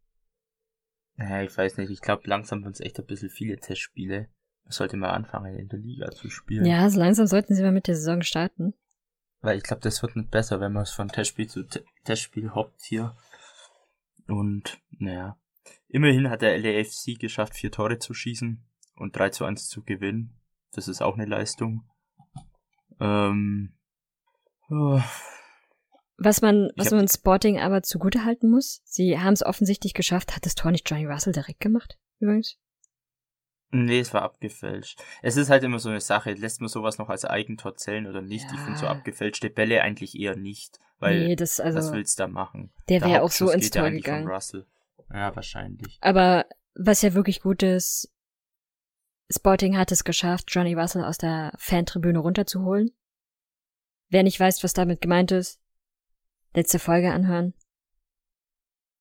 Naja, 1.16 1.42
ich 1.42 1.56
weiß 1.56 1.76
nicht. 1.76 1.90
Ich 1.90 2.00
glaube, 2.00 2.22
langsam 2.26 2.62
sind 2.62 2.72
es 2.72 2.80
echt 2.80 2.98
ein 2.98 3.06
bisschen 3.06 3.30
viele 3.30 3.56
Testspiele. 3.58 4.28
Man 4.64 4.72
sollte 4.72 4.96
mal 4.96 5.10
anfangen, 5.10 5.56
in 5.58 5.68
der 5.68 5.78
Liga 5.78 6.10
zu 6.10 6.30
spielen. 6.30 6.64
ja, 6.64 6.88
so 6.88 6.98
langsam 6.98 7.26
sollten 7.26 7.54
sie 7.54 7.62
mal 7.62 7.72
mit 7.72 7.86
der 7.86 7.96
Saison 7.96 8.22
starten. 8.22 8.74
Weil 9.40 9.58
ich 9.58 9.62
glaube, 9.62 9.82
das 9.82 10.02
wird 10.02 10.16
nicht 10.16 10.30
besser, 10.30 10.60
wenn 10.60 10.72
man 10.72 10.84
es 10.84 10.90
von 10.90 11.08
Testspiel 11.08 11.48
zu 11.48 11.64
T 11.64 11.84
Testspiel 12.04 12.54
hoppt 12.54 12.82
hier. 12.82 13.16
Und, 14.26 14.80
naja. 14.90 15.38
Immerhin 15.88 16.30
hat 16.30 16.42
der 16.42 16.58
LAFC 16.58 17.18
geschafft, 17.18 17.54
vier 17.54 17.70
Tore 17.70 17.98
zu 17.98 18.14
schießen 18.14 18.64
und 18.96 19.16
3 19.16 19.30
zu 19.30 19.44
1 19.44 19.68
zu 19.68 19.82
gewinnen. 19.82 20.40
Das 20.72 20.88
ist 20.88 21.02
auch 21.02 21.14
eine 21.14 21.26
Leistung. 21.26 21.84
Ähm, 23.00 23.74
oh, 24.70 25.00
Was 26.16 26.40
man, 26.42 26.70
was 26.76 26.90
man 26.92 27.08
Sporting 27.08 27.58
aber 27.58 27.82
zugute 27.82 28.24
halten 28.24 28.48
muss, 28.48 28.80
sie 28.84 29.18
haben 29.18 29.32
es 29.34 29.44
offensichtlich 29.44 29.94
geschafft. 29.94 30.36
Hat 30.36 30.46
das 30.46 30.54
Tor 30.54 30.70
nicht 30.70 30.88
Johnny 30.88 31.06
Russell 31.06 31.32
direkt 31.32 31.60
gemacht? 31.60 31.98
Übrigens. 32.20 32.56
nee, 33.70 33.98
es 33.98 34.14
war 34.14 34.22
abgefälscht. 34.22 35.02
Es 35.22 35.36
ist 35.36 35.50
halt 35.50 35.64
immer 35.64 35.80
so 35.80 35.88
eine 35.88 36.00
Sache, 36.00 36.32
lässt 36.34 36.60
man 36.60 36.68
sowas 36.68 36.98
noch 36.98 37.08
als 37.08 37.24
Eigentor 37.24 37.74
zählen 37.76 38.06
oder 38.06 38.22
nicht? 38.22 38.44
Ich 38.52 38.60
finde 38.60 38.78
so 38.78 38.86
Ja. 38.86 38.92
abgefälschte 38.92 39.50
Bälle 39.50 39.82
eigentlich 39.82 40.16
eher 40.16 40.36
nicht, 40.36 40.78
weil 41.00 41.26
nee, 41.26 41.36
das, 41.36 41.58
also, 41.58 41.78
was 41.78 41.92
willst 41.92 42.18
du 42.18 42.22
da 42.22 42.28
machen? 42.28 42.72
der 42.88 43.02
wäre 43.02 43.22
auch 43.22 43.32
so 43.32 43.50
ins 43.50 43.74
ja 43.74 43.80
Tor 43.82 43.90
gegangen. 43.90 44.28
Russell. 44.28 44.66
Ja, 45.12 45.34
wahrscheinlich. 45.34 45.98
Aber 46.00 46.46
was 46.76 47.02
ja 47.02 47.14
wirklich 47.14 47.40
gut 47.40 47.64
ist, 47.64 48.12
Sporting 49.30 49.76
hat 49.76 49.90
es 49.90 50.04
geschafft, 50.04 50.46
Johnny 50.54 50.74
Russell 50.74 51.02
aus 51.04 51.18
der 51.18 51.52
Fantribüne 51.56 52.20
runterzuholen. 52.20 52.92
Wer 54.10 54.22
nicht 54.22 54.38
weiß, 54.38 54.62
was 54.62 54.74
damit 54.74 55.00
gemeint 55.00 55.32
ist, 55.32 55.60
letzte 56.55 56.78
Folge 56.78 57.12
anhören. 57.12 57.55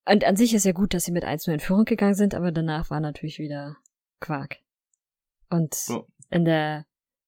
Und 0.05 0.25
an 0.25 0.35
sich 0.35 0.53
ist 0.53 0.65
ja 0.65 0.73
gut, 0.73 0.93
dass 0.93 1.05
sie 1.05 1.11
mit 1.11 1.23
1 1.23 1.47
in 1.47 1.59
Führung 1.59 1.85
gegangen 1.85 2.15
sind, 2.15 2.35
aber 2.35 2.51
danach 2.51 2.89
war 2.89 2.99
natürlich 2.99 3.39
wieder 3.39 3.77
Quark. 4.19 4.57
Und 5.49 5.73
So. 5.73 6.07
in 6.29 6.45
der 6.45 6.85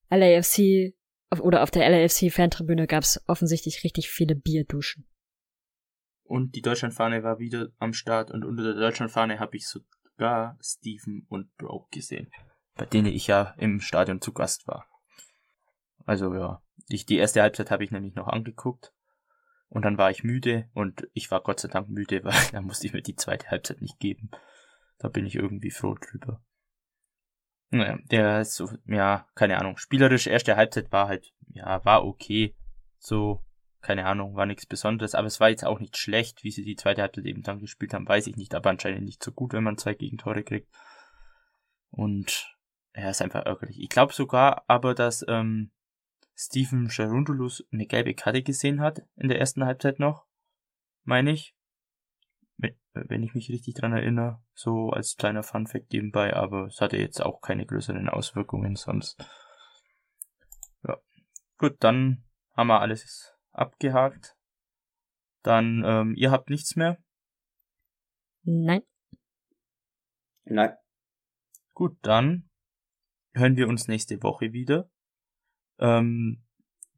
LAFC 0.09 0.93
auf, 1.29 1.39
oder 1.39 1.63
auf 1.63 1.71
der 1.71 1.89
LAFC 1.89 2.31
Fantribüne 2.31 2.87
gab 2.87 3.03
es 3.03 3.23
offensichtlich 3.27 3.83
richtig 3.83 4.09
viele 4.09 4.35
Bierduschen. 4.35 5.07
Und 6.23 6.55
die 6.55 6.61
Deutschlandfahne 6.61 7.23
war 7.23 7.39
wieder 7.39 7.69
am 7.77 7.93
Start 7.93 8.31
und 8.31 8.43
unter 8.43 8.63
der 8.63 8.73
Deutschlandfahne 8.73 9.39
habe 9.39 9.55
ich 9.55 9.67
sogar 9.67 10.57
Steven 10.59 11.25
und 11.29 11.55
Broke 11.55 11.87
gesehen, 11.91 12.31
bei 12.75 12.85
denen 12.85 13.07
ich 13.07 13.27
ja 13.27 13.53
im 13.57 13.79
Stadion 13.79 14.21
zu 14.21 14.33
Gast 14.33 14.67
war. 14.67 14.87
Also 16.05 16.33
ja, 16.33 16.63
ich, 16.87 17.05
die 17.05 17.17
erste 17.17 17.41
Halbzeit 17.41 17.71
habe 17.71 17.83
ich 17.83 17.91
nämlich 17.91 18.15
noch 18.15 18.27
angeguckt 18.27 18.94
und 19.75 19.81
dann 19.81 19.97
war 19.97 20.09
ich 20.09 20.23
müde 20.23 20.69
und 20.73 21.05
ich 21.11 21.29
war 21.31 21.41
Gott 21.41 21.59
sei 21.59 21.67
Dank 21.67 21.89
müde, 21.89 22.23
weil 22.23 22.33
dann 22.53 22.63
musste 22.63 22.87
ich 22.87 22.93
mir 22.93 23.01
die 23.01 23.17
zweite 23.17 23.51
Halbzeit 23.51 23.81
nicht 23.81 23.99
geben. 23.99 24.31
Da 24.99 25.09
bin 25.09 25.25
ich 25.25 25.35
irgendwie 25.35 25.69
froh 25.69 25.95
drüber. 25.95 26.41
Naja, 27.71 27.97
der 28.09 28.39
ist 28.39 28.55
so, 28.55 28.69
ja, 28.85 29.27
keine 29.35 29.57
Ahnung. 29.57 29.75
Spielerisch 29.77 30.27
erste 30.27 30.55
Halbzeit 30.55 30.93
war 30.93 31.09
halt, 31.09 31.33
ja, 31.49 31.83
war 31.83 32.05
okay. 32.05 32.55
So, 32.99 33.43
keine 33.81 34.05
Ahnung, 34.05 34.37
war 34.37 34.45
nichts 34.45 34.65
Besonderes, 34.65 35.13
aber 35.13 35.27
es 35.27 35.41
war 35.41 35.49
jetzt 35.49 35.65
auch 35.65 35.81
nicht 35.81 35.97
schlecht, 35.97 36.45
wie 36.45 36.51
sie 36.51 36.63
die 36.63 36.77
zweite 36.77 37.01
Halbzeit 37.01 37.25
eben 37.25 37.43
dann 37.43 37.59
gespielt 37.59 37.93
haben, 37.93 38.07
weiß 38.07 38.27
ich 38.27 38.37
nicht, 38.37 38.55
aber 38.55 38.69
anscheinend 38.69 39.03
nicht 39.03 39.21
so 39.21 39.33
gut, 39.33 39.51
wenn 39.51 39.63
man 39.65 39.77
zwei 39.77 39.93
Gegentore 39.93 40.43
kriegt. 40.43 40.73
Und 41.89 42.55
ja, 42.95 43.09
ist 43.09 43.21
einfach 43.21 43.45
ärgerlich. 43.45 43.81
Ich 43.81 43.89
glaube 43.89 44.13
sogar 44.13 44.63
aber, 44.67 44.95
dass 44.95 45.25
ähm, 45.27 45.71
Steven 46.35 46.89
Cherundulus 46.89 47.65
eine 47.71 47.85
gelbe 47.85 48.13
Karte 48.13 48.43
gesehen 48.43 48.81
hat 48.81 49.01
in 49.15 49.29
der 49.29 49.39
ersten 49.39 49.63
Halbzeit 49.65 49.99
noch, 49.99 50.25
meine 51.03 51.31
ich. 51.31 51.55
Wenn- 52.57 52.77
Wenn 52.93 53.23
ich 53.23 53.33
mich 53.33 53.49
richtig 53.49 53.73
dran 53.75 53.91
erinnere, 53.93 54.41
so 54.53 54.89
als 54.89 55.15
kleiner 55.17 55.43
Funfact 55.43 55.91
nebenbei, 55.91 56.33
aber 56.33 56.67
es 56.67 56.79
hatte 56.79 56.97
jetzt 56.97 57.21
auch 57.21 57.41
keine 57.41 57.65
größeren 57.65 58.07
Auswirkungen 58.07 58.75
sonst. 58.77 59.21
Ja. 60.83 60.97
Gut, 61.57 61.75
dann 61.81 62.23
haben 62.55 62.67
wir 62.67 62.79
alles 62.79 63.33
abgehakt. 63.51 64.37
Dann, 65.41 65.83
ähm, 65.85 66.15
ihr 66.15 66.31
habt 66.31 66.49
nichts 66.49 66.75
mehr. 66.75 66.97
Nein. 68.43 68.83
Nein. 70.45 70.75
Gut, 71.73 71.97
dann 72.01 72.49
hören 73.33 73.57
wir 73.57 73.67
uns 73.67 73.87
nächste 73.89 74.23
Woche 74.23 74.53
wieder. 74.53 74.89
Ähm, 75.79 76.41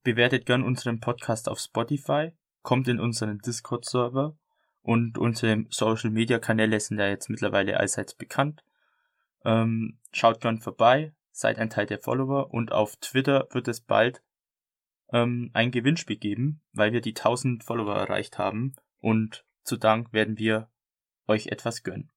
bewertet 0.04 0.46
gern 0.46 0.64
unseren 0.64 1.00
Podcast 1.00 1.50
auf 1.50 1.60
Spotify, 1.60 2.32
kommt 2.62 2.88
in 2.88 3.00
unseren 3.00 3.40
Discord-Server 3.40 4.38
und 4.82 5.18
unsere 5.18 5.66
Social-Media-Kanäle 5.70 6.80
sind 6.80 7.00
ja 7.00 7.08
jetzt 7.08 7.30
mittlerweile 7.30 7.80
allseits 7.80 8.14
bekannt. 8.14 8.64
Ähm, 9.44 9.98
schaut 10.12 10.42
gern 10.42 10.60
vorbei, 10.60 11.14
seid 11.32 11.60
ein 11.60 11.70
Teil 11.70 11.86
der 11.86 12.00
Follower 12.00 12.54
und 12.54 12.72
auf 12.72 12.96
Twitter 12.98 13.48
wird 13.52 13.68
es 13.68 13.82
bald 13.82 14.22
ähm, 15.12 15.52
ein 15.54 15.72
Gewinnspiel 15.72 16.18
geben, 16.18 16.62
weil 16.72 16.94
wir 16.94 17.02
die 17.02 17.16
1000 17.16 17.64
Follower 17.64 17.96
erreicht 17.96 18.38
haben 18.38 18.76
und 19.00 19.46
zu 19.64 19.78
Dank 19.78 20.14
werden 20.14 20.38
wir 20.38 20.70
euch 21.28 21.48
etwas 21.48 21.84
gönnen. 21.84 22.12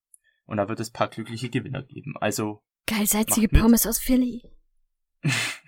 Und 0.46 0.56
da 0.56 0.68
wird 0.68 0.80
es 0.80 0.90
paar 0.90 1.08
glückliche 1.08 1.50
Gewinner 1.50 1.82
geben. 1.82 2.14
Also 2.20 2.62
Geil, 2.86 3.06
salzige. 3.06 3.48
Pommes 3.48 3.86
aus 3.86 3.98
Philly. 3.98 4.42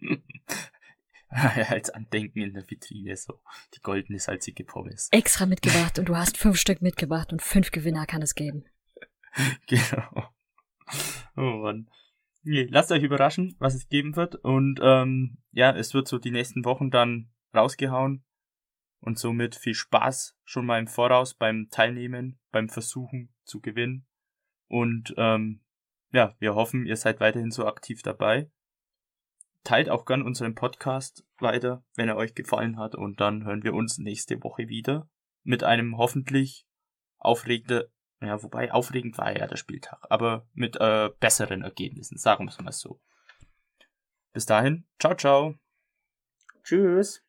als 1.30 1.90
Andenken 1.90 2.40
in 2.40 2.54
der 2.54 2.68
Vitrine 2.68 3.16
so 3.16 3.40
die 3.74 3.80
goldene 3.80 4.18
salzige 4.18 4.64
Pommes. 4.64 5.08
Extra 5.12 5.46
mitgebracht 5.46 5.98
und 5.98 6.08
du 6.08 6.16
hast 6.16 6.36
fünf 6.36 6.56
Stück 6.58 6.82
mitgebracht 6.82 7.32
und 7.32 7.42
fünf 7.42 7.70
Gewinner 7.70 8.06
kann 8.06 8.22
es 8.22 8.34
geben. 8.34 8.64
genau. 9.66 10.28
Oh 11.36 11.62
Mann. 11.62 11.88
Nee, 12.42 12.66
lasst 12.70 12.90
euch 12.90 13.02
überraschen, 13.02 13.54
was 13.58 13.74
es 13.74 13.88
geben 13.88 14.16
wird. 14.16 14.34
Und 14.36 14.80
ähm, 14.82 15.38
ja, 15.52 15.74
es 15.76 15.94
wird 15.94 16.08
so 16.08 16.18
die 16.18 16.30
nächsten 16.30 16.64
Wochen 16.64 16.90
dann 16.90 17.30
rausgehauen. 17.54 18.24
Und 19.02 19.18
somit 19.18 19.54
viel 19.54 19.74
Spaß 19.74 20.36
schon 20.44 20.66
mal 20.66 20.78
im 20.78 20.86
Voraus 20.86 21.34
beim 21.34 21.68
Teilnehmen, 21.70 22.38
beim 22.50 22.68
Versuchen 22.68 23.32
zu 23.44 23.60
gewinnen. 23.60 24.06
Und 24.68 25.14
ähm, 25.16 25.60
ja, 26.12 26.34
wir 26.38 26.54
hoffen, 26.54 26.86
ihr 26.86 26.96
seid 26.96 27.20
weiterhin 27.20 27.50
so 27.50 27.66
aktiv 27.66 28.02
dabei. 28.02 28.50
Teilt 29.64 29.90
auch 29.90 30.04
gern 30.06 30.22
unseren 30.22 30.54
Podcast 30.54 31.24
weiter, 31.38 31.84
wenn 31.94 32.08
er 32.08 32.16
euch 32.16 32.34
gefallen 32.34 32.78
hat. 32.78 32.94
Und 32.94 33.20
dann 33.20 33.44
hören 33.44 33.62
wir 33.62 33.74
uns 33.74 33.98
nächste 33.98 34.42
Woche 34.42 34.68
wieder 34.68 35.08
mit 35.42 35.64
einem 35.64 35.96
hoffentlich 35.96 36.66
aufregenden 37.18 37.84
ja, 38.22 38.42
wobei 38.42 38.70
aufregend 38.70 39.16
war 39.16 39.36
ja 39.36 39.46
der 39.46 39.56
Spieltag, 39.56 39.98
aber 40.10 40.46
mit 40.52 40.76
äh, 40.76 41.08
besseren 41.20 41.62
Ergebnissen, 41.62 42.18
sagen 42.18 42.44
wir 42.44 42.50
es 42.50 42.60
mal 42.60 42.72
so. 42.72 43.00
Bis 44.32 44.44
dahin, 44.44 44.86
ciao, 44.98 45.14
ciao. 45.14 45.54
Tschüss. 46.62 47.22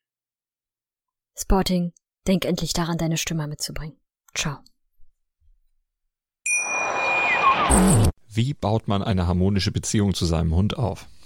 Sporting, 1.34 1.94
denk 2.26 2.44
endlich 2.44 2.74
daran, 2.74 2.98
deine 2.98 3.16
Stimme 3.16 3.46
mitzubringen. 3.46 3.98
Ciao. 4.34 4.58
Wie 8.28 8.52
baut 8.52 8.86
man 8.86 9.02
eine 9.02 9.26
harmonische 9.26 9.72
Beziehung 9.72 10.12
zu 10.12 10.26
seinem 10.26 10.54
Hund 10.54 10.76
auf? 10.76 11.08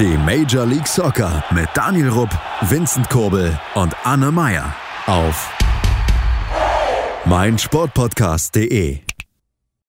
Die 0.00 0.16
Major 0.16 0.64
League 0.64 0.86
Soccer 0.86 1.44
mit 1.50 1.68
Daniel 1.74 2.08
Rupp, 2.08 2.30
Vincent 2.62 3.10
Kurbel 3.10 3.60
und 3.74 3.94
Anne 4.02 4.32
Meyer 4.32 4.74
auf 5.06 5.52
meinsportpodcast.de. 7.26 9.09